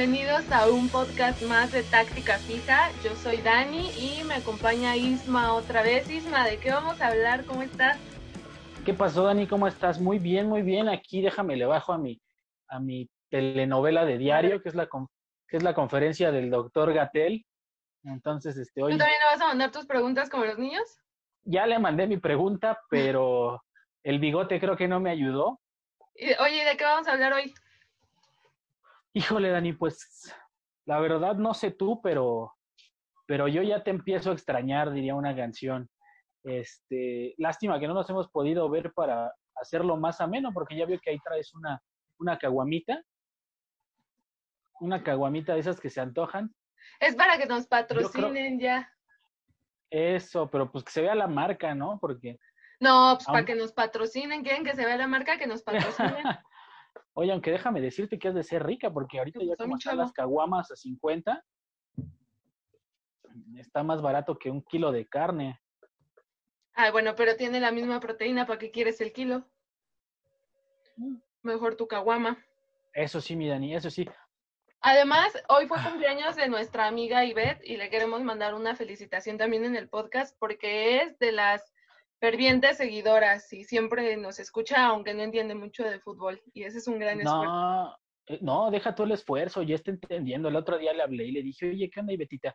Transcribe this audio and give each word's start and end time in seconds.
Bienvenidos 0.00 0.50
a 0.50 0.66
un 0.66 0.88
podcast 0.88 1.42
más 1.42 1.72
de 1.72 1.82
Táctica 1.82 2.38
Fija. 2.38 2.90
Yo 3.04 3.14
soy 3.16 3.36
Dani 3.42 3.90
y 3.98 4.24
me 4.24 4.36
acompaña 4.36 4.96
Isma 4.96 5.52
otra 5.52 5.82
vez. 5.82 6.08
Isma, 6.08 6.46
¿de 6.46 6.56
qué 6.56 6.70
vamos 6.70 7.02
a 7.02 7.08
hablar? 7.08 7.44
¿Cómo 7.44 7.60
estás? 7.60 7.98
¿Qué 8.86 8.94
pasó, 8.94 9.24
Dani? 9.24 9.46
¿Cómo 9.46 9.68
estás? 9.68 10.00
Muy 10.00 10.18
bien, 10.18 10.46
muy 10.46 10.62
bien. 10.62 10.88
Aquí 10.88 11.20
déjame 11.20 11.54
le 11.54 11.66
bajo 11.66 11.92
a 11.92 11.98
mi, 11.98 12.18
a 12.68 12.80
mi 12.80 13.10
telenovela 13.28 14.06
de 14.06 14.16
diario, 14.16 14.62
que 14.62 14.70
es 14.70 14.74
la, 14.74 14.88
que 14.88 15.58
es 15.58 15.62
la 15.62 15.74
conferencia 15.74 16.32
del 16.32 16.48
doctor 16.48 16.94
Gatel. 16.94 17.44
Entonces, 18.04 18.56
este, 18.56 18.82
hoy... 18.82 18.92
¿Tú 18.92 18.98
también 18.98 19.18
le 19.20 19.36
vas 19.36 19.42
a 19.42 19.48
mandar 19.48 19.70
tus 19.70 19.84
preguntas 19.84 20.30
como 20.30 20.46
los 20.46 20.56
niños? 20.56 20.98
Ya 21.42 21.66
le 21.66 21.78
mandé 21.78 22.06
mi 22.06 22.16
pregunta, 22.16 22.80
pero 22.88 23.62
el 24.02 24.18
bigote 24.18 24.60
creo 24.60 24.78
que 24.78 24.88
no 24.88 24.98
me 24.98 25.10
ayudó. 25.10 25.60
Oye, 26.38 26.64
¿de 26.64 26.76
qué 26.78 26.84
vamos 26.84 27.06
a 27.06 27.12
hablar 27.12 27.34
hoy? 27.34 27.52
Híjole, 29.12 29.50
Dani, 29.50 29.72
pues 29.72 30.32
la 30.86 31.00
verdad 31.00 31.34
no 31.36 31.54
sé 31.54 31.72
tú, 31.72 32.00
pero, 32.02 32.54
pero 33.26 33.48
yo 33.48 33.62
ya 33.62 33.82
te 33.82 33.90
empiezo 33.90 34.30
a 34.30 34.34
extrañar, 34.34 34.92
diría 34.92 35.14
una 35.14 35.34
canción. 35.34 35.90
Este, 36.44 37.34
lástima 37.38 37.78
que 37.78 37.88
no 37.88 37.94
nos 37.94 38.08
hemos 38.08 38.30
podido 38.30 38.68
ver 38.70 38.92
para 38.92 39.32
hacerlo 39.56 39.96
más 39.96 40.20
ameno, 40.20 40.52
porque 40.52 40.76
ya 40.76 40.86
veo 40.86 41.00
que 41.00 41.10
ahí 41.10 41.18
traes 41.18 41.52
una, 41.54 41.82
una 42.18 42.38
caguamita. 42.38 43.02
Una 44.80 45.02
caguamita 45.02 45.54
de 45.54 45.60
esas 45.60 45.80
que 45.80 45.90
se 45.90 46.00
antojan. 46.00 46.54
Es 47.00 47.14
para 47.14 47.36
que 47.36 47.46
nos 47.46 47.66
patrocinen 47.66 48.58
ya. 48.58 48.90
Eso, 49.90 50.48
pero 50.50 50.70
pues 50.70 50.84
que 50.84 50.92
se 50.92 51.02
vea 51.02 51.14
la 51.14 51.26
marca, 51.26 51.74
¿no? 51.74 51.98
Porque. 52.00 52.38
No, 52.78 53.14
pues 53.16 53.26
para 53.26 53.44
que 53.44 53.54
nos 53.54 53.72
patrocinen, 53.72 54.42
quieren 54.42 54.64
que 54.64 54.74
se 54.74 54.84
vea 54.84 54.96
la 54.96 55.06
marca, 55.06 55.36
que 55.36 55.46
nos 55.46 55.62
patrocinen. 55.62 56.24
Oye, 57.20 57.32
aunque 57.32 57.50
déjame 57.50 57.82
decirte 57.82 58.18
que 58.18 58.28
has 58.28 58.34
de 58.34 58.42
ser 58.42 58.64
rica, 58.64 58.90
porque 58.90 59.18
ahorita 59.18 59.40
ya 59.42 59.54
como 59.54 59.76
están 59.76 59.98
las 59.98 60.10
caguamas 60.10 60.70
a 60.70 60.76
50, 60.76 61.44
está 63.58 63.82
más 63.82 64.00
barato 64.00 64.38
que 64.38 64.50
un 64.50 64.62
kilo 64.62 64.90
de 64.90 65.06
carne. 65.06 65.60
Ah, 66.72 66.90
bueno, 66.90 67.14
pero 67.14 67.36
tiene 67.36 67.60
la 67.60 67.72
misma 67.72 68.00
proteína, 68.00 68.46
¿para 68.46 68.58
qué 68.58 68.70
quieres 68.70 69.02
el 69.02 69.12
kilo? 69.12 69.44
Mm. 70.96 71.16
Mejor 71.42 71.76
tu 71.76 71.86
caguama. 71.86 72.42
Eso 72.94 73.20
sí, 73.20 73.36
mi 73.36 73.50
Dani, 73.50 73.74
eso 73.74 73.90
sí. 73.90 74.08
Además, 74.80 75.30
hoy 75.50 75.66
fue 75.66 75.76
cumpleaños 75.82 76.36
de 76.36 76.48
nuestra 76.48 76.86
amiga 76.86 77.26
Ivette 77.26 77.62
y 77.66 77.76
le 77.76 77.90
queremos 77.90 78.22
mandar 78.22 78.54
una 78.54 78.74
felicitación 78.76 79.36
también 79.36 79.66
en 79.66 79.76
el 79.76 79.90
podcast 79.90 80.34
porque 80.38 81.02
es 81.02 81.18
de 81.18 81.32
las 81.32 81.70
fervientes 82.20 82.76
seguidoras 82.76 83.52
y 83.52 83.64
siempre 83.64 84.16
nos 84.16 84.38
escucha, 84.38 84.86
aunque 84.86 85.14
no 85.14 85.22
entiende 85.22 85.54
mucho 85.54 85.82
de 85.84 86.00
fútbol. 86.00 86.40
Y 86.52 86.64
ese 86.64 86.78
es 86.78 86.86
un 86.86 86.98
gran 86.98 87.20
esfuerzo. 87.20 87.44
No, 87.44 87.96
eh, 88.26 88.38
no, 88.42 88.70
deja 88.70 88.94
todo 88.94 89.06
el 89.06 89.12
esfuerzo, 89.12 89.62
ya 89.62 89.74
está 89.74 89.90
entendiendo. 89.90 90.48
El 90.48 90.56
otro 90.56 90.78
día 90.78 90.92
le 90.92 91.02
hablé 91.02 91.24
y 91.24 91.32
le 91.32 91.42
dije, 91.42 91.70
oye, 91.70 91.90
¿qué 91.90 92.00
onda, 92.00 92.14
Betita? 92.16 92.54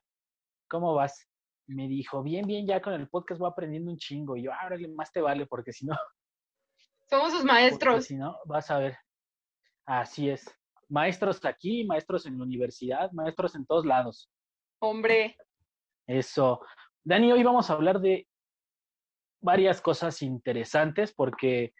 ¿Cómo 0.69 0.93
vas? 0.93 1.27
Me 1.67 1.87
dijo, 1.87 2.21
bien, 2.21 2.45
bien, 2.45 2.67
ya 2.67 2.79
con 2.79 2.93
el 2.93 3.09
podcast 3.09 3.39
voy 3.39 3.49
aprendiendo 3.49 3.91
un 3.91 3.97
chingo. 3.97 4.37
Y 4.37 4.43
yo, 4.43 4.53
ahora 4.53 4.77
más 4.95 5.11
te 5.11 5.19
vale, 5.19 5.47
porque 5.47 5.73
si 5.73 5.87
no. 5.87 5.95
Somos 7.09 7.33
sus 7.33 7.43
maestros. 7.43 8.05
Si 8.05 8.15
no, 8.15 8.37
vas 8.45 8.69
a 8.69 8.77
ver. 8.77 8.97
Así 9.87 10.29
es. 10.29 10.45
Maestros 10.89 11.43
aquí, 11.43 11.83
maestros 11.85 12.27
en 12.27 12.37
la 12.37 12.43
universidad, 12.43 13.11
maestros 13.11 13.55
en 13.55 13.65
todos 13.65 13.85
lados. 13.85 14.29
Hombre. 14.79 15.35
Eso. 16.05 16.61
Dani, 17.03 17.31
hoy 17.31 17.43
vamos 17.43 17.69
a 17.69 17.73
hablar 17.73 17.99
de 17.99 18.27
varias 19.45 19.79
cosas 19.79 20.21
interesantes 20.21 21.13
porque 21.13 21.73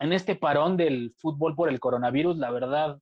en 0.00 0.12
este 0.12 0.36
parón 0.36 0.76
del 0.76 1.14
fútbol 1.16 1.54
por 1.54 1.70
el 1.70 1.80
coronavirus, 1.80 2.36
la 2.36 2.50
verdad, 2.50 2.98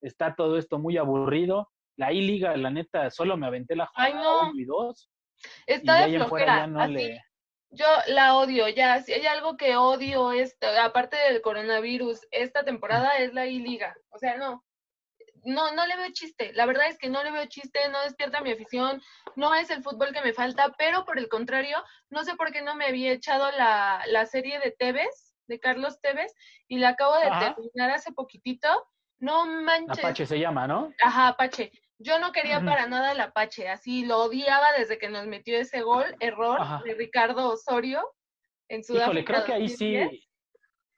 está 0.00 0.34
todo 0.34 0.58
esto 0.58 0.78
muy 0.78 0.96
aburrido. 0.96 1.70
La 1.96 2.12
I-Liga, 2.12 2.56
la 2.56 2.70
neta, 2.70 3.10
solo 3.10 3.36
me 3.36 3.46
aventé 3.46 3.76
la 3.76 3.86
jornada 3.86 4.50
y 4.54 4.64
dos. 4.64 5.10
Está 5.66 6.06
de 6.06 6.16
flojera. 6.16 6.68
Yo 7.70 7.86
la 8.08 8.36
odio, 8.36 8.68
ya. 8.68 9.02
Si 9.02 9.12
hay 9.12 9.26
algo 9.26 9.56
que 9.56 9.76
odio, 9.76 10.32
esto, 10.32 10.66
aparte 10.80 11.16
del 11.28 11.42
coronavirus, 11.42 12.20
esta 12.30 12.64
temporada 12.64 13.18
es 13.18 13.34
la 13.34 13.46
I-Liga. 13.46 13.94
O 14.10 14.18
sea, 14.18 14.36
no 14.36 14.65
no, 15.46 15.72
no 15.72 15.86
le 15.86 15.96
veo 15.96 16.10
chiste. 16.12 16.52
La 16.54 16.66
verdad 16.66 16.88
es 16.88 16.98
que 16.98 17.08
no 17.08 17.22
le 17.22 17.30
veo 17.30 17.46
chiste, 17.46 17.88
no 17.88 18.02
despierta 18.02 18.40
mi 18.40 18.52
afición, 18.52 19.00
no 19.36 19.54
es 19.54 19.70
el 19.70 19.82
fútbol 19.82 20.12
que 20.12 20.20
me 20.20 20.32
falta, 20.32 20.74
pero 20.76 21.04
por 21.04 21.18
el 21.18 21.28
contrario, 21.28 21.78
no 22.10 22.24
sé 22.24 22.34
por 22.36 22.52
qué 22.52 22.62
no 22.62 22.74
me 22.74 22.86
había 22.86 23.12
echado 23.12 23.50
la, 23.52 24.02
la 24.08 24.26
serie 24.26 24.58
de 24.58 24.72
Tevez, 24.72 25.34
de 25.46 25.60
Carlos 25.60 26.00
Tevez, 26.00 26.34
y 26.68 26.78
la 26.78 26.90
acabo 26.90 27.14
de 27.16 27.30
terminar 27.30 27.90
hace 27.92 28.12
poquitito. 28.12 28.68
No 29.18 29.46
manches. 29.46 29.98
Apache 30.00 30.26
se 30.26 30.38
llama, 30.38 30.66
¿no? 30.66 30.92
Ajá, 31.02 31.28
Apache. 31.28 31.72
Yo 31.98 32.18
no 32.18 32.32
quería 32.32 32.60
para 32.60 32.86
nada 32.86 33.12
el 33.12 33.20
Apache, 33.20 33.68
así 33.70 34.04
lo 34.04 34.18
odiaba 34.18 34.66
desde 34.76 34.98
que 34.98 35.08
nos 35.08 35.26
metió 35.26 35.58
ese 35.58 35.80
gol, 35.80 36.04
error 36.20 36.58
de 36.84 36.92
Ricardo 36.92 37.48
Osorio 37.50 38.06
en 38.68 38.84
Sudáfrica. 38.84 39.04
Híjole, 39.04 39.24
creo 39.24 39.44
que 39.44 39.52
ahí 39.54 39.68
sí, 39.68 39.96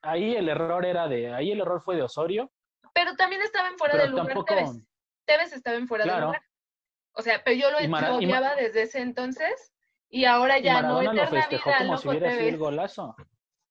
ahí 0.03 0.35
el 0.35 0.49
error 0.49 0.85
era 0.85 1.07
de, 1.07 1.33
ahí 1.33 1.53
el 1.53 1.61
error 1.61 1.83
fue 1.85 1.95
de 1.95 2.03
Osorio, 2.03 2.51
pero 2.99 3.15
también 3.15 3.43
estaba 3.43 3.69
en 3.69 3.79
fuera 3.79 3.97
de 3.97 4.09
lugar 4.09 4.27
tampoco... 4.27 4.55
Tevez. 5.25 5.53
estaba 5.53 5.77
en 5.77 5.87
fuera 5.87 6.05
de 6.05 6.21
lugar. 6.21 6.43
O 7.13 7.23
sea, 7.23 7.43
pero 7.45 7.57
yo 7.57 7.71
lo, 7.71 7.79
odiaba 8.17 8.57
desde 8.57 8.83
ese 8.83 9.01
entonces 9.01 9.73
y 10.09 10.25
ahora 10.25 10.59
ya 10.59 10.83
no 10.83 11.01
lo 11.01 11.27
festejó 11.29 11.71
como 11.79 11.97
si 11.97 12.09
hubiera 12.09 12.33
sido 12.33 12.49
el 12.49 12.59
golazo. 12.59 13.15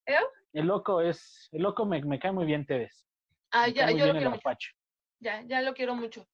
¿Eh? 0.05 0.15
El 0.53 0.67
loco 0.67 1.01
es, 1.01 1.49
el 1.51 1.63
loco 1.63 1.85
me, 1.85 2.01
me 2.03 2.19
cae 2.19 2.31
muy 2.31 2.45
bien 2.45 2.65
Tevez. 2.65 3.05
Ah, 3.51 3.67
ya, 3.67 3.91
yo 3.91 4.05
lo 4.05 4.13
quiero 4.13 4.31
mucho. 4.31 4.71
Ya, 5.19 5.41
ya 5.41 5.61
lo 5.61 5.73
quiero 5.73 5.95
mucho. 5.95 6.25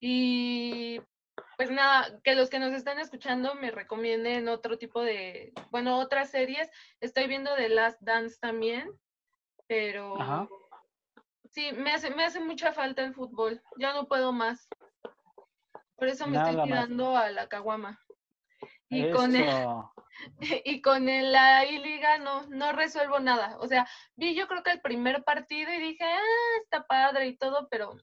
Y 0.00 1.02
pues 1.58 1.70
nada, 1.70 2.18
que 2.24 2.34
los 2.34 2.48
que 2.48 2.60
nos 2.60 2.72
están 2.72 2.98
escuchando 2.98 3.56
me 3.56 3.70
recomienden 3.70 4.48
otro 4.48 4.78
tipo 4.78 5.02
de, 5.02 5.52
bueno, 5.70 5.98
otras 5.98 6.30
series. 6.30 6.70
Estoy 7.00 7.26
viendo 7.26 7.54
The 7.56 7.68
Last 7.68 8.00
Dance 8.00 8.38
también, 8.40 8.90
pero 9.66 10.18
Ajá. 10.20 10.48
Sí, 11.50 11.72
me 11.72 11.92
hace, 11.92 12.10
me 12.10 12.24
hace 12.24 12.40
mucha 12.40 12.72
falta 12.72 13.02
el 13.02 13.14
fútbol. 13.14 13.62
Ya 13.78 13.92
no 13.92 14.06
puedo 14.06 14.32
más. 14.32 14.68
Por 15.96 16.08
eso 16.08 16.26
me 16.26 16.36
estoy 16.36 16.62
tirando 16.62 17.16
a 17.16 17.30
la 17.30 17.48
caguama. 17.48 18.00
Y 18.90 19.10
con 19.10 19.34
el, 19.34 19.48
y 20.64 20.80
con 20.80 21.08
el, 21.08 21.32
la 21.32 21.66
I-Liga 21.66 22.18
no, 22.18 22.46
no 22.46 22.72
resuelvo 22.72 23.18
nada. 23.18 23.58
O 23.60 23.66
sea, 23.66 23.86
vi 24.16 24.34
yo 24.34 24.46
creo 24.46 24.62
que 24.62 24.70
el 24.70 24.80
primer 24.80 25.24
partido 25.24 25.72
y 25.72 25.78
dije, 25.78 26.04
ah, 26.04 26.60
está 26.62 26.86
padre 26.86 27.26
y 27.28 27.36
todo, 27.36 27.68
pero 27.68 27.96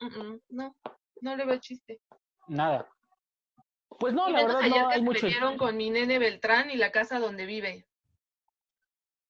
no, 0.49 0.75
no 1.21 1.35
le 1.35 1.45
veo 1.45 1.57
chiste. 1.57 2.01
Nada. 2.47 2.87
Pues 3.99 4.13
no, 4.13 4.29
la 4.29 4.45
verdad 4.45 4.61
no 4.61 4.89
hay 4.89 5.01
mucho. 5.01 5.27
con 5.57 5.77
mi 5.77 5.89
nene 5.89 6.19
Beltrán 6.19 6.69
y 6.69 6.75
la 6.75 6.91
casa 6.91 7.19
donde 7.19 7.45
vive. 7.45 7.87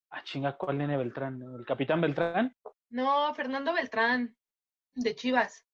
Ah, 0.09 0.23
chinga, 0.23 0.57
¿cuál 0.57 0.77
nene 0.77 0.97
Beltrán? 0.97 1.41
¿El 1.41 1.65
capitán 1.65 2.01
Beltrán? 2.01 2.55
No, 2.89 3.33
Fernando 3.33 3.73
Beltrán, 3.73 4.35
de 4.95 5.15
Chivas. 5.15 5.65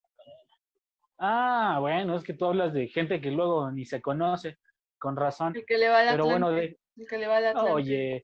Ah, 1.18 1.78
bueno, 1.80 2.16
es 2.16 2.24
que 2.24 2.34
tú 2.34 2.46
hablas 2.46 2.72
de 2.72 2.88
gente 2.88 3.20
que 3.20 3.30
luego 3.30 3.70
ni 3.70 3.84
se 3.84 4.02
conoce, 4.02 4.58
con 4.98 5.16
razón. 5.16 5.54
El 5.54 5.64
que 5.64 5.78
le 5.78 5.88
va 5.88 6.00
a 6.00 6.10
Pero 6.10 6.24
bueno, 6.24 6.50
de... 6.50 6.78
El 6.96 7.06
que 7.08 7.18
le 7.18 7.28
va 7.28 7.38
a 7.38 7.64
Oye, 7.72 8.22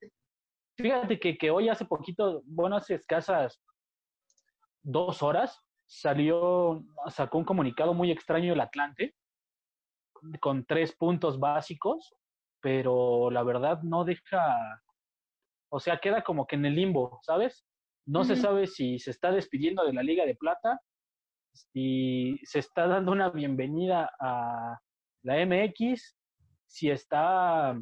fíjate 0.77 1.21
que, 1.21 1.39
que 1.39 1.51
hoy 1.51 1.69
hace 1.69 1.85
poquito, 1.85 2.43
bueno, 2.45 2.77
hace 2.77 2.95
escasas 2.95 3.63
dos 4.83 5.23
horas, 5.23 5.63
salió, 5.87 6.83
sacó 7.09 7.39
un 7.39 7.45
comunicado 7.45 7.95
muy 7.95 8.11
extraño 8.11 8.53
el 8.53 8.61
Atlante, 8.61 9.15
con 10.41 10.65
tres 10.67 10.95
puntos 10.97 11.39
básicos, 11.39 12.15
pero 12.61 13.31
la 13.31 13.43
verdad 13.43 13.81
no 13.83 14.05
deja, 14.05 14.83
o 15.71 15.79
sea, 15.79 15.99
queda 15.99 16.23
como 16.23 16.47
que 16.47 16.57
en 16.57 16.67
el 16.67 16.75
limbo, 16.75 17.21
¿sabes? 17.23 17.68
No 18.09 18.25
se 18.25 18.37
sabe 18.37 18.67
si 18.67 18.99
se 18.99 19.11
está 19.11 19.31
despidiendo 19.31 19.85
de 19.85 19.93
la 19.93 20.03
Liga 20.03 20.25
de 20.25 20.35
Plata, 20.35 20.81
si 21.53 22.41
se 22.43 22.61
está 22.61 22.87
dando 22.87 23.13
una 23.13 23.29
bienvenida 23.29 24.11
a 24.19 24.79
la 25.25 25.45
MX, 25.45 26.17
si 26.67 26.89
está 26.89 27.79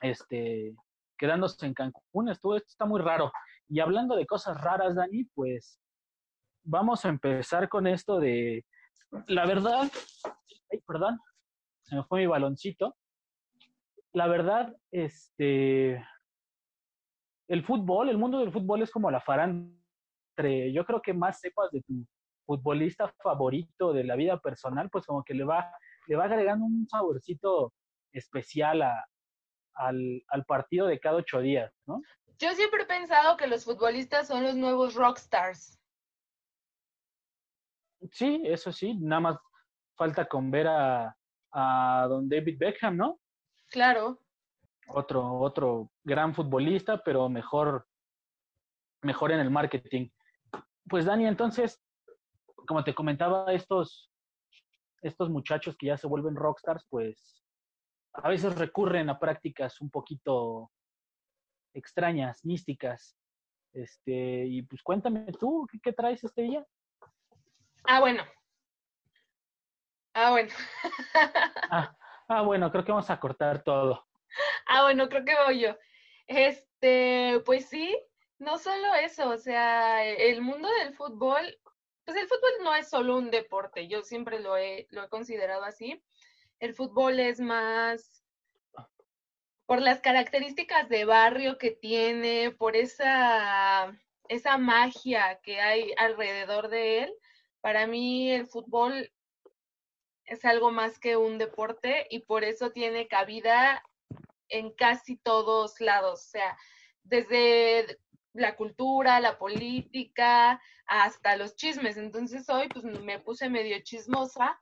este, 0.00 0.74
quedándose 1.16 1.64
en 1.64 1.72
Cancún. 1.72 2.30
Esto, 2.30 2.56
esto 2.56 2.66
está 2.68 2.84
muy 2.84 3.00
raro. 3.00 3.30
Y 3.68 3.78
hablando 3.78 4.16
de 4.16 4.26
cosas 4.26 4.60
raras, 4.60 4.96
Dani, 4.96 5.22
pues 5.34 5.78
vamos 6.64 7.04
a 7.04 7.10
empezar 7.10 7.68
con 7.68 7.86
esto 7.86 8.18
de, 8.18 8.64
la 9.28 9.46
verdad, 9.46 9.88
ay, 10.72 10.80
perdón, 10.84 11.16
se 11.82 11.94
me 11.94 12.02
fue 12.02 12.22
mi 12.22 12.26
baloncito. 12.26 12.96
La 14.14 14.26
verdad, 14.26 14.76
este, 14.90 16.04
el 17.48 17.64
fútbol, 17.64 18.08
el 18.08 18.18
mundo 18.18 18.38
del 18.38 18.52
fútbol 18.52 18.82
es 18.82 18.90
como 18.90 19.10
la 19.10 19.20
farándula. 19.20 19.76
Yo 20.72 20.84
creo 20.86 21.02
que 21.02 21.12
más 21.12 21.40
sepas 21.40 21.70
de 21.70 21.82
tu 21.82 22.06
futbolista 22.46 23.12
favorito 23.22 23.92
de 23.92 24.04
la 24.04 24.16
vida 24.16 24.38
personal, 24.40 24.88
pues 24.90 25.06
como 25.06 25.22
que 25.22 25.34
le 25.34 25.44
va, 25.44 25.70
le 26.06 26.16
va 26.16 26.24
agregando 26.24 26.64
un 26.64 26.88
saborcito 26.88 27.72
especial 28.12 28.82
a, 28.82 29.06
al, 29.74 30.22
al 30.28 30.44
partido 30.44 30.86
de 30.86 30.98
cada 30.98 31.16
ocho 31.16 31.40
días, 31.40 31.72
¿no? 31.86 32.00
Yo 32.38 32.50
siempre 32.52 32.82
he 32.82 32.86
pensado 32.86 33.36
que 33.36 33.46
los 33.46 33.64
futbolistas 33.64 34.26
son 34.26 34.42
los 34.42 34.56
nuevos 34.56 34.94
rockstars. 34.94 35.78
Sí, 38.10 38.42
eso 38.44 38.72
sí, 38.72 38.94
nada 38.94 39.20
más 39.20 39.38
falta 39.96 40.26
con 40.26 40.50
ver 40.50 40.66
a, 40.66 41.16
a 41.52 42.06
don 42.08 42.28
David 42.28 42.58
Beckham, 42.58 42.96
¿no? 42.96 43.20
Claro. 43.68 44.18
Otro, 44.88 45.34
otro 45.38 45.90
gran 46.04 46.34
futbolista, 46.34 47.02
pero 47.02 47.28
mejor, 47.28 47.86
mejor 49.02 49.32
en 49.32 49.40
el 49.40 49.50
marketing. 49.50 50.10
Pues 50.88 51.04
Dani, 51.04 51.26
entonces, 51.26 51.82
como 52.66 52.84
te 52.84 52.94
comentaba, 52.94 53.52
estos, 53.52 54.10
estos 55.00 55.30
muchachos 55.30 55.76
que 55.76 55.86
ya 55.86 55.96
se 55.96 56.06
vuelven 56.06 56.36
rockstars, 56.36 56.86
pues 56.90 57.42
a 58.14 58.28
veces 58.28 58.56
recurren 58.56 59.08
a 59.08 59.18
prácticas 59.18 59.80
un 59.80 59.90
poquito 59.90 60.70
extrañas, 61.72 62.44
místicas. 62.44 63.16
Este, 63.72 64.44
y 64.46 64.62
pues 64.62 64.82
cuéntame 64.82 65.32
tú, 65.38 65.66
¿qué, 65.70 65.80
qué 65.80 65.92
traes 65.92 66.22
este 66.22 66.42
día? 66.42 66.66
Ah, 67.84 68.00
bueno, 68.00 68.22
Ah, 70.14 70.30
bueno. 70.30 70.50
ah, 71.70 71.96
ah, 72.28 72.42
bueno, 72.42 72.70
creo 72.70 72.84
que 72.84 72.92
vamos 72.92 73.08
a 73.10 73.18
cortar 73.18 73.62
todo. 73.62 74.06
Ah, 74.66 74.82
bueno, 74.84 75.08
creo 75.08 75.24
que 75.24 75.34
voy 75.46 75.60
yo. 75.60 75.76
Este, 76.26 77.40
pues 77.44 77.68
sí, 77.68 77.96
no 78.38 78.58
solo 78.58 78.94
eso, 78.94 79.28
o 79.30 79.38
sea, 79.38 80.04
el 80.04 80.42
mundo 80.42 80.68
del 80.80 80.94
fútbol, 80.94 81.58
pues 82.04 82.16
el 82.16 82.26
fútbol 82.26 82.50
no 82.64 82.74
es 82.74 82.88
solo 82.88 83.16
un 83.16 83.30
deporte, 83.30 83.88
yo 83.88 84.02
siempre 84.02 84.40
lo 84.40 84.56
he, 84.56 84.86
lo 84.90 85.04
he 85.04 85.08
considerado 85.08 85.64
así. 85.64 86.02
El 86.58 86.74
fútbol 86.74 87.20
es 87.20 87.40
más 87.40 88.24
por 89.66 89.80
las 89.80 90.00
características 90.00 90.88
de 90.88 91.04
barrio 91.04 91.58
que 91.58 91.70
tiene, 91.70 92.50
por 92.50 92.76
esa, 92.76 93.96
esa 94.28 94.58
magia 94.58 95.40
que 95.42 95.60
hay 95.60 95.94
alrededor 95.96 96.68
de 96.68 97.04
él. 97.04 97.14
Para 97.60 97.86
mí 97.86 98.30
el 98.30 98.46
fútbol 98.46 99.12
es 100.24 100.44
algo 100.44 100.70
más 100.70 100.98
que 100.98 101.16
un 101.16 101.38
deporte 101.38 102.06
y 102.10 102.20
por 102.20 102.44
eso 102.44 102.70
tiene 102.70 103.08
cabida 103.08 103.82
en 104.52 104.70
casi 104.72 105.16
todos 105.16 105.80
lados, 105.80 106.20
o 106.20 106.30
sea, 106.30 106.56
desde 107.02 107.98
la 108.34 108.54
cultura, 108.54 109.20
la 109.20 109.38
política, 109.38 110.60
hasta 110.86 111.36
los 111.36 111.56
chismes. 111.56 111.96
Entonces 111.96 112.48
hoy 112.48 112.68
pues 112.68 112.84
me 112.84 113.18
puse 113.18 113.48
medio 113.48 113.78
chismosa 113.82 114.58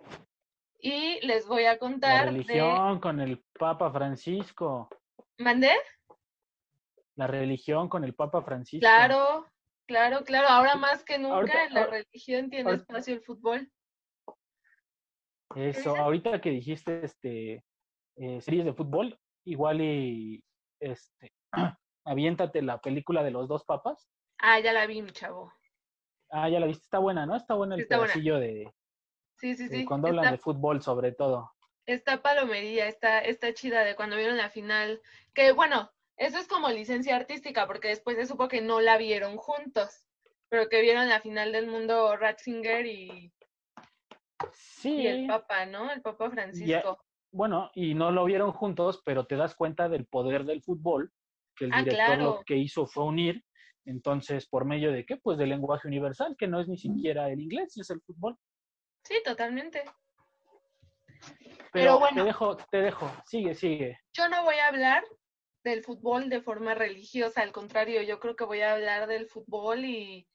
y 0.78 1.24
les 1.26 1.46
voy 1.46 1.64
a 1.66 1.78
contar. 1.78 2.26
La 2.26 2.32
religión 2.32 3.00
con 3.00 3.20
el 3.20 3.44
Papa 3.58 3.92
Francisco. 3.92 4.88
¿Mandé? 5.38 5.72
La 7.16 7.26
religión 7.26 7.88
con 7.88 8.04
el 8.04 8.14
Papa 8.14 8.42
Francisco. 8.42 8.80
Claro, 8.80 9.46
claro, 9.86 10.24
claro. 10.24 10.48
Ahora 10.48 10.76
más 10.76 11.04
que 11.04 11.18
nunca 11.18 11.64
en 11.64 11.74
la 11.74 11.86
religión 11.86 12.48
tiene 12.48 12.72
espacio 12.72 13.14
el 13.14 13.22
fútbol. 13.22 13.70
Eso, 15.56 15.96
ahorita 15.96 16.40
que 16.40 16.50
dijiste 16.50 17.04
este 17.04 17.64
eh, 18.16 18.40
series 18.40 18.64
de 18.64 18.72
fútbol, 18.72 19.18
igual 19.50 19.80
y 19.80 20.42
este 20.80 21.32
aviéntate 22.04 22.62
la 22.62 22.80
película 22.80 23.22
de 23.22 23.30
los 23.30 23.48
dos 23.48 23.64
papas. 23.64 24.08
Ah, 24.38 24.58
ya 24.60 24.72
la 24.72 24.86
vi, 24.86 25.02
mi 25.02 25.10
chavo. 25.10 25.52
Ah, 26.30 26.48
ya 26.48 26.60
la 26.60 26.66
viste, 26.66 26.84
está 26.84 26.98
buena, 26.98 27.26
¿no? 27.26 27.36
Está 27.36 27.54
buena 27.54 27.74
el 27.74 27.82
está 27.82 27.98
de. 27.98 28.72
Sí, 29.36 29.54
sí, 29.56 29.68
sí. 29.68 29.84
cuando 29.84 30.08
hablan 30.08 30.32
de 30.32 30.38
fútbol, 30.38 30.82
sobre 30.82 31.12
todo. 31.12 31.50
Está 31.86 32.22
palomería, 32.22 32.86
está, 32.86 33.20
está 33.20 33.52
chida 33.54 33.84
de 33.84 33.96
cuando 33.96 34.16
vieron 34.16 34.36
la 34.36 34.50
final. 34.50 35.00
Que 35.34 35.52
bueno, 35.52 35.90
eso 36.16 36.38
es 36.38 36.46
como 36.46 36.68
licencia 36.68 37.16
artística, 37.16 37.66
porque 37.66 37.88
después 37.88 38.16
se 38.16 38.26
supo 38.26 38.48
que 38.48 38.60
no 38.60 38.80
la 38.80 38.96
vieron 38.98 39.36
juntos, 39.38 40.06
pero 40.48 40.68
que 40.68 40.82
vieron 40.82 41.08
la 41.08 41.20
final 41.20 41.52
del 41.52 41.66
mundo 41.66 42.16
Ratzinger 42.16 42.86
y 42.86 43.32
Sí. 44.52 45.02
Y 45.02 45.06
el 45.06 45.26
Papa, 45.26 45.66
¿no? 45.66 45.90
El 45.90 46.02
Papa 46.02 46.30
Francisco. 46.30 47.02
Bueno, 47.32 47.70
y 47.74 47.94
no 47.94 48.10
lo 48.10 48.24
vieron 48.24 48.52
juntos, 48.52 49.02
pero 49.04 49.26
te 49.26 49.36
das 49.36 49.54
cuenta 49.54 49.88
del 49.88 50.06
poder 50.06 50.44
del 50.44 50.62
fútbol, 50.62 51.12
que 51.56 51.66
el 51.66 51.72
ah, 51.74 51.82
director 51.82 52.18
lo 52.18 52.42
que 52.44 52.56
hizo 52.56 52.86
fue 52.86 53.04
unir, 53.04 53.44
entonces, 53.84 54.46
¿por 54.48 54.64
medio 54.64 54.92
de 54.92 55.04
qué? 55.06 55.16
Pues 55.16 55.38
del 55.38 55.48
lenguaje 55.48 55.88
universal, 55.88 56.36
que 56.38 56.46
no 56.46 56.60
es 56.60 56.68
ni 56.68 56.76
siquiera 56.76 57.30
el 57.30 57.40
inglés, 57.40 57.76
es 57.76 57.90
el 57.90 58.00
fútbol. 58.02 58.36
Sí, 59.04 59.16
totalmente. 59.24 59.84
Pero, 61.72 61.98
bueno, 61.98 62.22
te 62.22 62.26
dejo, 62.26 62.56
te 62.56 62.78
dejo, 62.78 63.10
sigue, 63.26 63.54
sigue. 63.54 63.98
Yo 64.12 64.28
no 64.28 64.44
voy 64.44 64.56
a 64.56 64.68
hablar 64.68 65.04
del 65.64 65.82
fútbol 65.82 66.28
de 66.28 66.40
forma 66.40 66.74
religiosa, 66.74 67.42
al 67.42 67.52
contrario, 67.52 68.02
yo 68.02 68.18
creo 68.18 68.36
que 68.36 68.44
voy 68.44 68.60
a 68.60 68.74
hablar 68.74 69.06
del 69.06 69.26
fútbol 69.26 69.84
y 69.84 70.26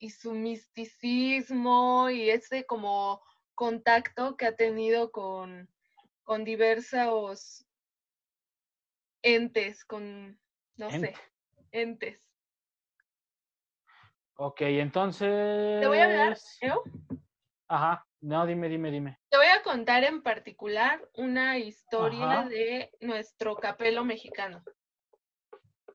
y 0.00 0.10
su 0.10 0.32
misticismo 0.32 2.08
y 2.08 2.30
ese 2.30 2.64
como 2.64 3.22
contacto 3.60 4.38
que 4.38 4.46
ha 4.46 4.56
tenido 4.56 5.12
con, 5.12 5.68
con 6.22 6.44
diversos 6.44 7.66
entes, 9.20 9.84
con, 9.84 10.40
no 10.76 10.90
sé, 10.90 11.12
entes. 11.70 12.18
Ok, 14.36 14.62
entonces... 14.62 15.78
Te 15.78 15.86
voy 15.86 15.98
a 15.98 16.04
hablar, 16.04 16.38
¿eh? 16.62 16.72
Ajá, 17.68 18.06
no, 18.22 18.46
dime, 18.46 18.70
dime, 18.70 18.90
dime. 18.90 19.18
Te 19.28 19.36
voy 19.36 19.48
a 19.48 19.62
contar 19.62 20.04
en 20.04 20.22
particular 20.22 21.06
una 21.16 21.58
historia 21.58 22.46
de 22.48 22.90
nuestro 23.02 23.56
capelo 23.56 24.06
mexicano. 24.06 24.64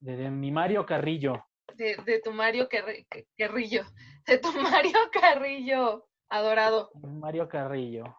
de 0.01 0.29
mi 0.29 0.51
Mario 0.51 0.85
Carrillo 0.85 1.43
de, 1.73 2.21
tu 2.23 2.31
Mario 2.31 2.69
Carrillo, 2.69 3.85
de 4.27 4.37
tu 4.37 4.51
Mario 4.61 4.99
Carrillo 5.11 6.07
adorado. 6.29 6.91
Mario 7.01 7.47
Carrillo. 7.47 8.17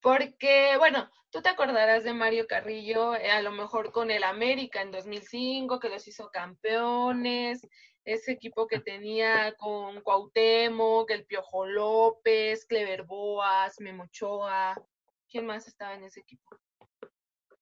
Porque, 0.00 0.76
bueno, 0.78 1.10
tú 1.30 1.42
te 1.42 1.48
acordarás 1.48 2.04
de 2.04 2.14
Mario 2.14 2.46
Carrillo, 2.46 3.14
eh, 3.16 3.30
a 3.30 3.42
lo 3.42 3.50
mejor 3.50 3.92
con 3.92 4.10
el 4.10 4.24
América 4.24 4.82
en 4.82 4.90
2005, 4.90 5.80
que 5.80 5.88
los 5.88 6.06
hizo 6.06 6.30
campeones, 6.30 7.66
ese 8.04 8.32
equipo 8.32 8.68
que 8.68 8.78
tenía 8.78 9.54
con 9.56 10.00
Cuauhtémoc, 10.00 11.10
el 11.10 11.26
Piojo 11.26 11.66
López, 11.66 12.64
Clever 12.66 13.02
Boas, 13.02 13.80
Memochoa. 13.80 14.80
¿Quién 15.28 15.44
más 15.44 15.66
estaba 15.66 15.94
en 15.94 16.04
ese 16.04 16.20
equipo? 16.20 16.56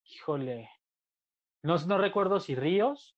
Híjole. 0.04 0.70
No, 1.62 1.78
no 1.86 1.96
recuerdo 1.96 2.40
si 2.40 2.54
Ríos. 2.54 3.16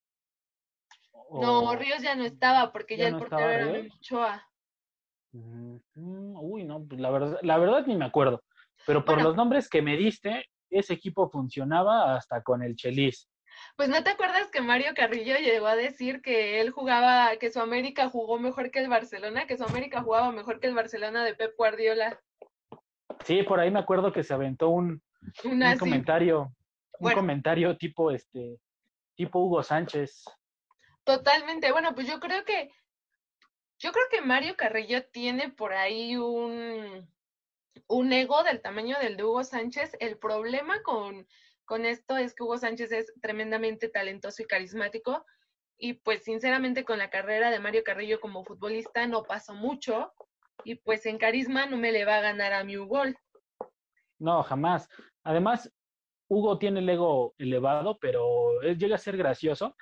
No, 1.32 1.74
Ríos 1.74 2.00
ya 2.00 2.14
no 2.14 2.24
estaba 2.24 2.70
porque 2.70 2.96
ya, 2.96 3.08
el 3.08 3.18
portero 3.18 3.50
era 3.50 3.66
Memochoa. 3.66 4.48
Uy, 5.94 6.64
no, 6.64 6.84
pues 6.86 7.00
la 7.00 7.10
verdad, 7.10 7.38
la 7.42 7.58
verdad 7.58 7.86
ni 7.86 7.96
me 7.96 8.04
acuerdo. 8.04 8.42
Pero 8.86 9.04
por 9.04 9.20
los 9.22 9.34
nombres 9.34 9.68
que 9.68 9.82
me 9.82 9.96
diste, 9.96 10.44
ese 10.70 10.94
equipo 10.94 11.28
funcionaba 11.28 12.16
hasta 12.16 12.42
con 12.42 12.62
el 12.62 12.76
Chelis. 12.76 13.28
Pues 13.76 13.88
no 13.88 14.02
te 14.02 14.10
acuerdas 14.10 14.50
que 14.50 14.60
Mario 14.60 14.92
Carrillo 14.94 15.36
llegó 15.36 15.66
a 15.66 15.76
decir 15.76 16.20
que 16.20 16.60
él 16.60 16.70
jugaba, 16.70 17.36
que 17.38 17.50
su 17.50 17.60
América 17.60 18.08
jugó 18.08 18.38
mejor 18.38 18.70
que 18.70 18.80
el 18.80 18.88
Barcelona, 18.88 19.46
que 19.46 19.56
su 19.56 19.64
América 19.64 20.02
jugaba 20.02 20.30
mejor 20.30 20.60
que 20.60 20.66
el 20.66 20.74
Barcelona 20.74 21.24
de 21.24 21.34
Pep 21.34 21.54
Guardiola. 21.56 22.20
Sí, 23.24 23.42
por 23.42 23.58
ahí 23.58 23.70
me 23.70 23.80
acuerdo 23.80 24.12
que 24.12 24.22
se 24.22 24.34
aventó 24.34 24.68
un, 24.68 25.02
un 25.44 25.78
comentario, 25.78 26.54
un 27.00 27.12
comentario 27.12 27.76
tipo 27.76 28.10
este, 28.10 28.58
tipo 29.14 29.40
Hugo 29.40 29.62
Sánchez. 29.62 30.24
Totalmente. 31.04 31.72
Bueno, 31.72 31.94
pues 31.94 32.06
yo 32.06 32.20
creo 32.20 32.44
que 32.44 32.70
yo 33.78 33.92
creo 33.92 34.04
que 34.10 34.20
Mario 34.20 34.56
Carrillo 34.56 35.04
tiene 35.06 35.50
por 35.50 35.72
ahí 35.72 36.16
un, 36.16 37.08
un 37.88 38.12
ego 38.12 38.42
del 38.42 38.62
tamaño 38.62 38.96
del 39.00 39.16
de 39.16 39.24
Hugo 39.24 39.44
Sánchez. 39.44 39.96
El 40.00 40.18
problema 40.18 40.82
con, 40.82 41.26
con 41.64 41.84
esto 41.84 42.16
es 42.16 42.34
que 42.34 42.42
Hugo 42.42 42.58
Sánchez 42.58 42.92
es 42.92 43.12
tremendamente 43.20 43.88
talentoso 43.88 44.42
y 44.42 44.46
carismático. 44.46 45.24
Y 45.78 45.94
pues 45.94 46.24
sinceramente 46.24 46.84
con 46.84 46.98
la 46.98 47.10
carrera 47.10 47.50
de 47.50 47.60
Mario 47.60 47.84
Carrillo 47.84 48.18
como 48.20 48.44
futbolista 48.44 49.06
no 49.06 49.24
pasó 49.24 49.54
mucho. 49.54 50.12
Y 50.64 50.76
pues 50.76 51.04
en 51.04 51.18
carisma 51.18 51.66
no 51.66 51.76
me 51.76 51.92
le 51.92 52.06
va 52.06 52.16
a 52.16 52.22
ganar 52.22 52.54
a 52.54 52.64
mi 52.64 52.78
Hugo. 52.78 53.02
No, 54.18 54.42
jamás. 54.42 54.88
Además, 55.22 55.70
Hugo 56.28 56.58
tiene 56.58 56.80
el 56.80 56.88
ego 56.88 57.34
elevado, 57.36 57.98
pero 57.98 58.62
él 58.62 58.78
llega 58.78 58.94
a 58.94 58.98
ser 58.98 59.18
gracioso 59.18 59.76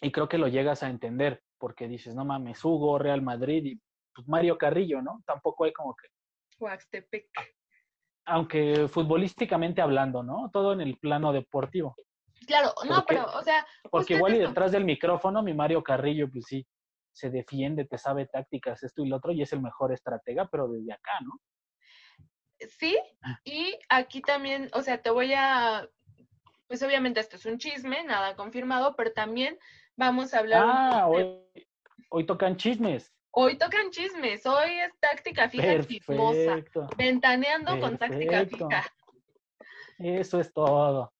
y 0.00 0.10
creo 0.10 0.28
que 0.28 0.38
lo 0.38 0.48
llegas 0.48 0.82
a 0.82 0.90
entender, 0.90 1.42
porque 1.62 1.86
dices, 1.86 2.12
no 2.12 2.24
mames, 2.24 2.64
Hugo, 2.64 2.98
Real 2.98 3.22
Madrid 3.22 3.64
y 3.64 3.80
pues 4.12 4.26
Mario 4.26 4.58
Carrillo, 4.58 5.00
¿no? 5.00 5.22
Tampoco 5.24 5.62
hay 5.62 5.72
como 5.72 5.94
que... 5.94 6.08
Huaxtepec. 6.58 7.28
Aunque 8.26 8.88
futbolísticamente 8.88 9.80
hablando, 9.80 10.24
¿no? 10.24 10.50
Todo 10.52 10.72
en 10.72 10.80
el 10.80 10.98
plano 10.98 11.32
deportivo. 11.32 11.94
Claro, 12.48 12.74
no, 12.88 13.04
pero, 13.06 13.26
o 13.26 13.42
sea. 13.42 13.64
Porque 13.92 14.14
igual 14.14 14.34
y 14.34 14.38
detrás 14.40 14.72
del 14.72 14.84
micrófono, 14.84 15.40
mi 15.40 15.54
Mario 15.54 15.84
Carrillo, 15.84 16.28
pues 16.28 16.46
sí, 16.48 16.66
se 17.12 17.30
defiende, 17.30 17.84
te 17.84 17.96
sabe 17.96 18.26
tácticas, 18.26 18.82
esto 18.82 19.04
y 19.04 19.08
lo 19.08 19.18
otro, 19.18 19.30
y 19.30 19.42
es 19.42 19.52
el 19.52 19.62
mejor 19.62 19.92
estratega, 19.92 20.48
pero 20.50 20.66
desde 20.66 20.92
acá, 20.92 21.12
¿no? 21.20 21.38
Sí, 22.58 22.98
ah. 23.22 23.38
y 23.44 23.78
aquí 23.88 24.20
también, 24.20 24.68
o 24.74 24.82
sea, 24.82 25.00
te 25.00 25.10
voy 25.10 25.32
a. 25.32 25.88
Pues 26.66 26.82
obviamente 26.82 27.20
esto 27.20 27.36
es 27.36 27.46
un 27.46 27.58
chisme, 27.58 28.02
nada 28.02 28.34
confirmado, 28.34 28.96
pero 28.96 29.12
también 29.12 29.56
vamos 30.02 30.34
a 30.34 30.40
hablar. 30.40 30.62
Ah, 30.64 31.06
hoy, 31.06 31.38
hoy 32.10 32.26
tocan 32.26 32.56
chismes. 32.56 33.12
Hoy 33.30 33.56
tocan 33.56 33.90
chismes, 33.90 34.44
hoy 34.44 34.70
es 34.80 34.92
táctica 35.00 35.48
fija 35.48 35.80
chismosa. 35.86 36.62
Ventaneando 36.98 37.80
con 37.80 37.96
táctica 37.96 38.44
fija. 38.44 38.84
Eso 39.98 40.40
es 40.40 40.52
todo. 40.52 41.12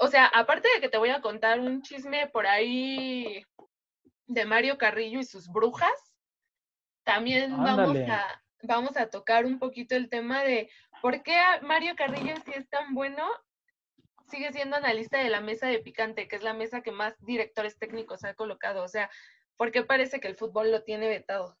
O 0.00 0.08
sea, 0.08 0.26
aparte 0.26 0.68
de 0.74 0.80
que 0.80 0.88
te 0.88 0.98
voy 0.98 1.10
a 1.10 1.20
contar 1.20 1.60
un 1.60 1.82
chisme 1.82 2.26
por 2.28 2.46
ahí 2.46 3.44
de 4.26 4.44
Mario 4.44 4.78
Carrillo 4.78 5.20
y 5.20 5.24
sus 5.24 5.48
brujas, 5.48 6.14
también 7.04 7.56
vamos 7.56 7.98
a, 8.08 8.42
vamos 8.62 8.96
a 8.96 9.10
tocar 9.10 9.44
un 9.44 9.58
poquito 9.58 9.94
el 9.94 10.08
tema 10.08 10.42
de 10.42 10.70
por 11.02 11.22
qué 11.22 11.38
Mario 11.62 11.94
Carrillo, 11.96 12.34
si 12.44 12.52
es 12.52 12.68
tan 12.70 12.94
bueno, 12.94 13.24
sigue 14.30 14.52
siendo 14.52 14.76
analista 14.76 15.18
de 15.18 15.28
la 15.28 15.40
mesa 15.40 15.66
de 15.66 15.80
picante, 15.80 16.28
que 16.28 16.36
es 16.36 16.42
la 16.42 16.54
mesa 16.54 16.82
que 16.82 16.92
más 16.92 17.14
directores 17.20 17.78
técnicos 17.78 18.24
ha 18.24 18.34
colocado. 18.34 18.82
O 18.82 18.88
sea, 18.88 19.10
¿Por 19.60 19.72
qué 19.72 19.82
parece 19.82 20.20
que 20.20 20.28
el 20.28 20.36
fútbol 20.36 20.72
lo 20.72 20.84
tiene 20.84 21.06
vetado? 21.06 21.54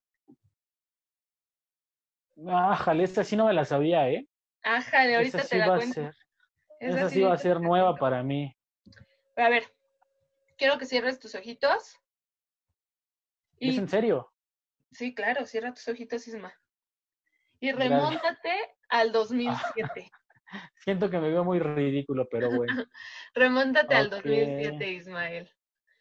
Ah, 2.48 2.74
jale, 2.74 3.04
esta 3.04 3.24
sí 3.24 3.36
no 3.36 3.44
me 3.44 3.52
la 3.52 3.66
sabía, 3.66 4.08
¿eh? 4.08 4.26
Ah, 4.62 4.80
jale, 4.80 5.16
ahorita 5.16 5.44
te 5.44 5.58
la 5.58 5.76
cuento. 5.76 6.10
esa, 6.78 7.10
sí 7.10 7.20
va 7.20 7.34
a 7.34 7.36
ser 7.36 7.60
nueva 7.60 7.94
para 7.96 8.22
mí. 8.22 8.56
A 9.36 9.50
ver, 9.50 9.70
quiero 10.56 10.78
que 10.78 10.86
cierres 10.86 11.18
tus 11.18 11.34
ojitos. 11.34 11.94
¿Es 13.58 13.76
en 13.76 13.86
serio? 13.86 14.32
Sí, 14.92 15.14
claro, 15.14 15.44
cierra 15.44 15.74
tus 15.74 15.86
ojitos, 15.86 16.26
Isma. 16.26 16.54
Y 17.60 17.70
remóntate 17.72 18.54
al 18.88 19.12
2007. 19.12 20.10
Siento 20.84 21.10
que 21.10 21.18
me 21.18 21.30
veo 21.30 21.44
muy 21.44 21.58
ridículo, 21.58 22.28
pero 22.30 22.50
bueno. 22.50 22.72
remóntate 23.34 23.94
al 23.94 24.10
2007, 24.10 24.92
Ismael. 24.92 25.50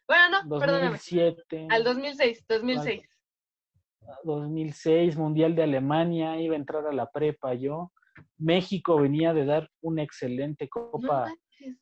Bueno, 0.08 0.44
no, 0.44 0.60
2007, 0.60 1.68
Al 1.70 1.84
2006, 1.84 2.46
2006. 2.48 3.20
2006, 4.24 5.18
Mundial 5.18 5.56
de 5.56 5.63
Alemania, 5.63 6.39
iba 6.41 6.56
a 6.56 6.58
entrar 6.58 6.88
a 6.88 6.91
la 6.91 7.12
prepa 7.12 7.53
yo. 7.53 7.91
México 8.38 9.00
venía 9.00 9.34
de 9.34 9.46
dar 9.46 9.70
una 9.82 10.01
excelente 10.01 10.68
Copa 10.68 11.32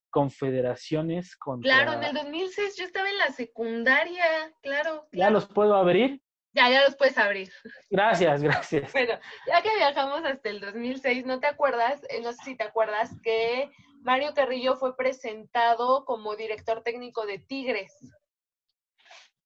Confederaciones 0.10 1.38
contra... 1.38 1.84
Claro, 1.84 1.94
en 1.94 2.04
el 2.04 2.14
2006 2.16 2.76
yo 2.78 2.86
estaba 2.86 3.10
en 3.10 3.18
la 3.18 3.30
secundaria, 3.30 4.24
claro, 4.62 5.08
¿Ya 5.12 5.30
los 5.30 5.48
puedo 5.48 5.76
abrir? 5.76 6.22
Ya, 6.58 6.72
ya 6.72 6.82
los 6.86 6.96
puedes 6.96 7.16
abrir. 7.20 7.52
Gracias, 7.92 8.42
gracias. 8.42 8.92
Bueno, 8.92 9.14
ya 9.48 9.62
que 9.62 9.76
viajamos 9.76 10.26
hasta 10.26 10.50
el 10.50 10.60
2006, 10.60 11.24
¿no 11.28 11.40
te 11.40 11.46
acuerdas? 11.46 12.02
Eh, 12.10 12.20
no 12.24 12.34
sé 12.34 12.44
si 12.44 12.58
te 12.58 12.64
acuerdas 12.64 13.12
que 13.22 13.70
Mario 14.02 14.34
Carrillo 14.34 14.76
fue 14.76 14.98
presentado 14.98 16.04
como 16.04 16.36
director 16.36 16.82
técnico 16.82 17.28
de 17.28 17.38
Tigres. 17.38 17.94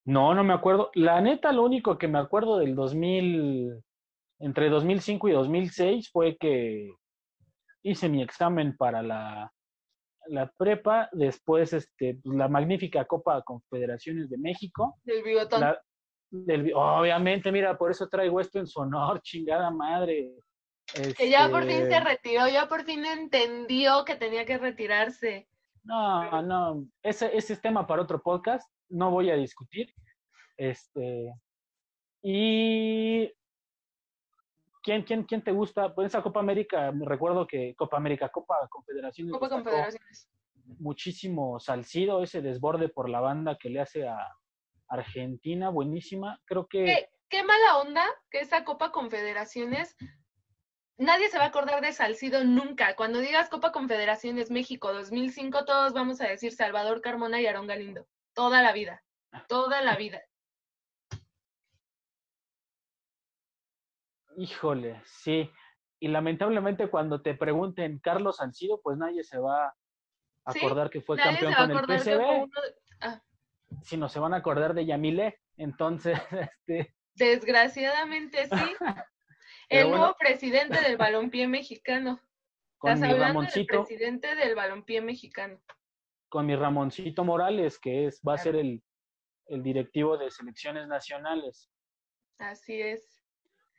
No, 0.06 0.34
no 0.34 0.46
me 0.46 0.54
acuerdo. 0.54 0.90
La 0.94 1.20
neta, 1.20 1.52
lo 1.52 1.64
único 1.64 1.98
que 1.98 2.08
me 2.08 2.18
acuerdo 2.18 2.60
del 2.60 2.76
2000, 2.76 3.84
entre 4.40 4.70
2005 4.70 5.28
y 5.28 5.32
2006 5.34 6.12
fue 6.14 6.38
que 6.38 6.94
hice 7.84 8.08
mi 8.08 8.24
examen 8.24 8.78
para 8.78 9.02
la, 9.02 9.52
la 10.28 10.50
prepa, 10.58 11.10
después 11.12 11.74
este, 11.74 12.20
pues, 12.24 12.38
la 12.38 12.48
magnífica 12.48 13.04
Copa 13.04 13.42
Confederaciones 13.42 14.30
de 14.30 14.38
México. 14.38 14.96
Del 15.04 15.24
bigotón. 15.24 15.76
Obviamente, 16.74 17.52
mira, 17.52 17.78
por 17.78 17.92
eso 17.92 18.08
traigo 18.08 18.40
esto 18.40 18.60
en 18.60 18.68
su 18.68 18.80
honor, 18.80 19.22
chingada 19.24 19.70
madre. 19.72 20.34
Que 21.18 21.30
ya 21.30 21.50
por 21.50 21.64
fin 21.64 21.78
se 21.78 21.84
este 21.84 22.00
retiró, 22.02 22.48
ya 22.50 22.68
por 22.68 22.84
fin 22.84 23.06
entendió 23.06 24.04
que 24.04 24.16
tenía 24.16 24.46
que 24.46 24.58
retirarse. 24.58 25.48
No, 25.84 26.42
no, 26.42 26.86
ese, 27.02 27.36
ese 27.36 27.54
es 27.54 27.62
tema 27.62 27.88
para 27.88 28.02
otro 28.02 28.22
podcast, 28.22 28.70
no 28.90 29.10
voy 29.10 29.30
a 29.30 29.36
discutir. 29.36 29.94
Este, 30.58 31.34
y 32.22 33.32
¿Quién, 34.84 35.04
quién, 35.04 35.24
quién 35.24 35.44
te 35.44 35.52
gusta? 35.52 35.94
Pues 35.94 36.08
esa 36.08 36.24
Copa 36.24 36.40
América, 36.40 36.92
me 36.92 37.06
recuerdo 37.06 37.46
que 37.46 37.76
Copa 37.76 37.98
América, 37.98 38.30
Copa 38.30 38.56
Confederaciones. 38.70 39.32
Copa 39.32 39.50
Confederaciones. 39.50 40.30
Muchísimo 40.80 41.60
Salcido, 41.60 42.24
ese 42.24 42.42
desborde 42.42 42.90
por 42.90 43.10
la 43.10 43.20
banda 43.20 43.58
que 43.58 43.70
le 43.70 43.82
hace 43.82 44.08
a 44.08 44.18
Argentina, 44.92 45.70
buenísima. 45.70 46.40
Creo 46.46 46.68
que. 46.68 46.86
Qué, 46.86 47.10
qué 47.30 47.44
mala 47.44 47.78
onda 47.78 48.06
que 48.30 48.40
esa 48.40 48.64
Copa 48.66 48.92
Confederaciones 48.92 49.96
nadie 50.98 51.30
se 51.30 51.38
va 51.38 51.46
a 51.46 51.48
acordar 51.48 51.82
de 51.82 51.94
Salcido 51.94 52.44
nunca. 52.44 52.96
Cuando 52.96 53.20
digas 53.20 53.50
Copa 53.50 53.72
Confederaciones 53.72 54.52
México 54.52 54.94
2005, 54.94 55.66
todos 55.66 55.94
vamos 55.94 56.22
a 56.22 56.28
decir 56.28 56.52
Salvador 56.52 57.02
Carmona 57.02 57.42
y 57.42 57.48
Aarón 57.48 57.68
Galindo. 57.68 58.06
Toda 58.34 58.62
la 58.62 58.74
vida. 58.74 59.04
Toda 59.48 59.82
la 59.82 59.96
vida. 59.96 60.22
Híjole, 64.38 65.02
sí. 65.06 65.50
Y 66.00 66.08
lamentablemente 66.08 66.90
cuando 66.90 67.22
te 67.22 67.34
pregunten 67.34 68.00
Carlos 68.00 68.38
Salcido, 68.38 68.82
pues 68.82 68.98
nadie 68.98 69.24
se 69.24 69.40
va 69.40 69.68
a 69.68 69.74
acordar 70.46 70.90
que 70.90 71.02
fue 71.02 71.18
campeón 71.18 71.54
con 71.54 71.72
el 71.72 72.00
PSV. 72.00 72.50
Ah. 73.02 73.22
Si 73.84 73.98
no 73.98 74.10
se 74.10 74.20
van 74.20 74.34
a 74.34 74.38
acordar 74.38 74.74
de 74.74 74.86
Yamile, 74.86 75.40
entonces, 75.58 76.18
este... 76.58 76.96
Desgraciadamente 77.16 78.48
sí. 78.48 78.52
el 79.70 79.90
nuevo 79.90 80.16
presidente 80.18 80.82
del 80.82 80.98
balompié 80.98 81.48
mexicano. 81.48 82.20
Con 82.78 82.94
Estás 82.94 83.10
mi 83.10 83.16
Ramoncito, 83.16 83.84
presidente 83.84 84.36
del 84.36 84.56
balompié 84.56 85.02
mexicano. 85.02 85.62
Con 86.30 86.48
mi 86.48 86.56
Ramoncito 86.56 87.24
Morales, 87.24 87.78
que 87.80 88.08
es, 88.08 88.20
va 88.28 88.34
a 88.34 88.38
ser 88.40 88.56
el, 88.56 88.82
el 89.48 89.62
directivo 89.62 90.18
de 90.18 90.32
selecciones 90.32 90.88
nacionales. 90.88 91.70
Así 92.40 92.82
es. 92.82 93.24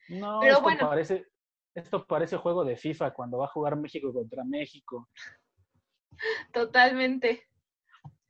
No, 0.09 0.39
Pero 0.41 0.53
esto 0.53 0.63
bueno. 0.63 0.89
parece, 0.89 1.27
esto 1.75 2.07
parece 2.07 2.37
juego 2.37 2.65
de 2.65 2.77
FIFA 2.77 3.13
cuando 3.13 3.39
va 3.39 3.47
a 3.47 3.53
jugar 3.53 3.77
México 3.77 4.13
contra 4.13 4.45
México. 4.45 5.09
Totalmente. 6.53 7.49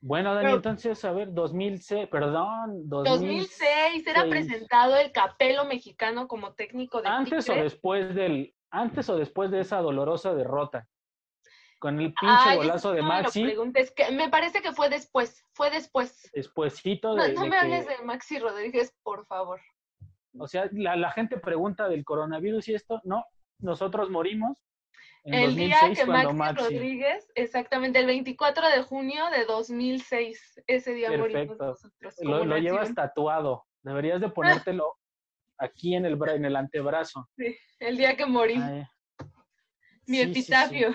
Bueno, 0.05 0.35
Dani, 0.35 0.55
entonces, 0.55 1.05
a 1.05 1.13
ver, 1.13 1.33
2006, 1.33 2.09
perdón, 2.09 2.89
2006, 2.89 4.05
era 4.05 4.29
presentado 4.29 4.97
el 4.97 5.13
Capelo 5.13 5.65
mexicano 5.65 6.27
como 6.27 6.55
técnico 6.55 7.01
de 7.01 7.09
Antes 7.09 7.49
o 7.49 7.55
después 7.55 8.13
del, 8.13 8.53
antes 8.73 9.09
o 9.09 9.17
después 9.17 9.53
de 9.53 9.61
esa 9.61 9.79
dolorosa 9.79 10.35
derrota. 10.35 10.89
Con 11.79 12.01
el 12.01 12.13
pinche 12.15 12.57
golazo 12.57 12.93
de 12.93 13.03
Maxi. 13.03 13.45
Me, 14.13 14.29
parece 14.29 14.61
que 14.61 14.73
fue 14.73 14.89
después, 14.89 15.45
fue 15.53 15.71
después. 15.71 16.29
Despuésito 16.35 17.15
de. 17.15 17.33
No, 17.33 17.43
no 17.43 17.47
me 17.47 17.57
hables 17.57 17.87
de 17.87 17.99
Maxi 18.05 18.41
Rodríguez, 18.41 18.93
por 19.05 19.25
favor. 19.27 19.61
O 20.37 20.49
sea, 20.49 20.69
la, 20.73 20.97
la 20.97 21.13
gente 21.13 21.39
pregunta 21.39 21.89
del 21.89 22.05
coronavirus 22.05 22.69
y 22.69 22.75
esto, 22.75 23.01
no, 23.05 23.25
nosotros 23.61 24.11
morimos 24.11 24.59
el 25.25 25.55
día 25.55 25.79
que 25.95 26.05
Maxi, 26.05 26.65
Rodríguez, 26.65 27.31
exactamente, 27.35 27.99
el 28.01 28.07
24 28.07 28.69
de 28.71 28.83
junio 28.83 29.31
de 29.31 29.45
2006, 29.45 30.63
ese 30.67 30.95
día 30.95 31.17
morimos 31.17 31.59
nosotros. 31.59 32.15
Lo, 32.21 32.45
lo 32.45 32.59
llevas 32.59 32.95
tatuado, 32.95 33.65
deberías 33.83 34.21
de 34.21 34.29
ponértelo 34.29 34.97
aquí 35.59 35.95
en 35.95 36.07
el, 36.07 36.19
en 36.29 36.45
el 36.45 36.57
antebrazo. 36.57 37.29
Sí, 37.37 37.57
el 37.79 37.97
día 37.97 38.17
que 38.17 38.27
morí. 38.27 38.61
Mi 40.07 40.21
epitafio. 40.21 40.95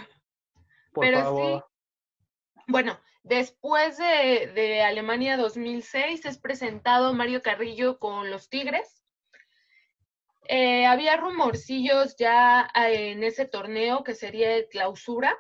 Pero 0.94 1.38
sí, 1.38 1.64
bueno, 2.68 3.00
después 3.24 3.98
de, 3.98 4.52
de 4.54 4.82
Alemania 4.82 5.38
2006 5.38 6.26
es 6.26 6.38
presentado 6.38 7.14
Mario 7.14 7.42
Carrillo 7.42 7.98
con 8.00 8.30
los 8.30 8.50
Tigres 8.50 9.07
eh, 10.48 10.86
había 10.86 11.18
rumorcillos 11.18 12.16
ya 12.18 12.70
eh, 12.76 13.12
en 13.12 13.24
ese 13.24 13.46
torneo 13.46 14.04
que 14.04 14.16
sería 14.16 14.56
el 14.56 14.68
clausura 14.68 15.38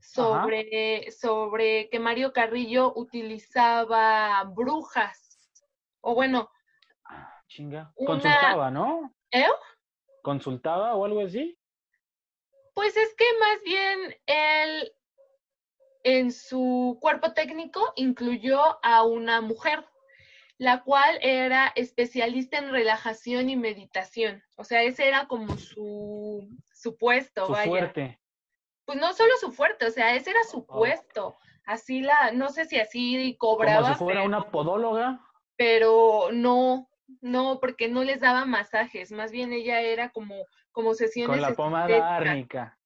sobre, 0.00 1.10
sobre 1.10 1.88
que 1.90 1.98
Mario 1.98 2.32
Carrillo 2.32 2.92
utilizaba 2.96 4.44
brujas. 4.44 5.50
O 6.00 6.14
bueno. 6.14 6.50
Chinga. 7.48 7.92
Consultaba, 7.94 8.70
¿no? 8.70 9.14
¿Eh? 9.30 9.46
¿Consultaba 10.22 10.94
o 10.94 11.04
algo 11.04 11.20
así? 11.20 11.58
Pues 12.74 12.96
es 12.96 13.14
que 13.14 13.24
más 13.38 13.62
bien 13.64 14.16
él 14.26 14.92
en 16.04 16.32
su 16.32 16.98
cuerpo 17.00 17.32
técnico 17.32 17.92
incluyó 17.96 18.84
a 18.84 19.04
una 19.04 19.40
mujer 19.40 19.84
la 20.62 20.84
cual 20.84 21.18
era 21.22 21.72
especialista 21.74 22.56
en 22.56 22.70
relajación 22.70 23.50
y 23.50 23.56
meditación. 23.56 24.44
O 24.54 24.62
sea, 24.62 24.84
ese 24.84 25.08
era 25.08 25.26
como 25.26 25.56
su, 25.56 26.48
su 26.72 26.96
puesto, 26.96 27.48
su 27.48 27.54
fuerte. 27.54 28.20
Pues 28.84 28.96
no 28.96 29.12
solo 29.12 29.32
su 29.40 29.50
fuerte, 29.50 29.86
o 29.86 29.90
sea, 29.90 30.14
ese 30.14 30.30
era 30.30 30.44
su 30.44 30.64
puesto. 30.64 31.36
así 31.64 32.00
la, 32.02 32.30
no 32.30 32.48
sé 32.50 32.66
si 32.66 32.78
así 32.78 33.36
cobraba. 33.40 33.82
Como 33.82 33.94
si 33.94 34.04
fuera 34.04 34.22
una 34.22 34.52
podóloga. 34.52 35.20
Pero 35.56 36.28
no, 36.32 36.88
no, 37.20 37.58
porque 37.58 37.88
no 37.88 38.04
les 38.04 38.20
daba 38.20 38.44
masajes, 38.44 39.10
más 39.10 39.32
bien 39.32 39.52
ella 39.52 39.80
era 39.80 40.10
como, 40.10 40.46
como 40.70 40.94
sesiones. 40.94 41.40
Con 41.40 41.42
la 41.42 41.56
pomada 41.56 42.16
árnica. 42.18 42.78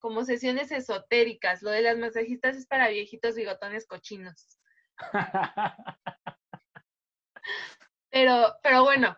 Como 0.00 0.22
sesiones 0.26 0.70
esotéricas. 0.70 1.62
Lo 1.62 1.70
de 1.70 1.80
las 1.80 1.96
masajistas 1.96 2.56
es 2.56 2.66
para 2.66 2.88
viejitos 2.88 3.36
bigotones 3.36 3.86
cochinos. 3.86 4.58
pero, 8.10 8.54
pero 8.62 8.84
bueno, 8.84 9.16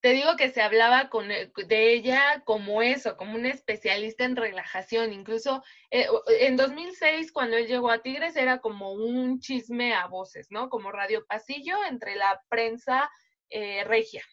te 0.00 0.12
digo 0.12 0.36
que 0.36 0.50
se 0.50 0.62
hablaba 0.62 1.10
con, 1.10 1.30
e, 1.30 1.52
de 1.66 1.92
ella 1.92 2.42
como 2.44 2.82
eso, 2.82 3.16
como 3.16 3.34
una 3.34 3.50
especialista 3.50 4.24
en 4.24 4.36
relajación. 4.36 5.12
Incluso 5.12 5.62
eh, 5.90 6.06
en 6.40 6.56
2006, 6.56 7.32
cuando 7.32 7.56
él 7.56 7.66
llegó 7.66 7.90
a 7.90 8.02
Tigres, 8.02 8.36
era 8.36 8.60
como 8.60 8.92
un 8.92 9.40
chisme 9.40 9.94
a 9.94 10.06
voces, 10.06 10.48
¿no? 10.50 10.70
Como 10.70 10.90
radio 10.90 11.26
pasillo 11.26 11.76
entre 11.88 12.16
la 12.16 12.42
prensa 12.48 13.10
eh, 13.50 13.84
regia. 13.84 14.24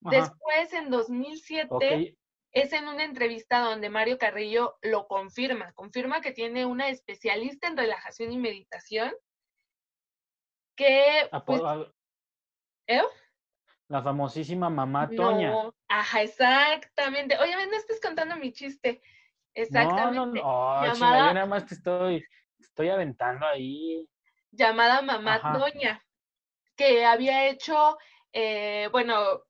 Después, 0.00 0.72
en 0.72 0.88
2007, 0.88 2.16
es 2.52 2.72
en 2.72 2.88
una 2.88 3.04
entrevista 3.04 3.60
donde 3.60 3.90
Mario 3.90 4.16
Carrillo 4.16 4.78
lo 4.80 5.06
confirma, 5.06 5.72
confirma 5.72 6.22
que 6.22 6.32
tiene 6.32 6.64
una 6.64 6.88
especialista 6.88 7.68
en 7.68 7.76
relajación 7.76 8.32
y 8.32 8.38
meditación 8.38 9.12
que... 10.80 11.28
Pues, 11.44 11.60
¿eh? 12.86 13.02
La 13.88 14.02
famosísima 14.02 14.70
mamá 14.70 15.10
Toña. 15.10 15.52
ajá, 15.88 16.22
exactamente. 16.22 17.36
Oye, 17.38 17.54
no 17.66 17.76
estés 17.76 18.00
contando 18.00 18.36
mi 18.36 18.52
chiste. 18.52 19.02
Exactamente. 19.52 20.16
No, 20.16 20.26
no, 20.26 20.80
no. 20.80 20.86
Llamada, 20.86 21.26
yo 21.26 21.34
nada 21.34 21.46
más 21.46 21.66
te 21.66 21.74
estoy, 21.74 22.24
estoy 22.58 22.88
aventando 22.88 23.46
ahí. 23.46 24.08
Llamada 24.52 25.02
mamá 25.02 25.58
Toña, 25.58 26.02
que 26.76 27.04
había 27.04 27.48
hecho, 27.48 27.98
eh, 28.32 28.88
bueno, 28.90 29.42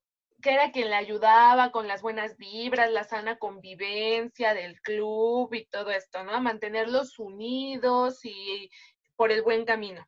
que 0.42 0.54
era 0.54 0.72
quien 0.72 0.90
le 0.90 0.96
ayudaba 0.96 1.70
con 1.70 1.86
las 1.86 2.02
buenas 2.02 2.36
vibras, 2.38 2.90
la 2.90 3.04
sana 3.04 3.38
convivencia 3.38 4.52
del 4.54 4.80
club 4.80 5.54
y 5.54 5.66
todo 5.66 5.90
esto, 5.90 6.24
¿no? 6.24 6.32
A 6.32 6.40
mantenerlos 6.40 7.20
unidos 7.20 8.24
y 8.24 8.68
por 9.14 9.30
el 9.30 9.42
buen 9.42 9.64
camino. 9.64 10.04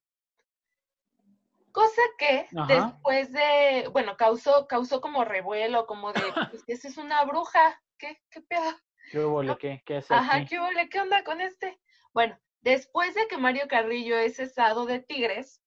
Cosa 1.73 2.03
que 2.19 2.47
después 2.69 3.33
de, 3.33 3.89
bueno, 3.93 4.17
causó, 4.17 4.67
causó 4.67 5.01
como 5.01 5.25
revuelo, 5.25 5.87
como 5.87 6.13
de, 6.13 6.21
pues, 6.51 6.65
esa 6.67 6.89
es 6.89 6.99
una 6.99 7.25
bruja, 7.25 7.83
¿qué, 7.99 8.21
qué 8.31 8.43
pedo? 8.43 8.79
¿Qué 9.11 9.19
hubo, 9.21 9.57
qué, 9.57 9.83
Ajá, 10.11 10.45
¿qué 10.45 10.61
hubo, 10.61 10.69
qué 10.91 11.01
onda 11.01 11.25
con 11.25 11.41
este? 11.41 11.81
Bueno, 12.13 12.39
después 12.61 13.15
de 13.15 13.27
que 13.27 13.39
Mario 13.39 13.69
Carrillo 13.69 14.19
es 14.19 14.37
cesado 14.37 14.87
de 14.87 15.01
Tigres, 15.01 15.63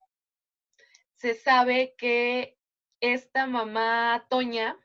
se 1.16 1.34
sabe 1.34 1.96
que 1.98 2.58
esta 3.00 3.48
mamá 3.48 4.26
Toña, 4.30 4.78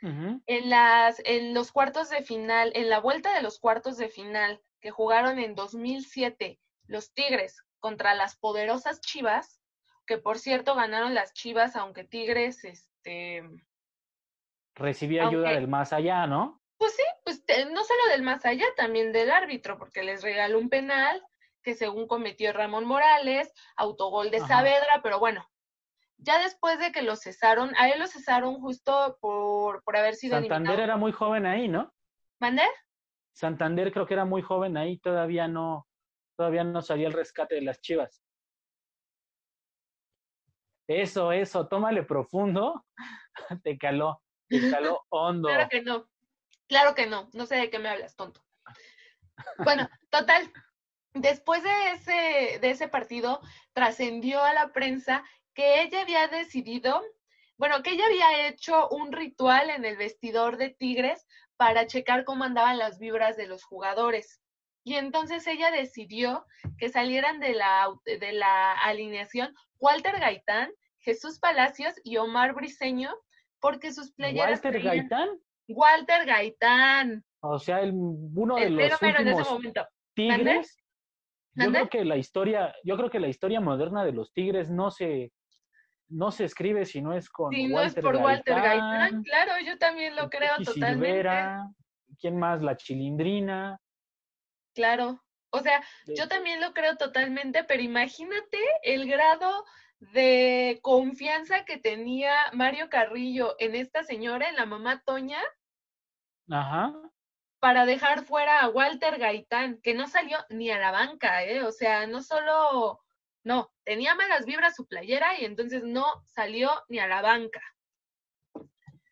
en, 0.00 0.68
las, 0.68 1.22
en 1.24 1.54
los 1.54 1.70
cuartos 1.70 2.10
de 2.10 2.22
final, 2.22 2.72
en 2.74 2.88
la 2.88 2.98
vuelta 2.98 3.34
de 3.34 3.42
los 3.42 3.60
cuartos 3.60 3.96
de 3.98 4.08
final 4.08 4.60
que 4.80 4.90
jugaron 4.90 5.38
en 5.38 5.54
2007 5.54 6.58
los 6.88 7.12
Tigres 7.14 7.62
contra 7.78 8.14
las 8.14 8.36
poderosas 8.36 9.00
Chivas, 9.00 9.61
que 10.12 10.18
por 10.18 10.38
cierto 10.38 10.74
ganaron 10.74 11.14
las 11.14 11.32
Chivas, 11.32 11.74
aunque 11.74 12.04
Tigres, 12.04 12.64
este... 12.64 13.48
Recibía 14.74 15.26
ayuda 15.26 15.52
del 15.52 15.68
más 15.68 15.94
allá, 15.94 16.26
¿no? 16.26 16.60
Pues 16.76 16.94
sí, 16.94 17.02
pues 17.24 17.42
no 17.70 17.82
solo 17.82 18.00
del 18.10 18.20
más 18.20 18.44
allá, 18.44 18.66
también 18.76 19.10
del 19.12 19.30
árbitro, 19.30 19.78
porque 19.78 20.02
les 20.02 20.22
regaló 20.22 20.58
un 20.58 20.68
penal 20.68 21.22
que 21.62 21.74
según 21.74 22.06
cometió 22.06 22.52
Ramón 22.52 22.84
Morales, 22.84 23.54
autogol 23.74 24.30
de 24.30 24.40
Saavedra, 24.40 25.00
pero 25.02 25.18
bueno, 25.18 25.48
ya 26.18 26.42
después 26.42 26.78
de 26.78 26.92
que 26.92 27.00
lo 27.00 27.16
cesaron, 27.16 27.72
a 27.78 27.88
él 27.88 27.98
lo 27.98 28.06
cesaron 28.06 28.60
justo 28.60 29.16
por, 29.18 29.82
por 29.82 29.96
haber 29.96 30.14
sido 30.14 30.38
Santander 30.38 30.80
era 30.80 30.98
muy 30.98 31.12
joven 31.12 31.46
ahí, 31.46 31.68
¿no? 31.68 31.90
¿Mandé? 32.38 32.64
Santander 33.32 33.92
creo 33.92 34.06
que 34.06 34.14
era 34.14 34.26
muy 34.26 34.42
joven 34.42 34.76
ahí, 34.76 34.98
todavía 34.98 35.48
no, 35.48 35.86
todavía 36.36 36.64
no 36.64 36.82
salía 36.82 37.06
el 37.06 37.14
rescate 37.14 37.54
de 37.54 37.62
las 37.62 37.80
Chivas. 37.80 38.21
Eso, 40.86 41.32
eso, 41.32 41.68
tómale 41.68 42.02
profundo. 42.02 42.84
te 43.64 43.78
caló, 43.78 44.22
te 44.48 44.70
caló 44.70 45.00
hondo. 45.10 45.48
Claro 45.48 45.68
que 45.68 45.82
no, 45.82 46.08
claro 46.68 46.94
que 46.94 47.06
no, 47.06 47.28
no 47.32 47.46
sé 47.46 47.56
de 47.56 47.70
qué 47.70 47.78
me 47.78 47.88
hablas, 47.88 48.16
tonto. 48.16 48.44
Bueno, 49.58 49.88
total, 50.10 50.52
después 51.14 51.62
de 51.62 51.90
ese, 51.92 52.58
de 52.60 52.70
ese 52.70 52.88
partido, 52.88 53.40
trascendió 53.72 54.42
a 54.42 54.54
la 54.54 54.72
prensa 54.72 55.24
que 55.54 55.82
ella 55.82 56.02
había 56.02 56.28
decidido, 56.28 57.02
bueno, 57.56 57.82
que 57.82 57.90
ella 57.90 58.06
había 58.06 58.48
hecho 58.48 58.88
un 58.88 59.12
ritual 59.12 59.70
en 59.70 59.84
el 59.84 59.96
vestidor 59.96 60.56
de 60.56 60.70
Tigres 60.70 61.26
para 61.56 61.86
checar 61.86 62.24
cómo 62.24 62.44
andaban 62.44 62.78
las 62.78 62.98
vibras 62.98 63.36
de 63.36 63.46
los 63.46 63.64
jugadores. 63.64 64.40
Y 64.84 64.96
entonces 64.96 65.46
ella 65.46 65.70
decidió 65.70 66.44
que 66.76 66.88
salieran 66.88 67.38
de 67.38 67.54
la, 67.54 67.88
de 68.04 68.32
la 68.32 68.72
alineación 68.72 69.54
Walter 69.82 70.18
Gaitán, 70.20 70.70
Jesús 71.00 71.40
Palacios 71.40 71.94
y 72.04 72.16
Omar 72.16 72.54
Briseño, 72.54 73.10
porque 73.60 73.92
sus 73.92 74.12
playeras. 74.12 74.62
¿Walter 74.64 74.82
Gaitán? 74.82 75.28
Walter 75.68 76.24
Gaitán. 76.24 77.24
O 77.40 77.58
sea, 77.58 77.80
el, 77.80 77.92
uno 77.92 78.56
de 78.56 78.70
los 78.70 79.02
últimos 79.02 79.48
tigres. 80.14 80.78
Yo 81.54 81.70
creo 81.70 81.88
que 81.88 82.04
la 82.04 82.16
historia, 82.16 82.74
yo 82.84 82.96
creo 82.96 83.10
que 83.10 83.20
la 83.20 83.28
historia 83.28 83.60
moderna 83.60 84.04
de 84.04 84.12
los 84.12 84.32
tigres 84.32 84.70
no 84.70 84.90
se, 84.90 85.32
no 86.08 86.30
se 86.30 86.44
escribe 86.44 86.86
si 86.86 87.02
no 87.02 87.12
es 87.12 87.28
con 87.28 87.52
si 87.52 87.66
no 87.66 87.82
es 87.82 87.94
por 87.94 88.16
Walter 88.16 88.54
Gaitán, 88.54 89.22
claro, 89.24 89.52
yo 89.66 89.76
también 89.78 90.16
lo 90.16 90.30
creo 90.30 90.56
totalmente. 90.64 91.28
¿Quién 92.20 92.38
más? 92.38 92.62
La 92.62 92.76
Chilindrina. 92.76 93.80
Claro. 94.74 95.20
O 95.54 95.60
sea, 95.60 95.84
yo 96.06 96.28
también 96.28 96.62
lo 96.62 96.72
creo 96.72 96.96
totalmente, 96.96 97.62
pero 97.62 97.82
imagínate 97.82 98.58
el 98.82 99.06
grado 99.06 99.66
de 99.98 100.80
confianza 100.82 101.66
que 101.66 101.76
tenía 101.76 102.34
Mario 102.54 102.88
Carrillo 102.88 103.54
en 103.58 103.74
esta 103.74 104.02
señora, 104.02 104.48
en 104.48 104.56
la 104.56 104.64
mamá 104.64 105.02
Toña. 105.04 105.40
Ajá. 106.50 106.94
Para 107.60 107.84
dejar 107.84 108.24
fuera 108.24 108.60
a 108.60 108.70
Walter 108.70 109.18
Gaitán, 109.18 109.78
que 109.82 109.92
no 109.92 110.08
salió 110.08 110.38
ni 110.48 110.70
a 110.70 110.78
la 110.78 110.90
banca, 110.90 111.44
¿eh? 111.44 111.62
O 111.62 111.70
sea, 111.70 112.06
no 112.06 112.22
solo, 112.22 113.02
no, 113.44 113.70
tenía 113.84 114.14
malas 114.14 114.46
vibras 114.46 114.74
su 114.74 114.86
playera 114.86 115.38
y 115.38 115.44
entonces 115.44 115.84
no 115.84 116.24
salió 116.24 116.70
ni 116.88 116.98
a 116.98 117.06
la 117.06 117.20
banca. 117.20 117.60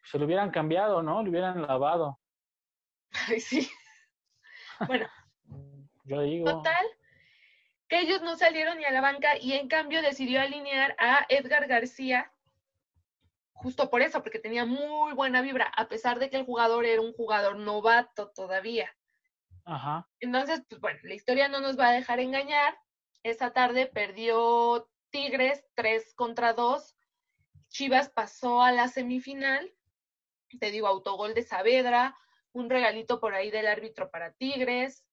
Se 0.04 0.18
lo 0.18 0.24
hubieran 0.24 0.50
cambiado, 0.50 1.02
¿no? 1.02 1.22
Lo 1.22 1.28
hubieran 1.28 1.60
lavado. 1.60 2.18
Ay, 3.28 3.40
sí. 3.40 3.70
Bueno, 4.86 5.06
yo 6.10 6.22
digo. 6.22 6.44
Total, 6.44 6.86
que 7.88 8.00
ellos 8.00 8.22
no 8.22 8.36
salieron 8.36 8.78
ni 8.78 8.84
a 8.84 8.90
la 8.90 9.00
banca 9.00 9.38
y 9.38 9.52
en 9.52 9.68
cambio 9.68 10.02
decidió 10.02 10.40
alinear 10.40 10.94
a 10.98 11.26
Edgar 11.28 11.66
García 11.66 12.32
justo 13.52 13.90
por 13.90 14.00
eso, 14.00 14.22
porque 14.22 14.38
tenía 14.38 14.64
muy 14.64 15.12
buena 15.12 15.42
vibra, 15.42 15.66
a 15.76 15.88
pesar 15.88 16.18
de 16.18 16.30
que 16.30 16.38
el 16.38 16.46
jugador 16.46 16.86
era 16.86 17.02
un 17.02 17.12
jugador 17.12 17.56
novato 17.56 18.30
todavía. 18.30 18.94
Ajá. 19.64 20.08
Entonces, 20.20 20.62
pues 20.68 20.80
bueno, 20.80 20.98
la 21.02 21.14
historia 21.14 21.48
no 21.48 21.60
nos 21.60 21.78
va 21.78 21.88
a 21.88 21.92
dejar 21.92 22.20
engañar. 22.20 22.78
Esa 23.22 23.52
tarde 23.52 23.86
perdió 23.86 24.88
Tigres 25.10 25.62
3 25.74 26.14
contra 26.14 26.54
2. 26.54 26.96
Chivas 27.68 28.08
pasó 28.08 28.62
a 28.62 28.72
la 28.72 28.88
semifinal. 28.88 29.70
Te 30.58 30.70
digo, 30.70 30.86
autogol 30.86 31.34
de 31.34 31.42
Saavedra, 31.42 32.16
un 32.52 32.70
regalito 32.70 33.20
por 33.20 33.34
ahí 33.34 33.50
del 33.50 33.66
árbitro 33.66 34.10
para 34.10 34.32
Tigres. 34.32 35.04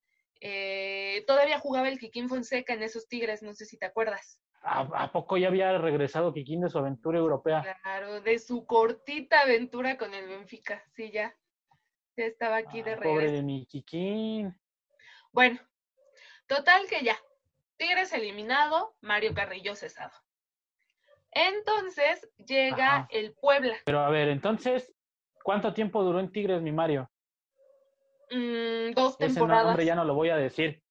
Eh, 0.41 1.23
todavía 1.25 1.59
jugaba 1.59 1.89
el 1.89 1.99
Kikín 1.99 2.29
Fonseca 2.29 2.73
en 2.73 2.83
esos 2.83 3.07
Tigres, 3.07 3.41
no 3.41 3.53
sé 3.53 3.65
si 3.65 3.77
te 3.77 3.85
acuerdas. 3.85 4.39
¿A, 4.61 5.11
poco 5.11 5.37
ya 5.37 5.47
había 5.47 5.77
regresado 5.77 6.33
Kikín 6.33 6.61
de 6.61 6.69
su 6.69 6.77
aventura 6.77 7.19
europea? 7.19 7.77
Claro, 7.81 8.21
de 8.21 8.37
su 8.39 8.65
cortita 8.65 9.41
aventura 9.41 9.97
con 9.97 10.13
el 10.13 10.27
Benfica, 10.27 10.83
sí, 10.93 11.11
ya. 11.11 11.35
Ya 12.17 12.25
estaba 12.25 12.57
aquí 12.57 12.81
de 12.81 12.95
regreso. 12.95 13.15
Pobre 13.15 13.31
de 13.31 13.43
mi 13.43 13.65
Kikín. 13.65 14.59
Bueno, 15.31 15.59
total 16.47 16.87
que 16.89 17.03
ya. 17.03 17.17
Tigres 17.77 18.11
eliminado, 18.11 18.95
Mario 19.01 19.33
Carrillo 19.33 19.75
cesado. 19.75 20.11
Entonces 21.31 22.27
llega 22.37 23.07
el 23.11 23.33
Puebla. 23.35 23.75
Pero 23.85 23.99
a 23.99 24.09
ver, 24.09 24.29
entonces, 24.29 24.91
¿cuánto 25.43 25.73
tiempo 25.73 26.03
duró 26.03 26.19
en 26.19 26.31
Tigres 26.31 26.61
mi 26.61 26.71
Mario? 26.71 27.09
Mm, 28.31 28.93
dos 28.93 29.17
temporadas. 29.17 29.61
Ese 29.61 29.67
nombre 29.67 29.85
ya 29.85 29.95
no 29.95 30.05
lo 30.05 30.13
voy 30.13 30.29
a 30.29 30.37
decir. 30.37 30.83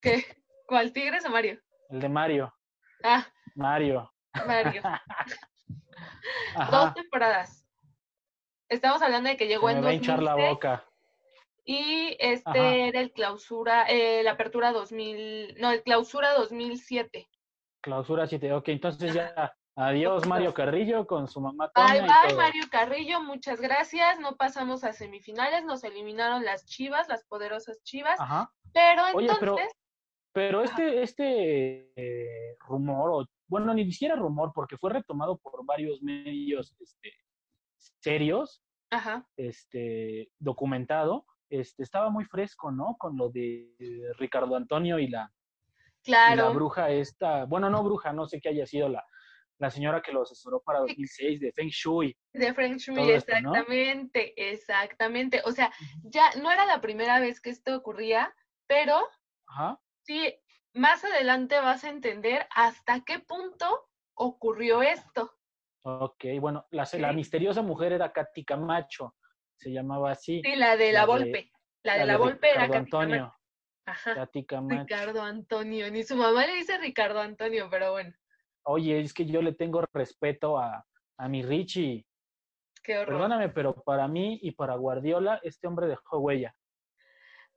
¿Qué? 0.00 0.24
¿Cuál, 0.66 0.92
Tigres 0.92 1.24
o 1.24 1.30
Mario? 1.30 1.60
El 1.88 2.00
de 2.00 2.08
Mario. 2.08 2.54
Ah. 3.02 3.26
Mario. 3.54 4.12
Mario. 4.46 4.82
Dos 6.70 6.94
temporadas. 6.94 7.66
Estamos 8.68 9.02
hablando 9.02 9.28
de 9.28 9.36
que 9.36 9.48
llegó 9.48 9.68
en 9.68 9.76
me 9.76 9.82
va 9.82 9.88
a 9.90 9.94
hinchar 9.94 10.22
la 10.22 10.36
boca. 10.36 10.84
y 11.64 12.16
este 12.20 12.88
era 12.88 13.00
el 13.00 13.12
clausura, 13.12 13.84
eh, 13.88 14.22
la 14.22 14.32
apertura 14.32 14.72
2000, 14.72 15.56
no, 15.58 15.72
el 15.72 15.82
clausura 15.82 16.34
2007. 16.34 17.28
Clausura 17.80 18.26
7, 18.26 18.52
ok, 18.52 18.68
entonces 18.68 19.14
ya 19.14 19.56
adiós 19.76 20.26
Mario 20.26 20.52
Carrillo 20.52 21.06
con 21.06 21.28
su 21.28 21.40
mamá. 21.40 21.70
bye 21.74 22.00
bye 22.00 22.34
Mario 22.34 22.64
Carrillo, 22.70 23.20
muchas 23.22 23.60
gracias, 23.60 24.18
no 24.20 24.36
pasamos 24.36 24.84
a 24.84 24.92
semifinales, 24.92 25.64
nos 25.64 25.84
eliminaron 25.84 26.44
las 26.44 26.66
Chivas, 26.66 27.08
las 27.08 27.24
poderosas 27.24 27.82
Chivas, 27.82 28.18
Ajá. 28.20 28.52
pero 28.72 29.06
entonces... 29.08 29.38
pero, 29.40 29.56
pero 30.32 30.62
este, 30.62 31.02
este 31.02 31.92
eh, 31.96 32.56
rumor, 32.60 33.10
o, 33.10 33.26
bueno, 33.48 33.74
ni 33.74 33.90
siquiera 33.90 34.16
rumor, 34.16 34.52
porque 34.54 34.76
fue 34.76 34.92
retomado 34.92 35.38
por 35.38 35.64
varios 35.64 36.02
medios 36.02 36.74
este, 36.80 37.12
serios, 38.00 38.62
Ajá. 38.90 39.26
este, 39.36 40.30
documentado, 40.38 41.26
este, 41.48 41.82
estaba 41.82 42.10
muy 42.10 42.24
fresco, 42.24 42.70
¿no? 42.70 42.96
Con 42.98 43.16
lo 43.16 43.28
de 43.28 43.74
Ricardo 44.18 44.54
Antonio 44.54 44.98
y 44.98 45.08
la, 45.08 45.32
claro. 46.04 46.44
la 46.44 46.50
bruja 46.50 46.90
esta, 46.90 47.44
bueno, 47.44 47.70
no 47.70 47.82
bruja, 47.82 48.12
no 48.12 48.26
sé 48.26 48.40
qué 48.40 48.50
haya 48.50 48.66
sido 48.66 48.88
la, 48.88 49.04
la 49.60 49.70
señora 49.70 50.02
que 50.02 50.12
lo 50.12 50.22
asesoró 50.22 50.60
para 50.60 50.80
2006 50.80 51.40
de 51.40 51.52
Feng 51.52 51.68
Shui. 51.68 52.16
De 52.32 52.52
Feng 52.52 52.76
Shui, 52.76 53.10
exactamente, 53.10 54.34
exactamente. 54.36 55.42
O 55.44 55.52
sea, 55.52 55.72
ya 56.02 56.30
no 56.42 56.50
era 56.50 56.66
la 56.66 56.80
primera 56.80 57.20
vez 57.20 57.40
que 57.40 57.50
esto 57.50 57.76
ocurría, 57.76 58.34
pero 58.66 58.98
Ajá. 59.46 59.80
sí, 60.02 60.34
más 60.74 61.04
adelante 61.04 61.60
vas 61.60 61.84
a 61.84 61.90
entender 61.90 62.46
hasta 62.54 63.00
qué 63.04 63.20
punto 63.20 63.88
ocurrió 64.14 64.82
esto. 64.82 65.32
Ok, 65.84 66.24
bueno, 66.40 66.66
la, 66.70 66.88
la 66.94 67.12
misteriosa 67.12 67.62
mujer 67.62 67.92
era 67.92 68.12
Katy 68.12 68.44
Camacho 68.44 69.14
se 69.60 69.70
llamaba 69.70 70.12
así. 70.12 70.40
Sí, 70.42 70.56
la 70.56 70.76
de 70.76 70.92
la, 70.92 71.04
Volpe. 71.04 71.52
La, 71.82 71.98
de 71.98 72.06
la, 72.06 72.16
Volpe 72.16 72.50
era 72.50 72.64
Antonio. 72.64 73.34
Ajá. 73.84 74.28
Ricardo 74.32 75.22
Antonio. 75.22 75.90
Ni 75.90 76.02
su 76.02 76.16
mamá 76.16 76.46
le 76.46 76.54
dice 76.54 76.78
Ricardo 76.78 77.20
Antonio, 77.20 77.68
pero 77.70 77.92
bueno. 77.92 78.14
Oye, 78.70 79.00
es 79.00 79.12
que 79.12 79.26
yo 79.26 79.42
le 79.42 79.52
tengo 79.52 79.82
respeto 79.92 80.58
a, 80.58 80.86
a 81.16 81.28
mi 81.28 81.42
Richie. 81.42 82.06
Qué 82.82 82.98
horror. 82.98 83.14
Perdóname, 83.14 83.48
pero 83.48 83.74
para 83.82 84.08
mí 84.08 84.38
y 84.42 84.52
para 84.52 84.76
Guardiola, 84.76 85.40
este 85.42 85.66
hombre 85.66 85.86
dejó 85.86 86.18
huella. 86.18 86.54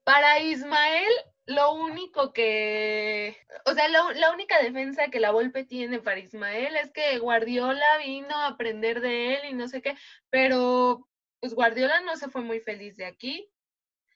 Para 0.04 0.40
Ismael, 0.40 1.12
lo 1.46 1.74
único 1.74 2.34
que, 2.34 3.38
o 3.66 3.74
sea, 3.74 3.88
la 3.90 4.32
única 4.32 4.62
defensa 4.62 5.10
que 5.10 5.20
la 5.20 5.32
Volpe 5.32 5.66
tiene 5.66 6.00
para 6.00 6.20
Ismael 6.20 6.76
es 6.76 6.92
que 6.92 7.18
Guardiola 7.20 7.98
vino 8.00 8.36
a 8.36 8.48
aprender 8.48 9.00
de 9.00 9.36
él 9.36 9.40
y 9.50 9.54
no 9.54 9.68
sé 9.68 9.82
qué, 9.82 9.96
pero 10.30 11.08
pues 11.40 11.54
Guardiola 11.54 12.02
no 12.02 12.16
se 12.16 12.30
fue 12.30 12.42
muy 12.42 12.60
feliz 12.60 12.98
de 12.98 13.06
aquí. 13.06 13.50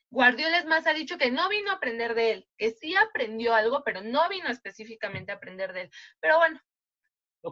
Guardiola 0.10 0.58
es 0.58 0.66
más 0.66 0.88
ha 0.88 0.94
dicho 0.94 1.18
que 1.18 1.32
no 1.32 1.50
vino 1.50 1.72
a 1.72 1.76
aprender 1.76 2.16
de 2.16 2.32
él, 2.32 2.48
que 2.58 2.72
sí 2.72 2.96
aprendió 2.96 3.54
algo, 3.54 3.84
pero 3.84 4.02
no 4.02 4.28
vino 4.30 4.48
específicamente 4.48 5.32
a 5.32 5.36
aprender 5.36 5.74
de 5.74 5.82
él. 5.82 5.92
Pero 6.22 6.38
bueno, 6.38 6.60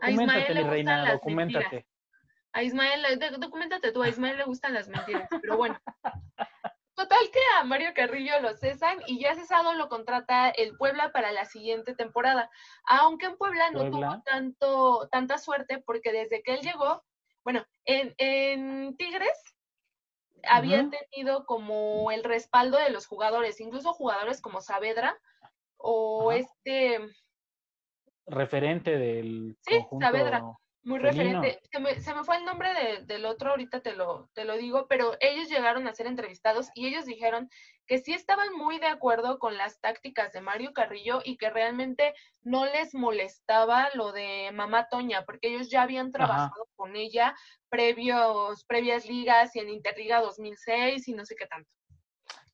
a 0.01 0.11
Ismael 0.11 0.53
le 0.53 0.63
gustan 0.63 1.03
las 1.03 1.25
Mentiras. 1.25 1.85
A 2.55 2.63
Ismael, 2.63 3.19
documentate 3.37 3.91
tú, 3.91 4.01
a 4.01 4.07
Ismael 4.09 4.37
le 4.37 4.45
gustan 4.45 4.73
las 4.73 4.87
mentiras, 4.87 5.27
pero 5.41 5.57
bueno. 5.57 5.77
Total 6.95 7.19
que 7.33 7.39
a 7.59 7.65
Mario 7.65 7.89
Carrillo 7.93 8.39
lo 8.39 8.55
cesan 8.55 8.97
y 9.07 9.19
ya 9.19 9.35
cesado 9.35 9.73
lo 9.73 9.89
contrata 9.89 10.49
el 10.51 10.77
Puebla 10.77 11.11
para 11.11 11.33
la 11.33 11.43
siguiente 11.43 11.93
temporada. 11.93 12.49
Aunque 12.85 13.25
en 13.25 13.37
Puebla 13.37 13.71
no 13.71 13.91
tuvo 13.91 14.21
tanto, 14.23 15.09
tanta 15.11 15.37
suerte 15.37 15.83
porque 15.85 16.13
desde 16.13 16.41
que 16.41 16.53
él 16.53 16.61
llegó, 16.61 17.03
bueno, 17.43 17.65
en, 17.83 18.15
en 18.17 18.95
Tigres 18.95 19.57
había 20.47 20.89
tenido 20.89 21.45
como 21.45 22.09
el 22.11 22.23
respaldo 22.23 22.77
de 22.77 22.91
los 22.91 23.05
jugadores, 23.05 23.59
incluso 23.59 23.91
jugadores 23.91 24.41
como 24.41 24.61
Saavedra 24.61 25.19
o 25.75 26.31
este 26.31 27.01
referente 28.27 28.97
del 28.97 29.57
sí, 29.61 29.85
Saavedra, 29.99 30.43
muy 30.85 30.99
referente. 30.99 31.59
Se 31.71 31.79
me, 31.79 31.99
se 31.99 32.13
me, 32.13 32.23
fue 32.23 32.37
el 32.37 32.45
nombre 32.45 32.69
del 33.05 33.25
otro, 33.25 33.49
ahorita 33.49 33.81
te 33.81 33.95
lo, 33.95 34.29
te 34.33 34.45
lo 34.45 34.55
digo, 34.55 34.87
pero 34.87 35.17
ellos 35.19 35.49
llegaron 35.49 35.87
a 35.87 35.93
ser 35.93 36.05
entrevistados 36.05 36.69
y 36.75 36.87
ellos 36.87 37.05
dijeron 37.05 37.49
que 37.87 37.97
sí 37.97 38.13
estaban 38.13 38.53
muy 38.53 38.77
de 38.79 38.85
acuerdo 38.85 39.39
con 39.39 39.57
las 39.57 39.79
tácticas 39.81 40.31
de 40.31 40.41
Mario 40.41 40.73
Carrillo 40.73 41.21
y 41.25 41.37
que 41.37 41.49
realmente 41.49 42.13
no 42.43 42.65
les 42.65 42.93
molestaba 42.93 43.89
lo 43.95 44.11
de 44.11 44.51
Mamá 44.53 44.87
Toña, 44.87 45.25
porque 45.25 45.47
ellos 45.47 45.69
ya 45.71 45.81
habían 45.81 46.11
trabajado 46.11 46.67
con 46.75 46.95
ella 46.95 47.35
previos, 47.69 48.63
previas 48.65 49.07
ligas 49.07 49.55
y 49.55 49.59
en 49.59 49.69
Interliga 49.69 50.21
2006 50.21 51.07
y 51.07 51.13
no 51.13 51.25
sé 51.25 51.35
qué 51.35 51.47
tanto. 51.47 51.69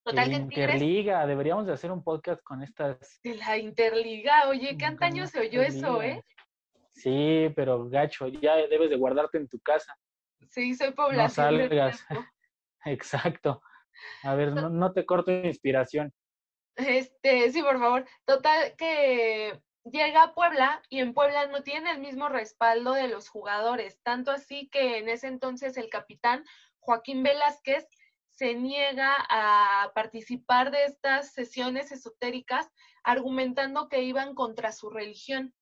Total, 0.03 0.31
Interliga, 0.31 1.27
deberíamos 1.27 1.67
de 1.67 1.73
hacer 1.73 1.91
un 1.91 2.03
podcast 2.03 2.41
con 2.43 2.63
estas. 2.63 3.19
De 3.23 3.35
la 3.35 3.57
Interliga, 3.57 4.49
oye, 4.49 4.75
¿qué 4.77 4.85
antaño 4.85 5.27
se 5.27 5.41
oyó 5.41 5.61
eso, 5.61 6.01
eh? 6.01 6.23
Sí, 6.93 7.51
pero 7.55 7.87
gacho, 7.87 8.27
ya 8.27 8.55
debes 8.67 8.89
de 8.89 8.97
guardarte 8.97 9.37
en 9.37 9.47
tu 9.47 9.59
casa. 9.59 9.95
Sí, 10.49 10.73
soy 10.75 10.91
población. 10.91 11.55
No 11.55 11.59
salgas. 11.67 12.05
Exacto. 12.85 13.61
A 14.23 14.35
ver, 14.35 14.53
no, 14.53 14.69
no 14.69 14.91
te 14.91 15.05
corto 15.05 15.31
inspiración. 15.31 16.11
Este, 16.75 17.51
sí, 17.51 17.61
por 17.61 17.79
favor. 17.79 18.05
Total 18.25 18.75
que 18.77 19.61
llega 19.83 20.23
a 20.23 20.33
Puebla 20.33 20.81
y 20.89 20.99
en 20.99 21.13
Puebla 21.13 21.47
no 21.47 21.61
tiene 21.63 21.91
el 21.91 21.99
mismo 21.99 22.29
respaldo 22.29 22.93
de 22.93 23.07
los 23.07 23.29
jugadores, 23.29 23.99
tanto 24.03 24.31
así 24.31 24.69
que 24.69 24.97
en 24.97 25.09
ese 25.09 25.27
entonces 25.27 25.77
el 25.77 25.89
capitán 25.89 26.43
Joaquín 26.79 27.23
Velázquez 27.23 27.87
se 28.41 28.55
niega 28.55 29.13
a 29.29 29.91
participar 29.93 30.71
de 30.71 30.85
estas 30.85 31.31
sesiones 31.31 31.91
esotéricas 31.91 32.71
argumentando 33.03 33.87
que 33.87 34.01
iban 34.01 34.33
contra 34.33 34.71
su 34.71 34.89
religión. 34.89 35.53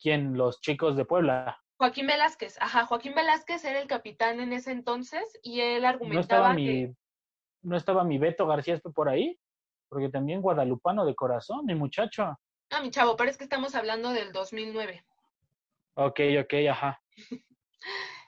¿Quién? 0.00 0.38
Los 0.38 0.62
chicos 0.62 0.96
de 0.96 1.04
Puebla. 1.04 1.62
Joaquín 1.76 2.06
Velázquez, 2.06 2.56
ajá, 2.62 2.86
Joaquín 2.86 3.14
Velázquez 3.14 3.62
era 3.66 3.78
el 3.78 3.86
capitán 3.86 4.40
en 4.40 4.54
ese 4.54 4.72
entonces 4.72 5.22
y 5.42 5.60
él 5.60 5.84
argumentaba 5.84 6.54
¿No 6.54 6.56
que... 6.56 6.94
¿No 7.60 7.76
estaba 7.76 8.04
mi 8.04 8.16
Beto 8.16 8.46
García 8.46 8.80
por 8.94 9.10
ahí? 9.10 9.38
Porque 9.90 10.08
también 10.08 10.40
guadalupano 10.40 11.04
de 11.04 11.14
corazón, 11.14 11.66
mi 11.66 11.74
muchacho. 11.74 12.38
Ah, 12.70 12.80
mi 12.80 12.90
chavo, 12.90 13.16
pero 13.18 13.28
es 13.28 13.36
que 13.36 13.44
estamos 13.44 13.74
hablando 13.74 14.14
del 14.14 14.32
2009. 14.32 15.04
Ok, 15.92 16.20
ok, 16.42 16.54
ajá. 16.70 17.02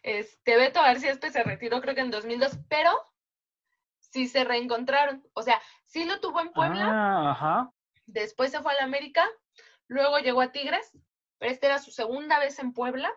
Este, 0.03 0.57
Beto 0.57 0.81
García 0.81 1.11
Espe 1.11 1.31
se 1.31 1.43
retiró 1.43 1.81
creo 1.81 1.95
que 1.95 2.01
en 2.01 2.11
2002, 2.11 2.59
pero 2.69 2.91
sí 3.99 4.29
se 4.29 4.45
reencontraron. 4.45 5.27
O 5.35 5.43
sea, 5.43 5.61
sí 5.85 6.05
lo 6.05 6.21
tuvo 6.21 6.41
en 6.41 6.53
Puebla. 6.53 6.87
Ah, 6.89 7.31
ajá. 7.31 7.71
Después 8.07 8.51
se 8.51 8.61
fue 8.61 8.73
a 8.73 8.77
la 8.77 8.85
América, 8.85 9.25
luego 9.87 10.19
llegó 10.19 10.41
a 10.41 10.53
Tigres, 10.53 10.93
pero 11.39 11.53
esta 11.53 11.67
era 11.67 11.79
su 11.79 11.91
segunda 11.91 12.39
vez 12.39 12.59
en 12.59 12.73
Puebla. 12.73 13.13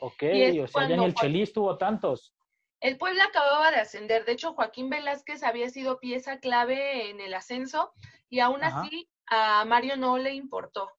Ok, 0.00 0.22
o 0.22 0.66
sea, 0.66 0.88
ya 0.88 0.96
ni 0.96 1.04
el 1.04 1.14
Chelis 1.14 1.52
tuvo 1.52 1.76
tantos. 1.76 2.34
El 2.80 2.96
Puebla 2.96 3.24
acababa 3.24 3.70
de 3.70 3.76
ascender, 3.76 4.24
de 4.24 4.32
hecho 4.32 4.54
Joaquín 4.54 4.88
Velázquez 4.88 5.42
había 5.42 5.68
sido 5.68 6.00
pieza 6.00 6.38
clave 6.38 7.10
en 7.10 7.20
el 7.20 7.34
ascenso 7.34 7.92
y 8.30 8.40
aún 8.40 8.64
así 8.64 9.10
a 9.26 9.64
Mario 9.66 9.98
no 9.98 10.16
le 10.16 10.32
importó. 10.32 10.90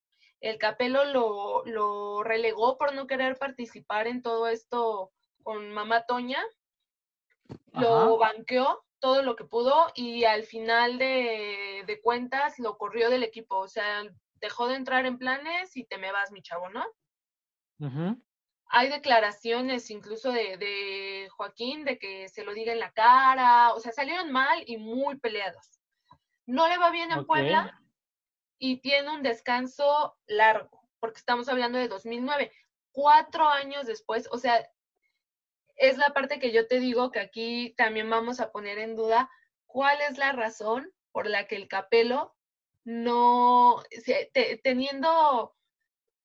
El 0.41 0.58
Capelo 0.58 1.06
lo, 1.06 1.63
lo 1.65 2.23
relegó 2.23 2.77
por 2.77 2.93
no 2.95 3.06
querer 3.06 3.38
participar 3.38 4.08
en 4.08 4.23
todo 4.23 4.47
esto 4.47 5.12
con 5.43 5.71
Mamá 5.71 6.04
Toña. 6.06 6.43
Lo 7.73 8.17
banqueó 8.17 8.84
todo 8.99 9.21
lo 9.21 9.36
que 9.36 9.45
pudo 9.45 9.91
y 9.93 10.23
al 10.23 10.43
final 10.43 10.97
de, 10.97 11.84
de, 11.86 12.01
cuentas 12.01 12.58
lo 12.58 12.77
corrió 12.77 13.12
del 13.12 13.23
equipo. 13.23 13.58
O 13.58 13.67
sea, 13.67 14.04
dejó 14.36 14.67
de 14.67 14.75
entrar 14.75 15.06
en 15.06 15.19
planes 15.19 15.77
y 15.77 15.84
te 15.84 15.99
me 15.99 16.12
vas, 16.12 16.32
mi 16.32 16.41
chavo, 16.41 16.69
¿no? 16.69 16.86
Hay 18.65 18.89
declaraciones 18.89 19.91
incluso 19.91 20.32
de, 20.32 20.58
de, 20.58 21.27
Joaquín 21.32 21.84
de 21.84 21.99
que 21.99 22.30
se 22.30 22.43
lo 22.43 22.54
diga 22.54 22.73
en 22.73 22.80
la 22.80 22.91
cara. 22.91 23.73
O 23.73 23.80
sea, 23.80 23.91
salieron 23.91 24.32
mal 24.32 24.63
y 24.65 24.77
muy 24.77 25.17
peleados. 25.17 25.80
No 26.47 26.67
le 26.67 26.77
va 26.77 26.89
bien 26.89 27.12
en 27.12 27.25
Puebla 27.25 27.80
y 28.63 28.78
tiene 28.78 29.10
un 29.10 29.24
descanso 29.24 30.15
largo, 30.28 30.88
porque 31.00 31.17
estamos 31.17 31.50
hablando 31.50 31.80
de 31.80 31.88
2009, 31.88 32.52
cuatro 32.91 33.47
años 33.47 33.88
después, 33.88 34.30
o 34.32 34.38
sea, 34.38 34.69
es 35.78 35.97
la 35.97 36.13
parte 36.13 36.38
que 36.38 36.52
yo 36.52 36.67
te 36.67 36.80
digo 36.80 37.10
que 37.12 37.19
aquí 37.19 37.74
también 37.76 38.08
vamos 38.08 38.39
a 38.39 38.52
poner 38.52 38.78
en 38.78 38.95
duda 38.95 39.32
cuál 39.65 40.00
es 40.08 40.19
la 40.19 40.32
razón 40.32 40.93
por 41.12 41.28
la 41.28 41.47
que 41.47 41.56
el 41.56 41.67
Capelo 41.67 42.36
no, 42.84 43.82
teniendo 44.62 45.56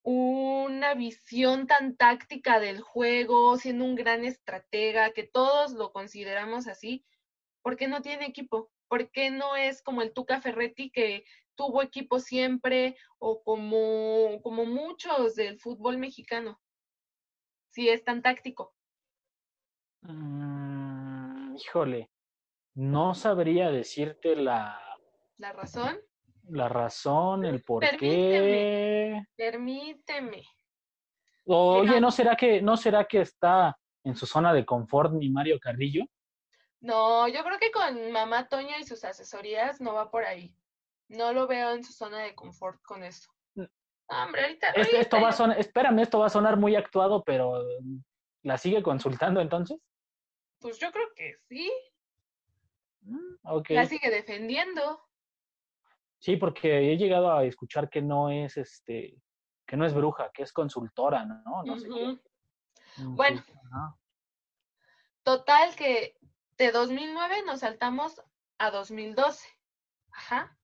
una 0.03 0.93
visión 0.93 1.65
tan 1.65 1.97
táctica 1.97 2.59
del 2.59 2.81
juego, 2.81 3.57
siendo 3.57 3.83
un 3.83 3.95
gran 3.95 4.25
estratega, 4.25 5.11
que 5.11 5.23
todos 5.23 5.71
lo 5.71 5.91
consideramos 5.91 6.67
así, 6.67 7.03
¿por 7.63 7.77
qué 7.77 7.87
no 7.87 8.03
tiene 8.03 8.27
equipo? 8.27 8.69
¿Por 8.87 9.09
qué 9.09 9.31
no 9.31 9.55
es 9.55 9.81
como 9.81 10.03
el 10.03 10.13
Tuca 10.13 10.39
Ferretti 10.39 10.91
que 10.91 11.25
tuvo 11.57 11.81
equipo 11.81 12.19
siempre 12.19 12.95
o 13.17 13.43
como, 13.43 14.41
como 14.41 14.65
muchos 14.65 15.35
del 15.35 15.59
fútbol 15.59 15.97
mexicano? 15.97 16.61
Si 17.69 17.89
es 17.89 18.05
tan 18.05 18.21
táctico. 18.21 18.73
Mm, 20.01 21.55
híjole, 21.57 22.09
No 22.75 23.13
sabría 23.13 23.71
decirte 23.71 24.35
la... 24.35 24.79
¿La 25.37 25.51
razón? 25.51 25.99
La 26.49 26.69
razón, 26.69 27.43
el 27.43 27.63
por 27.63 27.83
qué. 27.97 29.21
Permíteme. 29.35 30.43
Oye, 31.45 31.99
¿no 31.99 32.11
será 32.11 32.35
que 32.35 32.61
no 32.61 32.77
será 32.77 33.05
que 33.05 33.21
está 33.21 33.77
en 34.03 34.15
su 34.15 34.25
zona 34.25 34.53
de 34.53 34.65
confort 34.65 35.13
ni 35.13 35.29
Mario 35.29 35.59
Carrillo? 35.59 36.05
No, 36.79 37.27
yo 37.27 37.43
creo 37.43 37.57
que 37.59 37.71
con 37.71 38.11
mamá 38.11 38.47
Toña 38.47 38.77
y 38.79 38.83
sus 38.83 39.03
asesorías 39.03 39.81
no 39.81 39.93
va 39.93 40.11
por 40.11 40.23
ahí. 40.23 40.53
No 41.09 41.33
lo 41.33 41.47
veo 41.47 41.73
en 41.73 41.83
su 41.83 41.93
zona 41.93 42.19
de 42.19 42.35
confort 42.35 42.81
con 42.83 43.03
eso. 43.03 43.29
Mm. 43.55 43.63
hombre, 44.07 44.41
ahorita, 44.43 44.69
esto 44.71 45.21
va 45.21 45.29
a 45.29 45.33
sonar, 45.33 45.59
espérame, 45.59 45.99
esto 45.99 46.19
va 46.19 46.27
a 46.27 46.29
sonar 46.29 46.57
muy 46.57 46.75
actuado, 46.75 47.23
pero 47.23 47.63
¿la 48.43 48.57
sigue 48.57 48.83
consultando 48.83 49.41
entonces? 49.41 49.79
Pues 50.59 50.79
yo 50.79 50.91
creo 50.91 51.07
que 51.15 51.35
sí. 51.47 51.71
Mm, 53.01 53.35
okay. 53.43 53.75
La 53.75 53.85
sigue 53.85 54.09
defendiendo. 54.09 55.07
Sí, 56.19 56.35
porque 56.35 56.91
he 56.91 56.97
llegado 56.97 57.31
a 57.31 57.45
escuchar 57.45 57.89
que 57.89 58.01
no 58.01 58.29
es 58.29 58.57
este, 58.57 59.21
que 59.65 59.77
no 59.77 59.85
es 59.85 59.93
bruja, 59.93 60.31
que 60.33 60.43
es 60.43 60.51
consultora, 60.51 61.25
¿no? 61.25 61.63
No 61.63 61.77
sé. 61.77 61.87
Mm, 61.87 63.15
bueno, 63.15 63.43
total 65.23 65.75
que 65.75 66.17
de 66.57 66.71
2009 66.71 67.43
nos 67.45 67.59
saltamos 67.59 68.21
a 68.57 68.71
2012. 68.71 69.47
Ajá. 70.11 70.56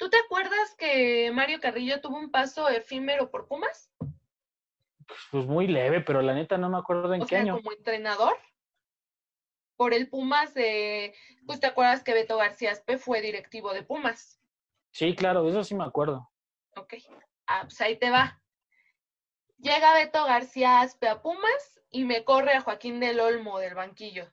¿Tú 0.00 0.08
te 0.08 0.16
acuerdas 0.16 0.74
que 0.78 1.30
Mario 1.30 1.60
Carrillo 1.60 2.00
tuvo 2.00 2.16
un 2.16 2.30
paso 2.30 2.70
efímero 2.70 3.30
por 3.30 3.46
Pumas? 3.46 3.92
Pues 5.30 5.44
muy 5.44 5.66
leve, 5.66 6.00
pero 6.00 6.22
la 6.22 6.32
neta 6.32 6.56
no 6.56 6.70
me 6.70 6.78
acuerdo 6.78 7.12
en 7.12 7.26
qué 7.26 7.36
año. 7.36 7.56
Como 7.56 7.70
entrenador 7.72 8.34
por 9.76 9.92
el 9.92 10.08
Pumas 10.08 10.54
de, 10.54 11.14
pues 11.44 11.60
te 11.60 11.66
acuerdas 11.66 12.02
que 12.02 12.14
Beto 12.14 12.38
García 12.38 12.72
Aspe 12.72 12.96
fue 12.96 13.20
directivo 13.20 13.74
de 13.74 13.82
Pumas. 13.82 14.40
Sí, 14.90 15.14
claro, 15.14 15.46
eso 15.46 15.62
sí 15.64 15.74
me 15.74 15.84
acuerdo. 15.84 16.30
Ok, 16.76 16.94
ah, 17.46 17.64
pues 17.64 17.78
ahí 17.82 17.98
te 17.98 18.08
va. 18.08 18.40
Llega 19.58 19.92
Beto 19.92 20.24
García 20.24 20.80
Aspe 20.80 21.08
a 21.08 21.20
Pumas 21.20 21.78
y 21.90 22.04
me 22.04 22.24
corre 22.24 22.54
a 22.54 22.62
Joaquín 22.62 23.00
del 23.00 23.20
Olmo 23.20 23.58
del 23.58 23.74
banquillo. 23.74 24.32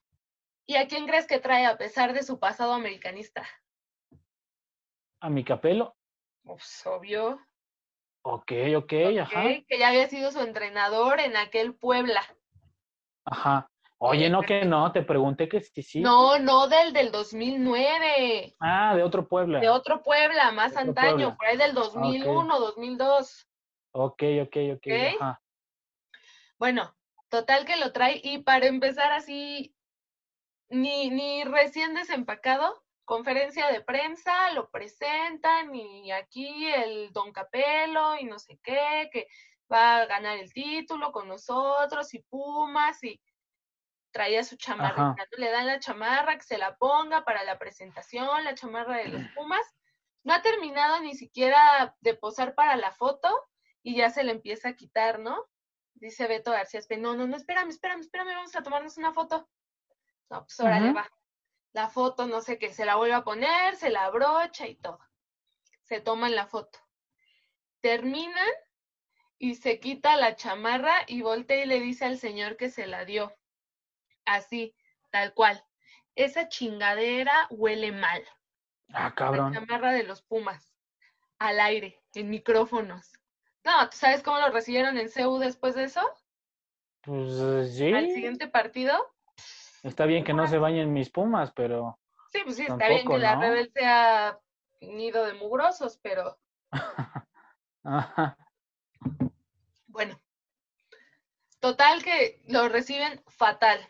¿Y 0.64 0.76
a 0.76 0.88
quién 0.88 1.06
crees 1.06 1.26
que 1.26 1.40
trae 1.40 1.66
a 1.66 1.76
pesar 1.76 2.14
de 2.14 2.22
su 2.22 2.38
pasado 2.38 2.72
americanista? 2.72 3.46
A 5.20 5.28
mi 5.28 5.44
capelo. 5.44 5.96
Pues 6.42 6.86
obvio. 6.86 7.40
Ok, 8.22 8.52
ok, 8.76 8.92
ajá. 9.20 9.42
Que 9.66 9.78
ya 9.78 9.88
había 9.88 10.08
sido 10.08 10.30
su 10.30 10.40
entrenador 10.40 11.20
en 11.20 11.36
aquel 11.36 11.74
Puebla. 11.74 12.22
Ajá. 13.24 13.70
Oye, 14.00 14.30
no 14.30 14.42
que 14.42 14.64
no, 14.64 14.92
te 14.92 15.02
pregunté 15.02 15.48
que 15.48 15.60
sí, 15.60 15.82
sí. 15.82 16.00
No, 16.00 16.38
no 16.38 16.68
del 16.68 16.92
del 16.92 17.10
2009. 17.10 18.54
Ah, 18.60 18.94
de 18.94 19.02
otro 19.02 19.26
Puebla. 19.26 19.58
De 19.58 19.68
otro 19.68 20.02
Puebla, 20.02 20.52
más 20.52 20.76
antaño, 20.76 21.36
por 21.36 21.46
ahí 21.46 21.56
del 21.56 21.74
2001, 21.74 22.60
2002. 22.60 23.48
Ok, 23.92 24.22
ok, 24.42 24.56
ok. 24.76 24.86
Ajá. 25.20 25.42
Bueno, 26.58 26.94
total 27.28 27.64
que 27.64 27.76
lo 27.76 27.92
trae 27.92 28.20
y 28.22 28.38
para 28.38 28.66
empezar 28.66 29.12
así, 29.12 29.74
ni, 30.68 31.10
ni 31.10 31.42
recién 31.44 31.94
desempacado, 31.94 32.84
conferencia 33.08 33.68
de 33.68 33.80
prensa, 33.80 34.52
lo 34.52 34.68
presentan 34.68 35.74
y 35.74 36.12
aquí 36.12 36.66
el 36.66 37.10
Don 37.10 37.32
Capelo 37.32 38.18
y 38.18 38.26
no 38.26 38.38
sé 38.38 38.60
qué, 38.62 39.08
que 39.10 39.26
va 39.72 39.96
a 39.96 40.06
ganar 40.06 40.36
el 40.36 40.52
título 40.52 41.10
con 41.10 41.26
nosotros 41.26 42.12
y 42.12 42.18
Pumas 42.18 43.02
y 43.02 43.18
traía 44.10 44.44
su 44.44 44.56
chamarra, 44.56 45.16
le 45.38 45.50
dan 45.50 45.66
la 45.66 45.78
chamarra 45.78 46.36
que 46.36 46.44
se 46.44 46.58
la 46.58 46.76
ponga 46.76 47.24
para 47.24 47.44
la 47.44 47.58
presentación, 47.58 48.44
la 48.44 48.54
chamarra 48.54 48.98
de 48.98 49.08
los 49.08 49.22
Pumas. 49.34 49.66
No 50.22 50.34
ha 50.34 50.42
terminado 50.42 51.00
ni 51.00 51.14
siquiera 51.14 51.96
de 52.00 52.14
posar 52.14 52.54
para 52.54 52.76
la 52.76 52.92
foto 52.92 53.30
y 53.82 53.96
ya 53.96 54.10
se 54.10 54.22
le 54.22 54.32
empieza 54.32 54.68
a 54.68 54.76
quitar, 54.76 55.18
¿no? 55.18 55.46
Dice 55.94 56.26
Beto 56.26 56.50
García, 56.50 56.80
no, 56.98 57.16
no, 57.16 57.26
no, 57.26 57.36
espérame, 57.38 57.70
espérame, 57.70 58.00
espérame, 58.00 58.34
vamos 58.34 58.54
a 58.54 58.62
tomarnos 58.62 58.98
una 58.98 59.14
foto. 59.14 59.48
No, 60.28 60.42
pues 60.42 60.60
ahora 60.60 60.78
le 60.78 60.92
va. 60.92 61.08
La 61.78 61.88
foto, 61.88 62.26
no 62.26 62.40
sé 62.40 62.58
qué, 62.58 62.72
se 62.72 62.84
la 62.84 62.96
vuelve 62.96 63.14
a 63.14 63.22
poner, 63.22 63.76
se 63.76 63.88
la 63.88 64.06
abrocha 64.06 64.66
y 64.66 64.74
todo. 64.74 64.98
Se 65.84 66.00
toman 66.00 66.34
la 66.34 66.48
foto. 66.48 66.80
Terminan 67.80 68.50
y 69.38 69.54
se 69.54 69.78
quita 69.78 70.16
la 70.16 70.34
chamarra 70.34 71.04
y 71.06 71.22
voltea 71.22 71.62
y 71.62 71.68
le 71.68 71.78
dice 71.78 72.04
al 72.04 72.18
señor 72.18 72.56
que 72.56 72.68
se 72.68 72.88
la 72.88 73.04
dio 73.04 73.32
así, 74.24 74.74
tal 75.10 75.34
cual. 75.34 75.64
Esa 76.16 76.48
chingadera 76.48 77.46
huele 77.48 77.92
mal. 77.92 78.24
Ah, 78.92 79.14
cabrón. 79.14 79.52
La 79.52 79.60
chamarra 79.60 79.92
de 79.92 80.02
los 80.02 80.20
Pumas. 80.20 80.74
Al 81.38 81.60
aire, 81.60 82.02
en 82.14 82.28
micrófonos. 82.28 83.12
No, 83.62 83.88
¿tú 83.88 83.96
sabes 83.96 84.24
cómo 84.24 84.40
lo 84.40 84.50
recibieron 84.50 84.98
en 84.98 85.08
CEU 85.08 85.38
después 85.38 85.76
de 85.76 85.84
eso? 85.84 86.02
Pues 87.02 87.76
sí. 87.76 87.92
Al 87.92 88.10
siguiente 88.10 88.48
partido. 88.48 88.98
Está 89.88 90.06
bien 90.06 90.24
que 90.24 90.34
no 90.34 90.46
se 90.46 90.58
bañen 90.58 90.92
mis 90.92 91.10
Pumas, 91.10 91.52
pero. 91.52 91.98
Sí, 92.30 92.40
pues 92.44 92.56
sí, 92.56 92.62
está 92.62 92.88
bien 92.88 93.06
que 93.06 93.18
la 93.18 93.36
rebel 93.36 93.70
sea 93.72 94.38
nido 94.80 95.24
de 95.24 95.34
mugrosos, 95.34 95.98
pero. 96.02 96.38
Bueno, 99.86 100.20
total 101.58 102.04
que 102.04 102.40
lo 102.46 102.68
reciben 102.68 103.20
fatal. 103.26 103.80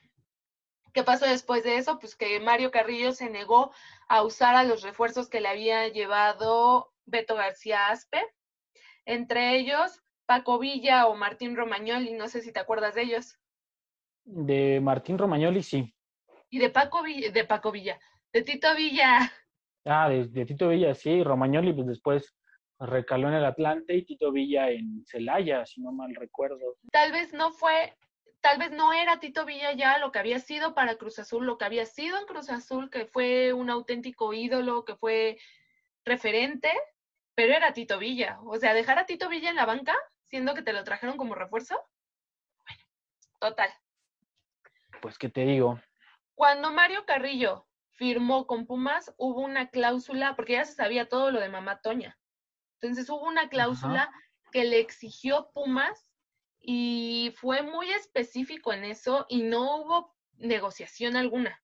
¿Qué 0.94 1.02
pasó 1.02 1.26
después 1.26 1.64
de 1.64 1.76
eso? 1.76 1.98
Pues 1.98 2.16
que 2.16 2.40
Mario 2.40 2.70
Carrillo 2.70 3.12
se 3.12 3.28
negó 3.28 3.72
a 4.08 4.22
usar 4.22 4.54
a 4.54 4.64
los 4.64 4.82
refuerzos 4.82 5.28
que 5.28 5.40
le 5.40 5.48
había 5.48 5.88
llevado 5.88 6.94
Beto 7.04 7.34
García 7.34 7.88
Aspe, 7.88 8.24
entre 9.04 9.56
ellos 9.56 10.02
Paco 10.24 10.58
Villa 10.58 11.06
o 11.06 11.14
Martín 11.14 11.56
Romagnoli, 11.56 12.14
no 12.14 12.28
sé 12.28 12.40
si 12.40 12.52
te 12.52 12.61
acuerdas 12.61 12.94
de 12.94 13.02
ellos. 13.02 13.38
De 14.30 14.80
Martín 14.80 15.18
Romagnoli, 15.18 15.62
sí. 15.62 15.94
Y 16.50 16.58
de 16.58 16.70
Paco 16.70 17.02
Villa, 17.02 17.30
de 17.30 17.44
Paco 17.44 17.72
Villa, 17.72 17.98
de 18.32 18.42
Tito 18.42 18.74
Villa. 18.74 19.32
Ah, 19.84 20.08
de, 20.08 20.28
de 20.28 20.44
Tito 20.44 20.68
Villa, 20.68 20.94
sí, 20.94 21.22
Romagnoli 21.22 21.72
pues 21.72 21.86
después 21.86 22.36
recaló 22.78 23.28
en 23.28 23.34
el 23.34 23.44
Atlante 23.44 23.94
y 23.94 24.04
Tito 24.04 24.30
Villa 24.30 24.70
en 24.70 25.04
Celaya, 25.06 25.64
si 25.66 25.80
no 25.80 25.92
mal 25.92 26.14
recuerdo. 26.14 26.76
Tal 26.92 27.12
vez 27.12 27.32
no 27.32 27.52
fue 27.52 27.94
tal 28.40 28.58
vez 28.58 28.70
no 28.70 28.92
era 28.92 29.18
Tito 29.18 29.44
Villa 29.44 29.72
ya 29.72 29.98
lo 29.98 30.12
que 30.12 30.18
había 30.18 30.38
sido 30.38 30.74
para 30.74 30.96
Cruz 30.96 31.18
Azul, 31.18 31.44
lo 31.44 31.58
que 31.58 31.64
había 31.64 31.86
sido 31.86 32.18
en 32.18 32.26
Cruz 32.26 32.50
Azul, 32.50 32.90
que 32.90 33.06
fue 33.06 33.52
un 33.52 33.70
auténtico 33.70 34.32
ídolo, 34.32 34.84
que 34.84 34.94
fue 34.96 35.38
referente, 36.04 36.70
pero 37.34 37.54
era 37.54 37.72
Tito 37.72 37.98
Villa. 37.98 38.38
O 38.44 38.56
sea, 38.58 38.74
dejar 38.74 38.98
a 38.98 39.06
Tito 39.06 39.28
Villa 39.28 39.50
en 39.50 39.56
la 39.56 39.66
banca, 39.66 39.96
siendo 40.28 40.54
que 40.54 40.62
te 40.62 40.72
lo 40.72 40.84
trajeron 40.84 41.16
como 41.16 41.34
refuerzo. 41.34 41.80
Bueno, 42.64 42.82
total. 43.40 43.70
Pues, 45.00 45.18
¿qué 45.18 45.28
te 45.28 45.44
digo? 45.44 45.80
Cuando 46.34 46.70
Mario 46.72 47.04
Carrillo 47.06 47.66
firmó 47.92 48.46
con 48.46 48.66
Pumas, 48.66 49.12
hubo 49.16 49.40
una 49.40 49.70
cláusula, 49.70 50.37
porque 50.37 50.54
ya 50.54 50.64
se 50.64 50.74
sabía 50.74 51.08
todo 51.08 51.30
lo 51.30 51.40
de 51.40 51.48
Mamá 51.48 51.80
Toña. 51.80 52.16
Entonces 52.80 53.11
hubo 53.11 53.26
una 53.26 53.48
cláusula 53.48 54.11
que 54.52 54.64
le 54.64 54.78
exigió 54.78 55.50
Pumas 55.52 56.08
y 56.61 57.34
fue 57.37 57.62
muy 57.62 57.90
específico 57.90 58.72
en 58.72 58.84
eso 58.84 59.26
y 59.28 59.42
no 59.42 59.78
hubo 59.78 60.14
negociación 60.37 61.16
alguna. 61.16 61.61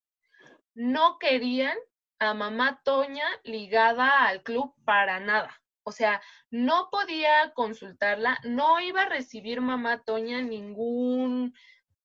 No 0.74 1.18
querían 1.18 1.76
a 2.18 2.34
mamá 2.34 2.80
Toña 2.84 3.26
ligada 3.44 4.26
al 4.26 4.42
club 4.42 4.74
para 4.84 5.20
nada. 5.20 5.62
O 5.84 5.92
sea, 5.92 6.22
no 6.50 6.88
podía 6.90 7.52
consultarla, 7.54 8.38
no 8.42 8.80
iba 8.80 9.02
a 9.02 9.08
recibir 9.08 9.60
mamá 9.60 10.02
Toña 10.02 10.40
ningún 10.40 11.54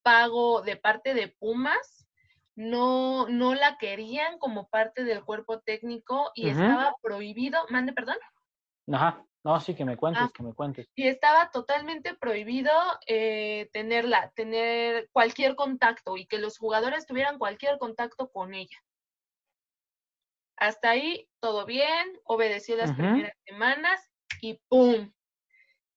pago 0.09 0.63
de 0.63 0.75
parte 0.75 1.13
de 1.13 1.27
Pumas, 1.27 2.07
no, 2.55 3.29
no 3.29 3.53
la 3.53 3.77
querían 3.77 4.39
como 4.39 4.67
parte 4.67 5.03
del 5.03 5.23
cuerpo 5.23 5.59
técnico 5.59 6.31
y 6.33 6.49
estaba 6.49 6.95
prohibido, 7.03 7.59
mande 7.69 7.93
perdón. 7.93 8.17
Ajá. 8.91 9.23
No, 9.41 9.57
sí, 9.61 9.73
que 9.73 9.85
me 9.85 9.95
cuentes, 9.95 10.23
ah, 10.23 10.31
que 10.33 10.43
me 10.43 10.53
cuentes. 10.53 10.89
Y 10.95 11.07
estaba 11.07 11.49
totalmente 11.51 12.13
prohibido 12.15 12.71
eh, 13.07 13.69
tenerla, 13.71 14.31
tener 14.35 15.09
cualquier 15.13 15.55
contacto 15.55 16.17
y 16.17 16.25
que 16.25 16.39
los 16.39 16.57
jugadores 16.57 17.05
tuvieran 17.05 17.37
cualquier 17.37 17.77
contacto 17.77 18.29
con 18.31 18.53
ella. 18.53 18.77
Hasta 20.57 20.89
ahí 20.89 21.29
todo 21.39 21.65
bien, 21.65 22.19
obedeció 22.25 22.75
las 22.75 22.91
primeras 22.91 23.37
semanas 23.45 24.11
y 24.41 24.59
¡pum! 24.67 25.13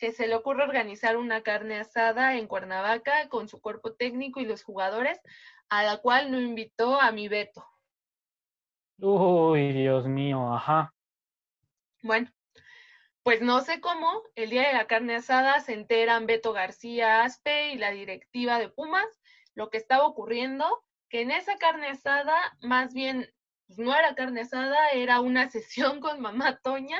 Que 0.02 0.10
se 0.10 0.26
le 0.26 0.34
ocurre 0.34 0.64
organizar 0.64 1.16
una 1.16 1.44
carne 1.44 1.78
asada 1.78 2.36
en 2.36 2.48
Cuernavaca 2.48 3.28
con 3.28 3.48
su 3.48 3.60
cuerpo 3.60 3.92
técnico 3.92 4.40
y 4.40 4.46
los 4.46 4.64
jugadores, 4.64 5.20
a 5.68 5.84
la 5.84 5.98
cual 5.98 6.32
no 6.32 6.40
invitó 6.40 7.00
a 7.00 7.12
mi 7.12 7.28
Beto. 7.28 7.64
Uy, 8.98 9.72
Dios 9.72 10.08
mío, 10.08 10.52
ajá. 10.52 10.92
Bueno, 12.02 12.28
pues 13.22 13.42
no 13.42 13.60
sé 13.60 13.80
cómo, 13.80 14.24
el 14.34 14.50
día 14.50 14.66
de 14.66 14.72
la 14.72 14.88
carne 14.88 15.14
asada 15.14 15.60
se 15.60 15.72
enteran 15.72 16.26
Beto 16.26 16.52
García 16.52 17.22
Aspe 17.22 17.68
y 17.70 17.78
la 17.78 17.92
directiva 17.92 18.58
de 18.58 18.70
Pumas 18.70 19.06
lo 19.54 19.70
que 19.70 19.78
estaba 19.78 20.04
ocurriendo, 20.04 20.82
que 21.10 21.20
en 21.20 21.30
esa 21.30 21.58
carne 21.58 21.86
asada, 21.86 22.34
más 22.60 22.92
bien, 22.92 23.32
pues, 23.68 23.78
no 23.78 23.94
era 23.94 24.16
carne 24.16 24.40
asada, 24.40 24.90
era 24.90 25.20
una 25.20 25.48
sesión 25.50 26.00
con 26.00 26.20
mamá 26.20 26.58
Toña 26.60 26.98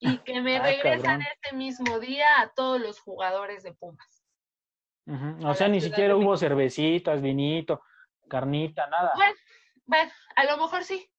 y 0.00 0.18
que 0.18 0.40
me 0.40 0.58
ah, 0.58 0.62
regresan 0.62 1.22
ese 1.22 1.54
mismo 1.54 1.98
día 1.98 2.40
a 2.40 2.52
todos 2.54 2.80
los 2.80 3.00
jugadores 3.00 3.62
de 3.62 3.72
Pumas. 3.74 4.24
O 5.44 5.54
sea, 5.54 5.68
ni 5.68 5.80
siquiera 5.80 6.16
hubo 6.16 6.36
cervecitas, 6.36 7.22
vinito, 7.22 7.82
carnita, 8.28 8.86
nada. 8.88 9.12
Bueno, 9.16 9.34
bueno, 9.86 10.10
a 10.36 10.44
lo 10.44 10.58
mejor 10.58 10.84
sí. 10.84 11.10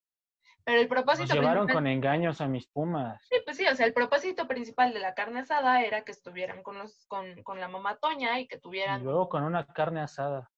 Pero 0.63 0.81
el 0.81 0.87
propósito. 0.87 1.33
Nos 1.33 1.41
llevaron 1.41 1.67
con 1.67 1.87
engaños 1.87 2.41
a 2.41 2.47
mis 2.47 2.67
pumas. 2.67 3.19
Sí, 3.27 3.37
pues 3.43 3.57
sí, 3.57 3.65
o 3.65 3.75
sea, 3.75 3.87
el 3.87 3.93
propósito 3.93 4.47
principal 4.47 4.93
de 4.93 4.99
la 4.99 5.15
carne 5.15 5.39
asada 5.39 5.81
era 5.81 6.03
que 6.03 6.11
estuvieran 6.11 6.61
con 6.61 6.77
los, 6.77 7.07
con, 7.07 7.41
con 7.41 7.59
la 7.59 7.67
mamá 7.67 7.97
Toña 7.97 8.39
y 8.39 8.47
que 8.47 8.59
tuvieran. 8.59 9.01
Y 9.01 9.05
luego 9.05 9.29
con 9.29 9.43
una 9.43 9.65
carne 9.65 10.01
asada. 10.01 10.51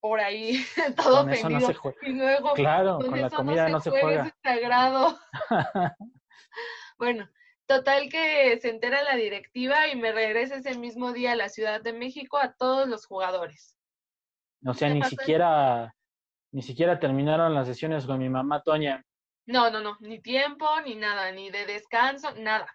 Por 0.00 0.20
ahí, 0.20 0.64
todo 0.96 1.24
ofendido. 1.24 1.70
y 2.02 2.12
luego, 2.12 2.54
claro, 2.54 2.98
con, 2.98 3.20
la 3.20 3.28
comida 3.28 3.68
no 3.68 3.80
se, 3.80 3.90
juega. 3.90 4.28
Es 4.28 4.34
sagrado. 4.42 5.18
bueno, 6.98 7.28
Total 7.68 8.08
que 8.08 8.58
se 8.62 8.70
entera 8.70 9.02
la 9.02 9.14
directiva 9.14 9.88
y 9.88 9.94
me 9.94 10.10
regresa 10.10 10.56
ese 10.56 10.78
mismo 10.78 11.12
día 11.12 11.32
a 11.32 11.36
la 11.36 11.50
Ciudad 11.50 11.82
de 11.82 11.92
México 11.92 12.38
a 12.38 12.54
todos 12.54 12.88
los 12.88 13.04
jugadores. 13.04 13.76
O 14.64 14.72
sea, 14.72 14.88
ni 14.88 15.02
siquiera, 15.02 15.94
ni 16.50 16.62
siquiera 16.62 16.98
terminaron 16.98 17.54
las 17.54 17.66
sesiones 17.66 18.06
con 18.06 18.20
mi 18.20 18.30
mamá 18.30 18.62
Toña. 18.62 19.04
No, 19.44 19.70
no, 19.70 19.82
no, 19.82 19.98
ni 20.00 20.18
tiempo, 20.18 20.66
ni 20.86 20.94
nada, 20.94 21.30
ni 21.30 21.50
de 21.50 21.66
descanso, 21.66 22.34
nada. 22.36 22.74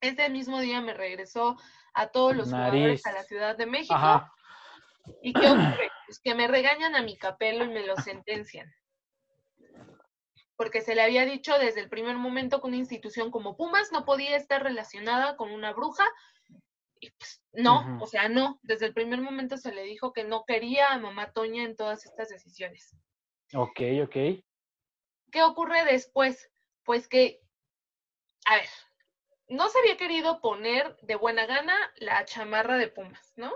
Ese 0.00 0.28
mismo 0.30 0.58
día 0.58 0.80
me 0.80 0.94
regresó 0.94 1.56
a 1.94 2.08
todos 2.08 2.34
los 2.34 2.50
jugadores 2.50 3.06
a 3.06 3.12
la 3.12 3.22
Ciudad 3.22 3.56
de 3.56 3.66
México. 3.66 3.94
¿Y 5.22 5.32
qué 5.32 5.48
ocurre? 5.48 5.90
Pues 6.06 6.18
que 6.18 6.34
me 6.34 6.48
regañan 6.48 6.96
a 6.96 7.02
mi 7.02 7.16
capelo 7.16 7.64
y 7.64 7.68
me 7.68 7.86
lo 7.86 7.96
sentencian 7.98 8.68
porque 10.56 10.82
se 10.82 10.94
le 10.94 11.02
había 11.02 11.24
dicho 11.24 11.58
desde 11.58 11.80
el 11.80 11.88
primer 11.88 12.16
momento 12.16 12.60
que 12.60 12.68
una 12.68 12.76
institución 12.76 13.30
como 13.30 13.56
Pumas 13.56 13.90
no 13.92 14.04
podía 14.04 14.36
estar 14.36 14.62
relacionada 14.62 15.36
con 15.36 15.50
una 15.50 15.72
bruja. 15.72 16.04
Y 17.00 17.10
pues 17.10 17.42
no, 17.52 17.98
o 18.00 18.06
sea, 18.06 18.28
no, 18.28 18.60
desde 18.62 18.86
el 18.86 18.94
primer 18.94 19.20
momento 19.20 19.56
se 19.56 19.72
le 19.72 19.82
dijo 19.82 20.12
que 20.12 20.24
no 20.24 20.44
quería 20.44 20.88
a 20.88 20.98
mamá 20.98 21.32
Toña 21.32 21.64
en 21.64 21.76
todas 21.76 22.06
estas 22.06 22.28
decisiones. 22.28 22.96
Ok, 23.52 23.80
ok. 24.04 24.42
¿Qué 25.30 25.42
ocurre 25.42 25.84
después? 25.84 26.50
Pues 26.84 27.08
que, 27.08 27.40
a 28.46 28.56
ver, 28.56 28.68
no 29.48 29.68
se 29.68 29.78
había 29.80 29.96
querido 29.96 30.40
poner 30.40 30.96
de 31.02 31.16
buena 31.16 31.46
gana 31.46 31.74
la 31.96 32.24
chamarra 32.24 32.78
de 32.78 32.88
Pumas, 32.88 33.32
¿no? 33.36 33.52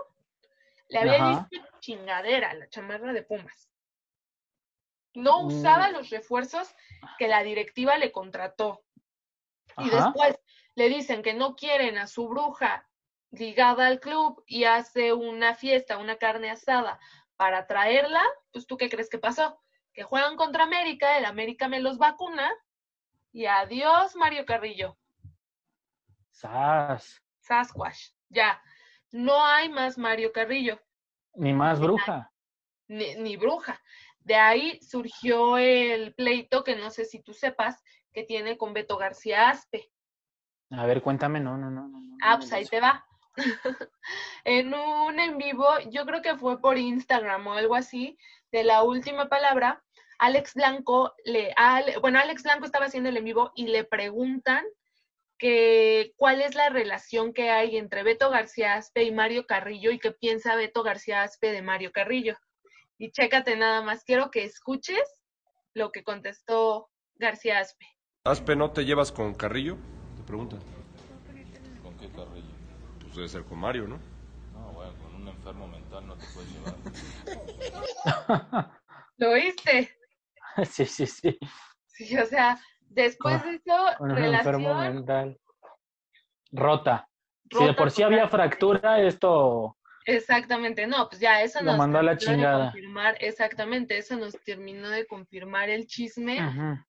Le 0.89 0.99
había 0.99 1.47
dicho 1.49 1.65
chingadera 1.79 2.53
la 2.53 2.67
chamarra 2.69 3.13
de 3.13 3.23
Pumas 3.23 3.68
no 5.19 5.41
usaba 5.41 5.89
mm. 5.89 5.93
los 5.93 6.09
refuerzos 6.09 6.73
que 7.17 7.27
la 7.27 7.43
directiva 7.43 7.97
le 7.97 8.11
contrató. 8.11 8.83
Y 9.77 9.89
después 9.89 10.39
le 10.75 10.89
dicen 10.89 11.21
que 11.21 11.33
no 11.33 11.55
quieren 11.55 11.97
a 11.97 12.07
su 12.07 12.27
bruja 12.27 12.87
ligada 13.31 13.87
al 13.87 13.99
club 13.99 14.43
y 14.47 14.63
hace 14.63 15.13
una 15.13 15.55
fiesta, 15.55 15.97
una 15.97 16.17
carne 16.17 16.49
asada 16.49 16.99
para 17.35 17.67
traerla, 17.67 18.23
pues 18.51 18.65
tú 18.65 18.77
qué 18.77 18.89
crees 18.89 19.09
que 19.09 19.19
pasó? 19.19 19.61
Que 19.93 20.03
juegan 20.03 20.35
contra 20.35 20.63
América, 20.63 21.17
el 21.17 21.25
América 21.25 21.67
me 21.67 21.79
los 21.79 21.97
vacuna 21.97 22.51
y 23.31 23.45
adiós 23.45 24.15
Mario 24.15 24.45
Carrillo. 24.45 24.97
Sas. 26.31 27.21
Sasquash, 27.39 28.09
ya. 28.29 28.61
No 29.11 29.43
hay 29.43 29.69
más 29.69 29.97
Mario 29.97 30.31
Carrillo. 30.31 30.79
Ni 31.35 31.53
más 31.53 31.79
bruja. 31.79 32.31
ni 32.87 33.37
bruja. 33.37 33.81
De 34.19 34.35
ahí 34.35 34.79
surgió 34.81 35.57
el 35.57 36.13
pleito 36.13 36.63
que 36.63 36.75
no 36.75 36.89
sé 36.89 37.05
si 37.05 37.21
tú 37.21 37.33
sepas 37.33 37.81
que 38.13 38.23
tiene 38.23 38.57
con 38.57 38.73
Beto 38.73 38.97
García 38.97 39.49
Aspe. 39.49 39.89
A 40.71 40.85
ver, 40.85 41.01
cuéntame, 41.01 41.39
no, 41.39 41.57
no, 41.57 41.71
no. 41.71 41.91
ah, 42.23 42.37
pues 42.37 42.53
ahí 42.53 42.65
te 42.65 42.79
va. 42.79 43.05
en 44.43 44.73
un 44.73 45.19
en 45.19 45.37
vivo, 45.37 45.65
yo 45.89 46.05
creo 46.05 46.21
que 46.21 46.37
fue 46.37 46.59
por 46.59 46.77
Instagram 46.77 47.47
o 47.47 47.53
algo 47.53 47.75
así, 47.75 48.17
de 48.51 48.63
la 48.63 48.83
última 48.83 49.29
palabra, 49.29 49.83
Alex 50.19 50.53
Blanco, 50.53 51.13
le, 51.23 51.53
bueno, 52.01 52.19
Alex 52.19 52.43
Blanco 52.43 52.65
estaba 52.65 52.85
haciendo 52.85 53.09
el 53.09 53.17
en 53.17 53.23
vivo 53.23 53.51
y 53.55 53.67
le 53.67 53.85
preguntan 53.85 54.65
que 55.37 56.13
cuál 56.17 56.41
es 56.41 56.53
la 56.53 56.69
relación 56.69 57.33
que 57.33 57.49
hay 57.49 57.77
entre 57.77 58.03
Beto 58.03 58.29
García 58.29 58.75
Aspe 58.75 59.03
y 59.03 59.11
Mario 59.11 59.47
Carrillo 59.47 59.91
y 59.91 59.99
qué 59.99 60.11
piensa 60.11 60.55
Beto 60.55 60.83
García 60.83 61.23
Aspe 61.23 61.51
de 61.51 61.61
Mario 61.61 61.93
Carrillo. 61.93 62.37
Y 63.01 63.11
chécate 63.11 63.55
nada 63.55 63.81
más, 63.81 64.03
quiero 64.03 64.29
que 64.29 64.43
escuches 64.43 65.23
lo 65.73 65.89
que 65.89 66.03
contestó 66.03 66.89
García 67.15 67.59
Aspe. 67.59 67.85
¿Aspe 68.25 68.57
no 68.57 68.71
te 68.71 68.83
llevas 68.83 69.09
con 69.13 69.33
Carrillo? 69.33 69.77
Te 70.17 70.23
preguntan. 70.23 70.59
¿Con 71.81 71.97
qué 71.97 72.09
Carrillo? 72.09 72.49
Pues 73.01 73.15
debe 73.15 73.29
ser 73.29 73.45
con 73.45 73.57
Mario, 73.57 73.87
¿no? 73.87 73.97
No, 74.51 74.73
bueno, 74.73 74.91
con 75.01 75.15
un 75.15 75.29
enfermo 75.29 75.69
mental 75.69 76.07
no 76.07 76.17
te 76.17 76.25
puedes 76.33 76.51
llevar. 76.51 76.75
¿Lo 79.17 79.31
oíste? 79.31 79.89
Sí, 80.69 80.85
sí, 80.85 81.05
sí. 81.05 81.39
Sí, 81.85 82.17
o 82.17 82.25
sea, 82.25 82.59
después 82.89 83.41
de 83.45 83.55
eso, 83.55 83.77
con 83.97 84.11
un 84.11 84.17
enfermo 84.17 84.75
mental. 84.75 85.39
Rota. 86.51 87.07
Si 87.49 87.63
de 87.63 87.73
por 87.73 87.91
sí 87.91 88.03
había 88.03 88.27
fractura, 88.27 88.99
esto 88.99 89.77
Exactamente, 90.05 90.87
no, 90.87 91.07
pues 91.09 91.21
ya 91.21 91.41
eso 91.41 91.61
nos 91.61 91.77
mandó 91.77 91.99
a 91.99 92.03
la 92.03 92.17
chingada. 92.17 92.71
confirmar, 92.71 93.17
exactamente, 93.19 93.97
eso 93.97 94.15
nos 94.15 94.33
terminó 94.43 94.89
de 94.89 95.05
confirmar 95.05 95.69
el 95.69 95.87
chisme 95.87 96.39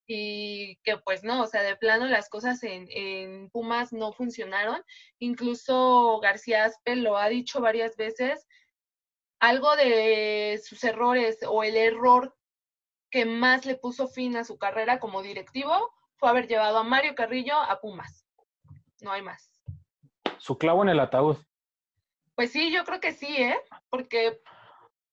y 0.07 0.77
que 0.83 0.97
pues 0.99 1.23
no, 1.23 1.43
o 1.43 1.47
sea, 1.47 1.63
de 1.63 1.77
plano 1.77 2.07
las 2.07 2.29
cosas 2.29 2.63
en, 2.63 2.87
en 2.91 3.51
Pumas 3.51 3.93
no 3.93 4.13
funcionaron. 4.13 4.83
Incluso 5.19 6.19
García 6.21 6.65
Aspe 6.65 6.97
lo 6.97 7.17
ha 7.19 7.29
dicho 7.29 7.61
varias 7.61 7.97
veces, 7.97 8.47
algo 9.41 9.75
de 9.77 10.61
sus 10.65 10.83
errores 10.85 11.39
o 11.47 11.63
el 11.63 11.77
error 11.77 12.37
que 13.11 13.27
más 13.27 13.67
le 13.67 13.75
puso 13.75 14.09
fin 14.09 14.37
a 14.37 14.45
su 14.45 14.59
carrera 14.59 15.01
como 15.01 15.23
directivo 15.23 15.93
fue 16.17 16.29
haber 16.29 16.47
llevado 16.47 16.79
a 16.79 16.85
Mario 16.85 17.15
Carrillo 17.15 17.57
a 17.57 17.81
Pumas. 17.81 18.27
No 19.01 19.11
hay 19.13 19.23
más. 19.23 19.51
Su 20.39 20.59
clavo 20.59 20.83
en 20.83 20.91
el 20.91 21.01
ataúd. 21.01 21.39
Pues 22.41 22.53
sí, 22.53 22.73
yo 22.73 22.85
creo 22.85 23.01
que 23.01 23.13
sí, 23.13 23.27
¿eh? 23.37 23.61
Porque 23.91 24.41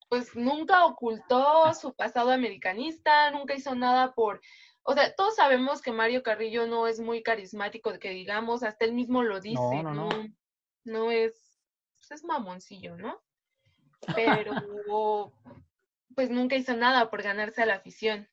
pues 0.08 0.34
nunca 0.34 0.86
ocultó 0.86 1.74
su 1.74 1.94
pasado 1.94 2.32
americanista, 2.32 3.32
nunca 3.32 3.54
hizo 3.54 3.76
nada 3.76 4.14
por, 4.14 4.40
o 4.84 4.94
sea, 4.94 5.14
todos 5.14 5.36
sabemos 5.36 5.82
que 5.82 5.92
Mario 5.92 6.24
Carrillo 6.24 6.68
no 6.68 6.88
es 6.88 7.02
muy 7.02 7.22
carismático, 7.22 7.92
que 8.00 8.12
digamos, 8.12 8.64
hasta 8.64 8.86
él 8.86 8.94
mismo 8.94 9.24
lo 9.24 9.42
dice, 9.42 9.84
no, 9.84 9.92
no, 9.92 10.10
no. 10.86 11.12
es, 11.12 11.60
pues 11.98 12.12
es 12.12 12.24
mamoncillo, 12.24 12.96
¿no? 12.96 13.22
Pero 14.16 15.34
pues 16.16 16.30
nunca 16.30 16.56
hizo 16.56 16.78
nada 16.78 17.10
por 17.10 17.24
ganarse 17.24 17.62
a 17.62 17.66
la 17.66 17.76
afición. 17.76 18.30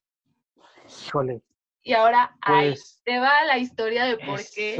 Híjole. 1.05 1.43
Y 1.83 1.95
ahora 1.95 2.37
ahí 2.43 2.69
pues 2.69 3.03
te 3.05 3.19
va 3.19 3.43
la 3.43 3.59
historia 3.59 4.05
de 4.05 4.19
por 4.19 4.39
qué 4.55 4.79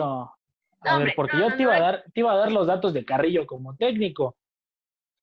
a 0.85 0.99
ver, 0.99 1.13
porque 1.17 1.39
yo 1.39 1.55
te 1.57 1.63
iba 1.63 1.77
a 1.77 1.81
dar, 1.81 2.05
te 2.13 2.21
iba 2.21 2.33
a 2.33 2.37
dar 2.37 2.53
los 2.53 2.67
datos 2.67 2.93
de 2.93 3.05
Carrillo 3.05 3.47
como 3.47 3.77
técnico. 3.77 4.37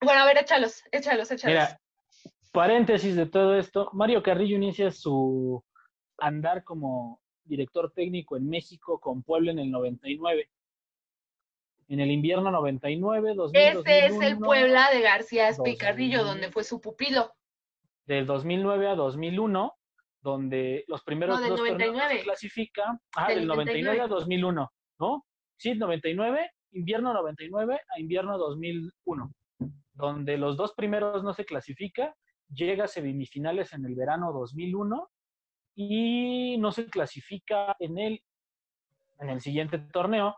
Bueno, 0.02 0.22
a 0.22 0.26
ver, 0.26 0.38
échalos, 0.38 0.84
échalos, 0.92 1.30
échalos. 1.32 1.54
Mira, 1.54 1.80
paréntesis 2.52 3.16
de 3.16 3.26
todo 3.26 3.58
esto, 3.58 3.90
Mario 3.94 4.24
Carrillo 4.24 4.56
inicia 4.56 4.92
su 4.92 5.64
andar 6.18 6.64
como 6.64 7.22
director 7.44 7.92
técnico 7.92 8.38
en 8.38 8.50
México 8.50 9.00
con 9.00 9.24
Puebla 9.24 9.52
en 9.52 9.60
el 9.60 9.72
99. 9.72 10.50
En 11.90 12.00
el 12.00 12.10
invierno 12.10 12.52
99, 12.52 13.34
2000, 13.36 13.62
Ese 13.62 14.06
es 14.06 14.22
el 14.22 14.38
Puebla 14.38 14.90
de 14.92 15.02
García 15.02 15.50
Carrillo, 15.78 16.24
donde 16.24 16.50
fue 16.50 16.64
su 16.64 16.80
pupilo. 16.80 17.34
Del 18.06 18.26
2009 18.26 18.88
a 18.88 18.96
2001, 18.96 19.76
donde 20.22 20.86
los 20.88 21.04
primeros 21.04 21.36
no, 21.36 21.42
del 21.42 21.50
dos 21.52 21.60
99. 21.60 22.18
se 22.18 22.24
clasifica, 22.24 23.00
ah, 23.16 23.28
del, 23.28 23.46
99 23.46 24.02
a 24.02 24.08
2001, 24.08 24.72
¿no? 25.00 25.26
Sí, 25.62 25.76
99, 25.76 26.50
invierno 26.72 27.14
99 27.14 27.80
a 27.96 28.00
invierno 28.00 28.40
2001, 28.40 29.32
donde 29.94 30.36
los 30.36 30.58
dos 30.58 30.74
primeros 30.74 31.24
no 31.24 31.36
se 31.36 31.46
clasifica, 31.46 32.16
llega 32.52 32.86
a 32.86 32.88
semifinales 32.88 33.72
en 33.74 33.86
el 33.86 33.94
verano 33.94 34.34
2001 34.34 35.08
y 35.76 36.58
no 36.58 36.72
se 36.72 36.88
clasifica 36.88 37.76
en 37.78 38.00
el, 38.00 38.24
en 39.20 39.30
el 39.30 39.40
siguiente 39.40 39.78
torneo. 39.78 40.36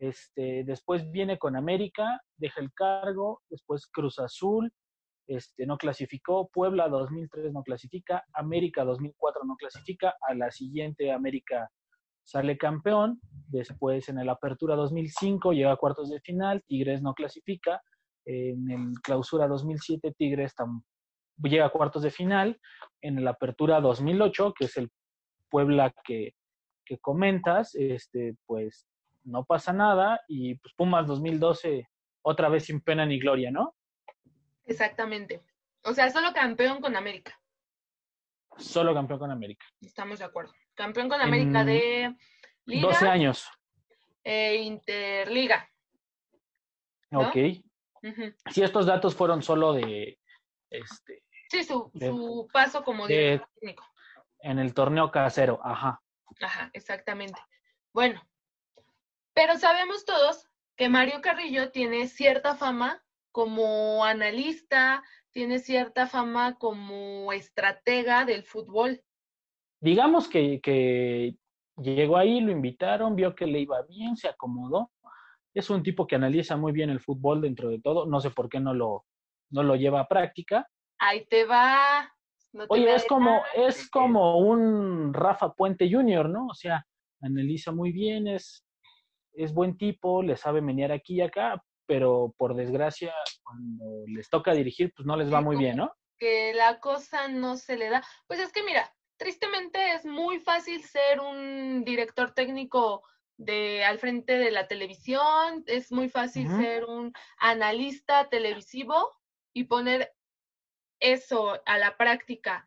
Este, 0.00 0.64
después 0.64 1.08
viene 1.08 1.38
con 1.38 1.54
América, 1.54 2.20
deja 2.36 2.60
el 2.60 2.72
cargo, 2.72 3.42
después 3.50 3.86
Cruz 3.86 4.18
Azul, 4.18 4.72
este, 5.28 5.66
no 5.66 5.78
clasificó, 5.78 6.48
Puebla 6.48 6.88
2003 6.88 7.52
no 7.52 7.62
clasifica, 7.62 8.24
América 8.32 8.84
2004 8.84 9.44
no 9.44 9.54
clasifica, 9.54 10.16
a 10.20 10.34
la 10.34 10.50
siguiente 10.50 11.12
América 11.12 11.70
sale 12.24 12.56
campeón, 12.56 13.20
después 13.48 14.08
en 14.08 14.18
el 14.18 14.28
Apertura 14.28 14.74
2005 14.74 15.52
llega 15.52 15.72
a 15.72 15.76
cuartos 15.76 16.10
de 16.10 16.20
final, 16.20 16.62
Tigres 16.66 17.02
no 17.02 17.14
clasifica, 17.14 17.80
en 18.26 18.70
el 18.70 18.92
Clausura 19.02 19.46
2007 19.46 20.14
Tigres 20.16 20.54
llega 21.42 21.66
a 21.66 21.70
cuartos 21.70 22.02
de 22.02 22.10
final 22.10 22.58
en 23.02 23.22
la 23.22 23.32
apertura 23.32 23.80
2008, 23.80 24.54
que 24.58 24.64
es 24.66 24.76
el 24.76 24.90
Puebla 25.50 25.94
que, 26.04 26.32
que 26.84 26.98
comentas, 26.98 27.74
este, 27.74 28.36
pues 28.46 28.86
no 29.24 29.44
pasa 29.44 29.72
nada 29.72 30.20
y 30.26 30.56
pues 30.56 30.74
Pumas 30.74 31.06
2012 31.06 31.88
otra 32.22 32.48
vez 32.48 32.64
sin 32.64 32.80
pena 32.80 33.06
ni 33.06 33.20
gloria, 33.20 33.50
¿no? 33.50 33.74
Exactamente. 34.64 35.42
O 35.84 35.92
sea, 35.92 36.10
solo 36.10 36.32
campeón 36.32 36.80
con 36.80 36.96
América. 36.96 37.38
Solo 38.58 38.94
campeón 38.94 39.18
con 39.18 39.30
América. 39.30 39.66
Estamos 39.80 40.18
de 40.18 40.24
acuerdo. 40.24 40.52
Campeón 40.74 41.08
con 41.08 41.20
América 41.20 41.64
de 41.64 42.14
Liga. 42.66 42.88
12 42.88 43.08
años. 43.08 43.48
E 44.22 44.56
Interliga. 44.56 45.68
Ok. 47.12 47.36
Si 48.50 48.62
estos 48.62 48.86
datos 48.86 49.14
fueron 49.14 49.42
solo 49.42 49.72
de 49.72 50.18
este. 50.70 51.22
Sí, 51.50 51.64
su, 51.64 51.90
su 51.98 52.48
paso 52.52 52.82
como 52.82 53.06
director 53.06 53.48
técnico. 53.60 53.86
En 54.40 54.58
el 54.58 54.74
torneo 54.74 55.10
casero, 55.10 55.60
ajá. 55.62 56.02
Ajá, 56.40 56.70
exactamente. 56.72 57.40
Bueno, 57.92 58.20
pero 59.32 59.56
sabemos 59.58 60.04
todos 60.04 60.48
que 60.76 60.88
Mario 60.88 61.20
Carrillo 61.20 61.70
tiene 61.70 62.08
cierta 62.08 62.56
fama 62.56 63.03
como 63.34 64.04
analista, 64.04 65.02
tiene 65.32 65.58
cierta 65.58 66.06
fama 66.06 66.54
como 66.56 67.32
estratega 67.32 68.24
del 68.24 68.44
fútbol. 68.44 69.02
Digamos 69.80 70.28
que, 70.28 70.60
que 70.62 71.34
llegó 71.76 72.16
ahí, 72.16 72.40
lo 72.40 72.52
invitaron, 72.52 73.16
vio 73.16 73.34
que 73.34 73.46
le 73.46 73.58
iba 73.58 73.82
bien, 73.82 74.16
se 74.16 74.28
acomodó. 74.28 74.92
Es 75.52 75.68
un 75.68 75.82
tipo 75.82 76.06
que 76.06 76.14
analiza 76.14 76.56
muy 76.56 76.70
bien 76.70 76.90
el 76.90 77.00
fútbol 77.00 77.40
dentro 77.40 77.70
de 77.70 77.80
todo. 77.80 78.06
No 78.06 78.20
sé 78.20 78.30
por 78.30 78.48
qué 78.48 78.60
no 78.60 78.72
lo, 78.72 79.04
no 79.50 79.64
lo 79.64 79.74
lleva 79.74 80.02
a 80.02 80.06
práctica. 80.06 80.68
Ahí 81.00 81.26
te 81.26 81.44
va. 81.44 82.08
Oye, 82.68 82.94
es 82.94 83.04
como, 83.04 83.42
es 83.56 83.90
como 83.90 84.38
un 84.38 85.12
Rafa 85.12 85.54
Puente 85.54 85.90
Jr., 85.90 86.28
¿no? 86.28 86.46
O 86.46 86.54
sea, 86.54 86.86
analiza 87.20 87.72
muy 87.72 87.90
bien, 87.90 88.28
es, 88.28 88.64
es 89.32 89.52
buen 89.52 89.76
tipo, 89.76 90.22
le 90.22 90.36
sabe 90.36 90.60
menear 90.60 90.92
aquí 90.92 91.16
y 91.16 91.20
acá, 91.22 91.60
pero 91.86 92.34
por 92.36 92.54
desgracia, 92.54 93.14
cuando 93.42 94.04
les 94.06 94.28
toca 94.28 94.52
dirigir, 94.52 94.92
pues 94.94 95.06
no 95.06 95.16
les 95.16 95.32
va 95.32 95.40
muy 95.40 95.56
bien, 95.56 95.76
¿no? 95.76 95.94
Que 96.18 96.54
la 96.54 96.80
cosa 96.80 97.28
no 97.28 97.56
se 97.56 97.76
le 97.76 97.90
da. 97.90 98.04
Pues 98.26 98.40
es 98.40 98.52
que 98.52 98.62
mira, 98.62 98.94
tristemente 99.16 99.92
es 99.92 100.04
muy 100.04 100.40
fácil 100.40 100.82
ser 100.82 101.20
un 101.20 101.84
director 101.84 102.32
técnico 102.32 103.02
de 103.36 103.84
al 103.84 103.98
frente 103.98 104.38
de 104.38 104.50
la 104.50 104.68
televisión, 104.68 105.64
es 105.66 105.90
muy 105.90 106.08
fácil 106.08 106.48
ser 106.48 106.84
un 106.84 107.12
analista 107.38 108.28
televisivo 108.28 109.12
y 109.52 109.64
poner 109.64 110.14
eso 111.00 111.60
a 111.66 111.78
la 111.78 111.96
práctica 111.96 112.64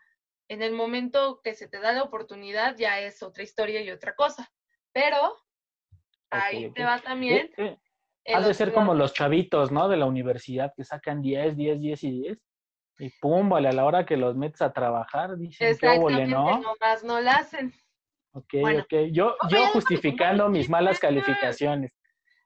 en 0.50 0.62
el 0.62 0.74
momento 0.74 1.42
que 1.42 1.54
se 1.54 1.68
te 1.68 1.80
da 1.80 1.94
la 1.94 2.04
oportunidad 2.04 2.76
ya 2.78 3.00
es 3.00 3.24
otra 3.24 3.44
historia 3.44 3.82
y 3.82 3.92
otra 3.92 4.16
cosa. 4.16 4.52
Pero 4.92 5.38
ahí 6.30 6.72
te 6.72 6.84
va 6.84 7.00
también. 7.00 7.52
Eh, 7.58 7.64
eh 7.64 7.80
de 8.28 8.54
ser 8.54 8.74
como 8.74 8.94
los 8.94 9.14
chavitos, 9.14 9.72
¿no? 9.72 9.88
De 9.88 9.98
la 9.98 10.06
universidad 10.06 10.74
que 10.76 10.84
sacan 10.84 11.22
10, 11.22 11.56
10, 11.56 11.80
10 11.80 12.04
y 12.04 12.12
10. 12.22 12.38
Y 13.00 13.10
pum, 13.22 13.50
vale, 13.50 13.70
a 13.70 13.72
la 13.72 13.86
hora 13.86 14.06
que 14.06 14.18
los 14.18 14.36
metes 14.36 14.62
a 14.62 14.74
trabajar, 14.74 15.38
dicen 15.38 15.78
que 15.78 15.88
óvole, 15.88 16.28
¿no? 16.28 16.60
nomás 16.60 17.04
no 17.04 17.22
la 17.22 17.34
hacen. 17.34 17.74
Ok, 18.32 18.54
ok. 18.82 18.94
Yo, 19.12 19.36
yo 19.50 19.68
justificando 19.68 20.50
mis 20.50 20.70
malas 20.70 21.00
calificaciones. 21.00 21.92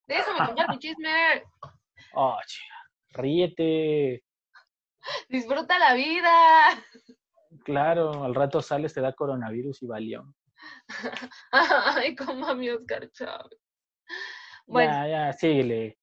De 0.07 0.15
eso 0.15 0.31
me 0.33 0.67
mi 0.67 0.79
chisme. 0.79 1.43
Oh, 2.13 2.37
ríete. 3.09 4.23
Disfruta 5.29 5.79
la 5.79 5.93
vida. 5.93 6.31
Claro, 7.63 8.23
al 8.23 8.35
rato 8.35 8.61
sales, 8.61 8.93
te 8.93 9.01
da 9.01 9.13
coronavirus 9.13 9.81
y 9.83 9.87
valió. 9.87 10.33
Ay, 11.51 12.15
como 12.15 12.47
a 12.47 12.55
mi 12.55 12.69
Oscar 12.69 13.09
Chávez. 13.11 13.59
Bueno. 14.71 14.93
Ya, 14.93 15.07
ya, 15.07 15.33
síguele. 15.33 15.97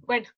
Bueno, 0.00 0.28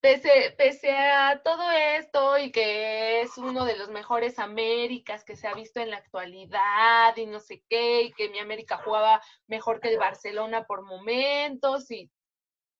pese, 0.00 0.54
pese 0.58 0.94
a 0.94 1.40
todo 1.42 1.70
esto 1.70 2.36
y 2.36 2.52
que 2.52 3.22
es 3.22 3.38
uno 3.38 3.64
de 3.64 3.78
los 3.78 3.88
mejores 3.88 4.38
Américas 4.38 5.24
que 5.24 5.36
se 5.36 5.48
ha 5.48 5.54
visto 5.54 5.80
en 5.80 5.90
la 5.90 5.96
actualidad 5.96 7.16
y 7.16 7.24
no 7.24 7.40
sé 7.40 7.62
qué, 7.70 8.02
y 8.02 8.12
que 8.12 8.28
mi 8.28 8.40
América 8.40 8.76
jugaba 8.76 9.22
mejor 9.46 9.80
que 9.80 9.88
el 9.88 9.98
Barcelona 9.98 10.64
por 10.64 10.82
momentos 10.82 11.90
y... 11.90 12.10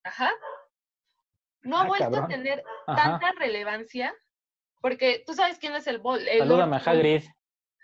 Ajá. 0.04 0.30
No 1.62 1.78
ha 1.78 1.82
ah, 1.82 1.86
vuelto 1.86 2.16
a 2.16 2.28
tener 2.28 2.62
tanta 2.86 3.32
relevancia 3.32 4.14
porque 4.82 5.24
tú 5.26 5.32
sabes 5.32 5.58
quién 5.58 5.74
es 5.74 5.86
el 5.86 5.98
Bol. 5.98 6.20
Salúdame 6.38 6.76
a 6.76 6.80
Hagrid. 6.80 7.24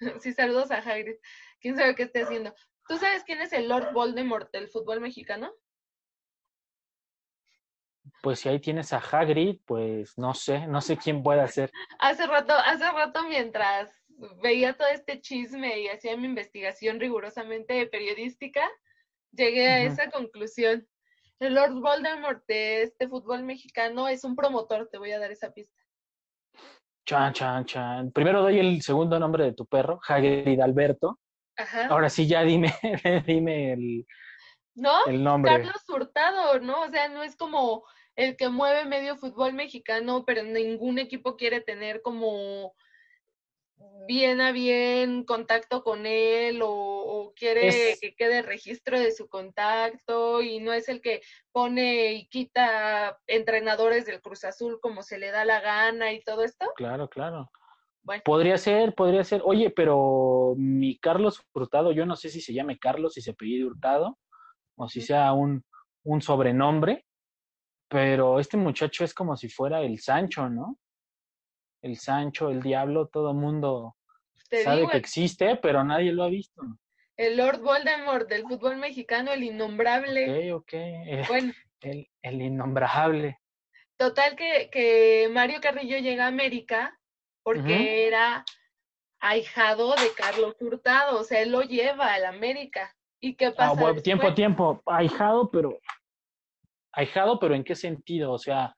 Sí, 0.20 0.32
saludos 0.32 0.70
a 0.72 0.78
Hagrid. 0.78 1.14
¿Quién 1.60 1.76
sabe 1.76 1.94
qué 1.94 2.02
esté 2.02 2.24
haciendo? 2.24 2.52
¿Tú 2.88 2.98
sabes 2.98 3.22
quién 3.22 3.40
es 3.40 3.52
el 3.52 3.68
Lord 3.68 3.92
Voldemort 3.92 4.50
del 4.52 4.68
fútbol 4.68 5.00
mexicano? 5.00 5.54
Pues 8.22 8.38
si 8.38 8.48
ahí 8.48 8.60
tienes 8.60 8.92
a 8.92 8.98
Hagrid, 8.98 9.58
pues 9.66 10.16
no 10.16 10.32
sé, 10.32 10.68
no 10.68 10.80
sé 10.80 10.96
quién 10.96 11.24
puede 11.24 11.46
ser. 11.48 11.72
Hace 11.98 12.26
rato, 12.26 12.54
hace 12.54 12.88
rato 12.90 13.24
mientras 13.28 13.90
veía 14.40 14.76
todo 14.76 14.86
este 14.88 15.20
chisme 15.20 15.80
y 15.80 15.88
hacía 15.88 16.16
mi 16.16 16.26
investigación 16.26 17.00
rigurosamente 17.00 17.84
periodística, 17.88 18.62
llegué 19.32 19.68
a 19.68 19.82
esa 19.82 20.08
conclusión. 20.10 20.86
El 21.40 21.54
Lord 21.54 21.72
Voldemort 21.72 22.44
de 22.46 22.82
este 22.84 23.08
fútbol 23.08 23.42
mexicano 23.42 24.06
es 24.06 24.22
un 24.22 24.36
promotor, 24.36 24.88
te 24.88 24.98
voy 24.98 25.10
a 25.10 25.18
dar 25.18 25.32
esa 25.32 25.50
pista. 25.50 25.74
Chan, 27.04 27.32
chan, 27.32 27.64
chan. 27.64 28.12
Primero 28.12 28.42
doy 28.42 28.60
el 28.60 28.80
segundo 28.82 29.18
nombre 29.18 29.44
de 29.46 29.52
tu 29.52 29.66
perro, 29.66 30.00
Hagrid 30.06 30.60
Alberto. 30.60 31.18
Ajá. 31.56 31.88
Ahora 31.88 32.08
sí, 32.08 32.28
ya 32.28 32.44
dime, 32.44 32.72
dime 33.26 33.72
el, 33.72 34.06
¿No? 34.76 35.06
el 35.06 35.24
nombre. 35.24 35.50
Carlos 35.50 35.82
Hurtado, 35.88 36.60
¿no? 36.60 36.82
O 36.82 36.88
sea, 36.90 37.08
no 37.08 37.24
es 37.24 37.34
como 37.36 37.84
el 38.16 38.36
que 38.36 38.48
mueve 38.48 38.84
medio 38.84 39.16
fútbol 39.16 39.54
mexicano, 39.54 40.24
pero 40.24 40.42
ningún 40.42 40.98
equipo 40.98 41.36
quiere 41.36 41.60
tener 41.60 42.02
como 42.02 42.74
bien 44.06 44.40
a 44.40 44.52
bien 44.52 45.24
contacto 45.24 45.82
con 45.82 46.06
él 46.06 46.60
o, 46.62 47.32
quiere 47.34 47.96
que 48.00 48.14
quede 48.14 48.42
registro 48.42 48.98
de 48.98 49.10
su 49.10 49.28
contacto 49.28 50.42
y 50.42 50.60
no 50.60 50.72
es 50.72 50.88
el 50.88 51.00
que 51.00 51.22
pone 51.50 52.12
y 52.12 52.28
quita 52.28 53.18
entrenadores 53.26 54.06
del 54.06 54.20
Cruz 54.20 54.44
Azul 54.44 54.78
como 54.80 55.02
se 55.02 55.18
le 55.18 55.30
da 55.30 55.44
la 55.44 55.60
gana 55.60 56.12
y 56.12 56.22
todo 56.22 56.44
esto. 56.44 56.66
Claro, 56.76 57.08
claro. 57.08 57.50
Bueno. 58.02 58.22
Podría 58.24 58.58
ser, 58.58 58.94
podría 58.94 59.24
ser. 59.24 59.40
Oye, 59.44 59.70
pero 59.70 60.54
mi 60.56 60.98
Carlos 60.98 61.42
Hurtado, 61.54 61.92
yo 61.92 62.04
no 62.04 62.16
sé 62.16 62.28
si 62.28 62.40
se 62.40 62.52
llame 62.52 62.78
Carlos, 62.78 63.14
si 63.14 63.22
se 63.22 63.34
pide 63.34 63.64
Hurtado, 63.64 64.18
o 64.76 64.88
si 64.88 65.00
sea 65.00 65.32
un, 65.32 65.64
un 66.02 66.20
sobrenombre, 66.20 67.06
pero 67.92 68.40
este 68.40 68.56
muchacho 68.56 69.04
es 69.04 69.14
como 69.14 69.36
si 69.36 69.48
fuera 69.48 69.82
el 69.82 70.00
Sancho, 70.00 70.48
¿no? 70.48 70.78
el 71.82 71.98
Sancho, 71.98 72.48
el 72.48 72.62
Diablo, 72.62 73.08
todo 73.08 73.34
mundo 73.34 73.96
sabe 74.64 74.88
que 74.88 74.96
existe, 74.96 75.56
pero 75.56 75.84
nadie 75.84 76.12
lo 76.12 76.24
ha 76.24 76.28
visto. 76.28 76.62
El 77.16 77.36
Lord 77.36 77.60
Voldemort 77.60 78.28
del 78.28 78.42
fútbol 78.42 78.76
mexicano, 78.76 79.32
el 79.32 79.42
innombrable. 79.42 80.52
Ok, 80.52 80.62
ok. 80.62 80.72
Eh, 80.72 81.24
bueno. 81.28 81.52
El, 81.80 82.08
el 82.22 82.42
innombrable. 82.42 83.38
Total 83.96 84.36
que, 84.36 84.70
que, 84.70 85.28
Mario 85.32 85.60
Carrillo 85.60 85.98
llega 85.98 86.24
a 86.24 86.28
América 86.28 86.98
porque 87.42 88.06
era 88.06 88.44
ahijado 89.20 89.94
de 89.94 90.12
Carlos 90.16 90.56
Hurtado, 90.60 91.20
o 91.20 91.24
sea, 91.24 91.42
él 91.42 91.50
lo 91.50 91.62
lleva 91.62 92.12
a 92.12 92.18
la 92.18 92.28
América. 92.28 92.94
¿Y 93.20 93.34
qué 93.34 93.46
ah, 93.46 93.54
pasa? 93.56 94.02
tiempo, 94.02 94.34
tiempo, 94.34 94.82
ahijado, 94.86 95.50
pero 95.50 95.78
ahijado, 96.92 97.38
pero 97.38 97.54
¿en 97.54 97.64
qué 97.64 97.74
sentido? 97.74 98.32
O 98.32 98.38
sea, 98.38 98.74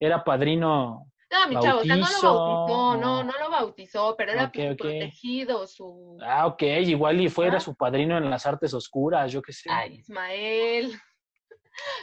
era 0.00 0.24
padrino 0.24 1.12
no, 1.32 1.48
mi 1.48 1.58
chavo, 1.58 1.80
o 1.80 1.84
sea, 1.84 1.96
no 1.96 2.06
lo 2.10 2.22
bautizó, 2.22 2.96
no, 2.98 3.24
no 3.24 3.32
lo 3.38 3.50
bautizó, 3.50 4.16
pero 4.16 4.32
era 4.32 4.52
protegido 4.52 5.66
su... 5.66 6.18
Ah, 6.22 6.46
ok, 6.46 6.62
igual 6.62 7.20
y 7.22 7.30
fuera 7.30 7.58
su 7.58 7.74
padrino 7.74 8.18
en 8.18 8.28
las 8.28 8.44
artes 8.44 8.74
oscuras, 8.74 9.32
yo 9.32 9.40
qué 9.40 9.52
sé. 9.52 9.70
Ay, 9.70 9.94
Ismael. 9.96 10.92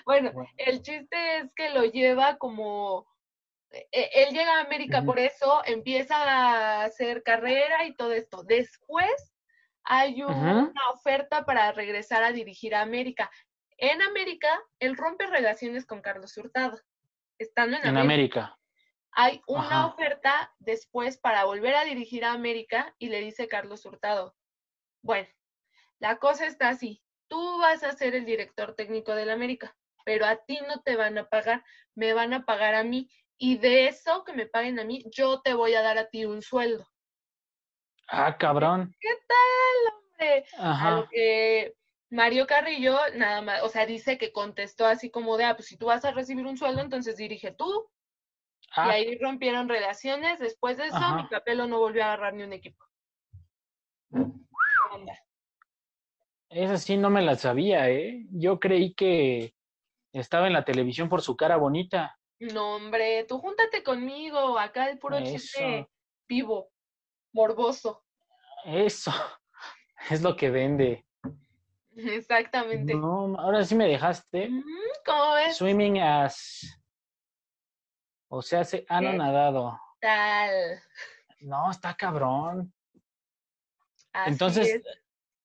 Bueno, 0.04 0.32
el 0.58 0.82
chiste 0.82 1.38
es 1.38 1.54
que 1.56 1.70
lo 1.70 1.84
lleva 1.84 2.40
como... 2.40 3.06
E, 3.70 3.88
e, 3.92 4.24
él 4.24 4.34
llega 4.34 4.58
a 4.58 4.62
América 4.62 5.04
por 5.04 5.20
eso, 5.20 5.62
empieza 5.64 6.16
a 6.16 6.86
hacer 6.86 7.22
carrera 7.22 7.86
y 7.86 7.96
todo 7.96 8.12
esto. 8.14 8.42
Después 8.42 9.32
hay 9.84 10.24
una 10.24 10.72
oferta 10.92 11.46
para 11.46 11.72
regresar 11.72 12.24
a 12.24 12.32
dirigir 12.32 12.74
a 12.74 12.82
América. 12.82 13.30
En 13.82 14.02
América, 14.02 14.62
él 14.80 14.96
rompe 14.96 15.26
relaciones 15.28 15.86
con 15.86 16.02
Carlos 16.02 16.38
Hurtado. 16.38 16.80
Estando 17.38 17.78
en, 17.78 17.88
en 17.88 17.98
América 17.98 18.60
hay 19.12 19.42
una 19.48 19.88
oferta 19.88 20.54
después 20.60 21.18
para 21.18 21.46
volver 21.46 21.76
a 21.76 21.84
dirigir 21.84 22.26
a 22.26 22.34
América 22.34 22.96
y 23.00 23.10
le 23.10 23.20
dice 23.20 23.48
Carlos 23.48 23.86
Hurtado, 23.86 24.36
bueno, 25.02 25.28
la 26.00 26.18
cosa 26.18 26.46
está 26.46 26.70
así, 26.70 27.04
tú 27.28 27.60
vas 27.60 27.84
a 27.84 27.94
ser 27.94 28.16
el 28.16 28.26
director 28.26 28.76
técnico 28.76 29.14
del 29.16 29.30
América, 29.30 29.76
pero 30.06 30.26
a 30.26 30.38
ti 30.38 30.60
no 30.68 30.82
te 30.82 30.96
van 30.96 31.18
a 31.18 31.28
pagar, 31.28 31.64
me 31.96 32.14
van 32.14 32.34
a 32.34 32.46
pagar 32.46 32.76
a 32.76 32.84
mí 32.84 33.10
y 33.38 33.58
de 33.58 33.88
eso 33.88 34.24
que 34.24 34.34
me 34.34 34.46
paguen 34.46 34.80
a 34.80 34.84
mí, 34.84 35.04
yo 35.12 35.42
te 35.42 35.54
voy 35.54 35.74
a 35.74 35.82
dar 35.82 35.98
a 35.98 36.10
ti 36.10 36.26
un 36.26 36.42
sueldo. 36.42 36.88
Ah, 38.08 38.38
cabrón. 38.38 38.94
¿Qué 39.00 39.16
tal, 39.28 39.94
hombre? 39.94 40.46
A 40.58 40.92
lo 40.96 41.10
que 41.10 41.76
Mario 42.12 42.48
Carrillo 42.48 42.98
nada 43.16 43.42
más, 43.42 43.62
o 43.64 43.70
sea, 43.70 43.86
dice 43.86 44.18
que 44.18 44.32
contestó 44.32 44.86
así 44.86 45.12
como 45.12 45.38
de, 45.38 45.46
ah, 45.46 45.56
pues 45.56 45.68
si 45.68 45.78
tú 45.78 45.88
vas 45.88 46.04
a 46.06 46.12
recibir 46.12 46.46
un 46.46 46.58
sueldo, 46.58 46.82
entonces 46.82 47.18
dirige 47.18 47.52
tú. 47.52 47.90
Y 48.62 48.68
ah. 48.76 48.90
ahí 48.90 49.18
rompieron 49.18 49.70
relaciones. 49.70 50.40
Después 50.40 50.78
de 50.78 50.88
eso, 50.88 51.16
mi 51.16 51.28
capelo 51.28 51.68
no 51.68 51.80
volvió 51.80 52.04
a 52.04 52.08
agarrar 52.08 52.34
ni 52.34 52.44
un 52.44 52.54
equipo. 52.54 52.84
Esa 56.50 56.78
sí 56.78 56.98
no 56.98 57.10
me 57.10 57.22
la 57.22 57.36
sabía, 57.36 57.90
¿eh? 57.90 58.26
Yo 58.32 58.60
creí 58.60 58.94
que 58.94 59.54
estaba 60.14 60.48
en 60.48 60.54
la 60.54 60.66
televisión 60.66 61.10
por 61.10 61.22
su 61.22 61.36
cara 61.36 61.58
bonita. 61.58 62.18
No, 62.40 62.76
hombre, 62.76 63.26
tú 63.26 63.38
júntate 63.40 63.84
conmigo, 63.84 64.58
acá 64.58 64.90
el 64.90 64.98
puro 64.98 65.22
chiste 65.24 65.88
vivo, 66.28 66.72
morboso. 67.34 68.04
Eso, 68.66 69.12
es 70.10 70.22
lo 70.22 70.36
que 70.36 70.50
vende. 70.50 71.06
Exactamente. 72.06 72.94
No, 72.94 73.36
ahora 73.38 73.64
sí 73.64 73.76
me 73.76 73.88
dejaste. 73.88 74.50
¿Cómo 75.06 75.34
ves? 75.34 75.58
Swimming 75.58 76.00
as. 76.00 76.62
O 78.30 78.42
sea, 78.42 78.64
se 78.64 78.86
han 78.88 79.18
nadado. 79.18 79.80
Tal. 80.00 80.82
No, 81.42 81.72
está 81.72 81.96
cabrón. 81.96 82.74
Entonces, 84.26 84.82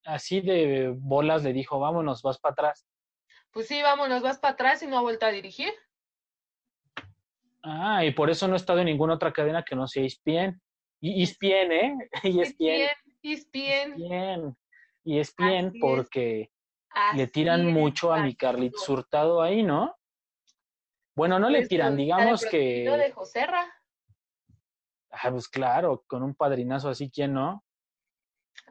así 0.05 0.41
de 0.41 0.95
bolas 0.97 1.43
le 1.43 1.53
dijo, 1.53 1.79
vámonos, 1.79 2.23
vas 2.23 2.39
para 2.39 2.53
atrás. 2.53 2.87
Pues 3.51 3.69
sí, 3.69 3.81
vámonos, 3.83 4.23
vas 4.23 4.39
para 4.39 4.55
atrás 4.55 4.83
y 4.83 4.87
no 4.87 4.99
ha 4.99 5.03
vuelto 5.03 5.27
a 5.27 5.31
dirigir. 5.31 5.73
Ah, 7.63 8.05
y 8.05 8.11
por 8.11 8.29
eso 8.29 8.47
no 8.47 8.55
he 8.55 8.57
estado 8.57 8.81
en 8.81 8.87
ninguna 8.87 9.15
otra 9.15 9.33
cadena 9.33 9.65
que 9.65 9.75
no 9.75 9.87
sea 9.87 10.05
ESPN. 10.05 10.61
Y 11.01 11.23
ESPN, 11.23 11.73
¿eh? 11.73 11.97
ESPN. 12.23 12.91
ESPN. 13.23 14.57
Y 15.05 15.19
es 15.19 15.35
bien 15.37 15.75
porque 15.81 16.51
le 17.15 17.27
tiran 17.27 17.67
mucho 17.67 18.13
a 18.13 18.23
mi 18.23 18.35
Carlit 18.35 18.75
Surtado 18.77 19.43
ahí, 19.43 19.63
¿no? 19.63 19.97
Bueno, 21.15 21.39
no 21.39 21.49
le 21.49 21.59
pues, 21.59 21.69
tiran, 21.69 21.97
digamos 21.97 22.45
que. 22.45 22.89
de 22.91 23.13
Joserra. 23.13 23.73
Ah, 25.11 25.31
pues 25.31 25.49
claro, 25.49 26.03
con 26.09 26.23
un 26.23 26.35
padrinazo 26.35 26.89
así, 26.89 27.09
¿quién 27.11 27.35
no? 27.35 27.65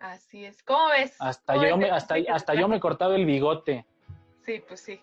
Así 0.01 0.43
es. 0.43 0.61
¿Cómo 0.63 0.89
ves? 0.89 1.15
Hasta, 1.19 1.55
yo, 1.55 1.77
me, 1.77 1.89
hasta, 1.89 2.15
hasta 2.29 2.53
yo 2.53 2.67
me 2.67 2.79
cortaba 2.79 3.15
el 3.15 3.25
bigote. 3.25 3.85
Sí, 4.45 4.61
pues 4.67 4.81
sí. 4.81 4.99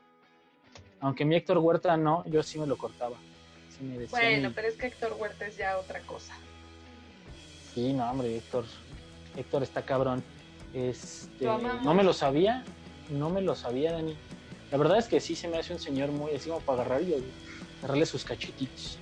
Aunque 1.01 1.25
mi 1.25 1.37
Héctor 1.37 1.59
Huerta 1.59 1.97
no, 1.97 2.25
yo 2.27 2.43
sí 2.43 2.59
me 2.59 2.67
lo 2.67 2.77
cortaba. 2.77 3.17
bueno, 4.11 4.53
pero 4.55 4.69
es 4.69 4.77
que 4.77 4.89
Héctor 4.89 5.15
Huerta 5.19 5.47
es 5.47 5.57
ya 5.57 5.79
otra 5.79 6.01
cosa. 6.01 6.37
Sí, 7.73 7.95
no, 7.95 8.11
hombre, 8.11 8.37
Héctor. 8.37 8.65
Héctor 9.35 9.63
está 9.63 9.83
cabrón. 9.83 10.23
Este, 10.75 11.45
no 11.45 11.95
me 11.95 12.03
lo 12.03 12.13
sabía, 12.13 12.65
no 13.09 13.31
me 13.31 13.41
lo 13.41 13.55
sabía, 13.55 13.93
Dani. 13.93 14.17
La 14.71 14.79
verdad 14.79 14.99
es 14.99 15.07
que 15.07 15.21
sí 15.21 15.35
se 15.35 15.49
me 15.49 15.59
hace 15.59 15.73
un 15.73 15.81
señor 15.81 16.11
muy 16.11 16.33
así 16.33 16.49
como 16.49 16.61
para 16.61 16.83
agarrar 16.83 17.03
y 17.03 17.17
agarrarle 17.81 18.07
sus 18.07 18.25
cachetitos. 18.25 18.99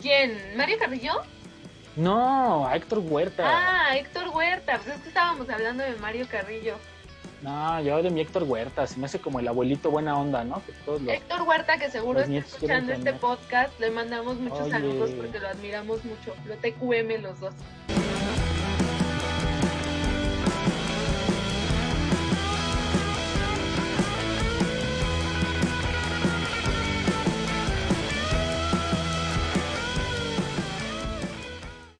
¿Quién? 0.00 0.56
¿Mario 0.56 0.78
Carrillo? 0.78 1.12
No, 1.94 2.66
a 2.66 2.74
Héctor 2.74 2.98
Huerta. 2.98 3.44
Ah, 3.46 3.96
Héctor 3.96 4.28
Huerta. 4.30 4.78
Pues 4.78 4.96
es 4.96 5.02
que 5.02 5.08
estábamos 5.08 5.48
hablando 5.48 5.84
de 5.84 5.94
Mario 5.96 6.26
Carrillo. 6.28 6.76
No, 7.42 7.80
yo 7.82 8.02
de 8.02 8.10
mi 8.10 8.20
Héctor 8.20 8.44
Huerta, 8.44 8.86
se 8.86 8.98
me 8.98 9.06
hace 9.06 9.18
como 9.18 9.40
el 9.40 9.48
abuelito 9.48 9.90
buena 9.90 10.16
onda, 10.16 10.44
¿no? 10.44 10.62
Héctor 11.08 11.42
Huerta, 11.42 11.76
que 11.76 11.90
seguro 11.90 12.20
está 12.20 12.34
escuchando 12.34 12.92
este 12.92 13.12
podcast, 13.14 13.78
le 13.80 13.90
mandamos 13.90 14.36
muchos 14.36 14.70
saludos 14.70 15.10
porque 15.10 15.40
lo 15.40 15.48
admiramos 15.48 16.04
mucho. 16.04 16.34
Lo 16.46 16.54
TQM 16.54 17.20
los 17.22 17.40
dos. 17.40 17.54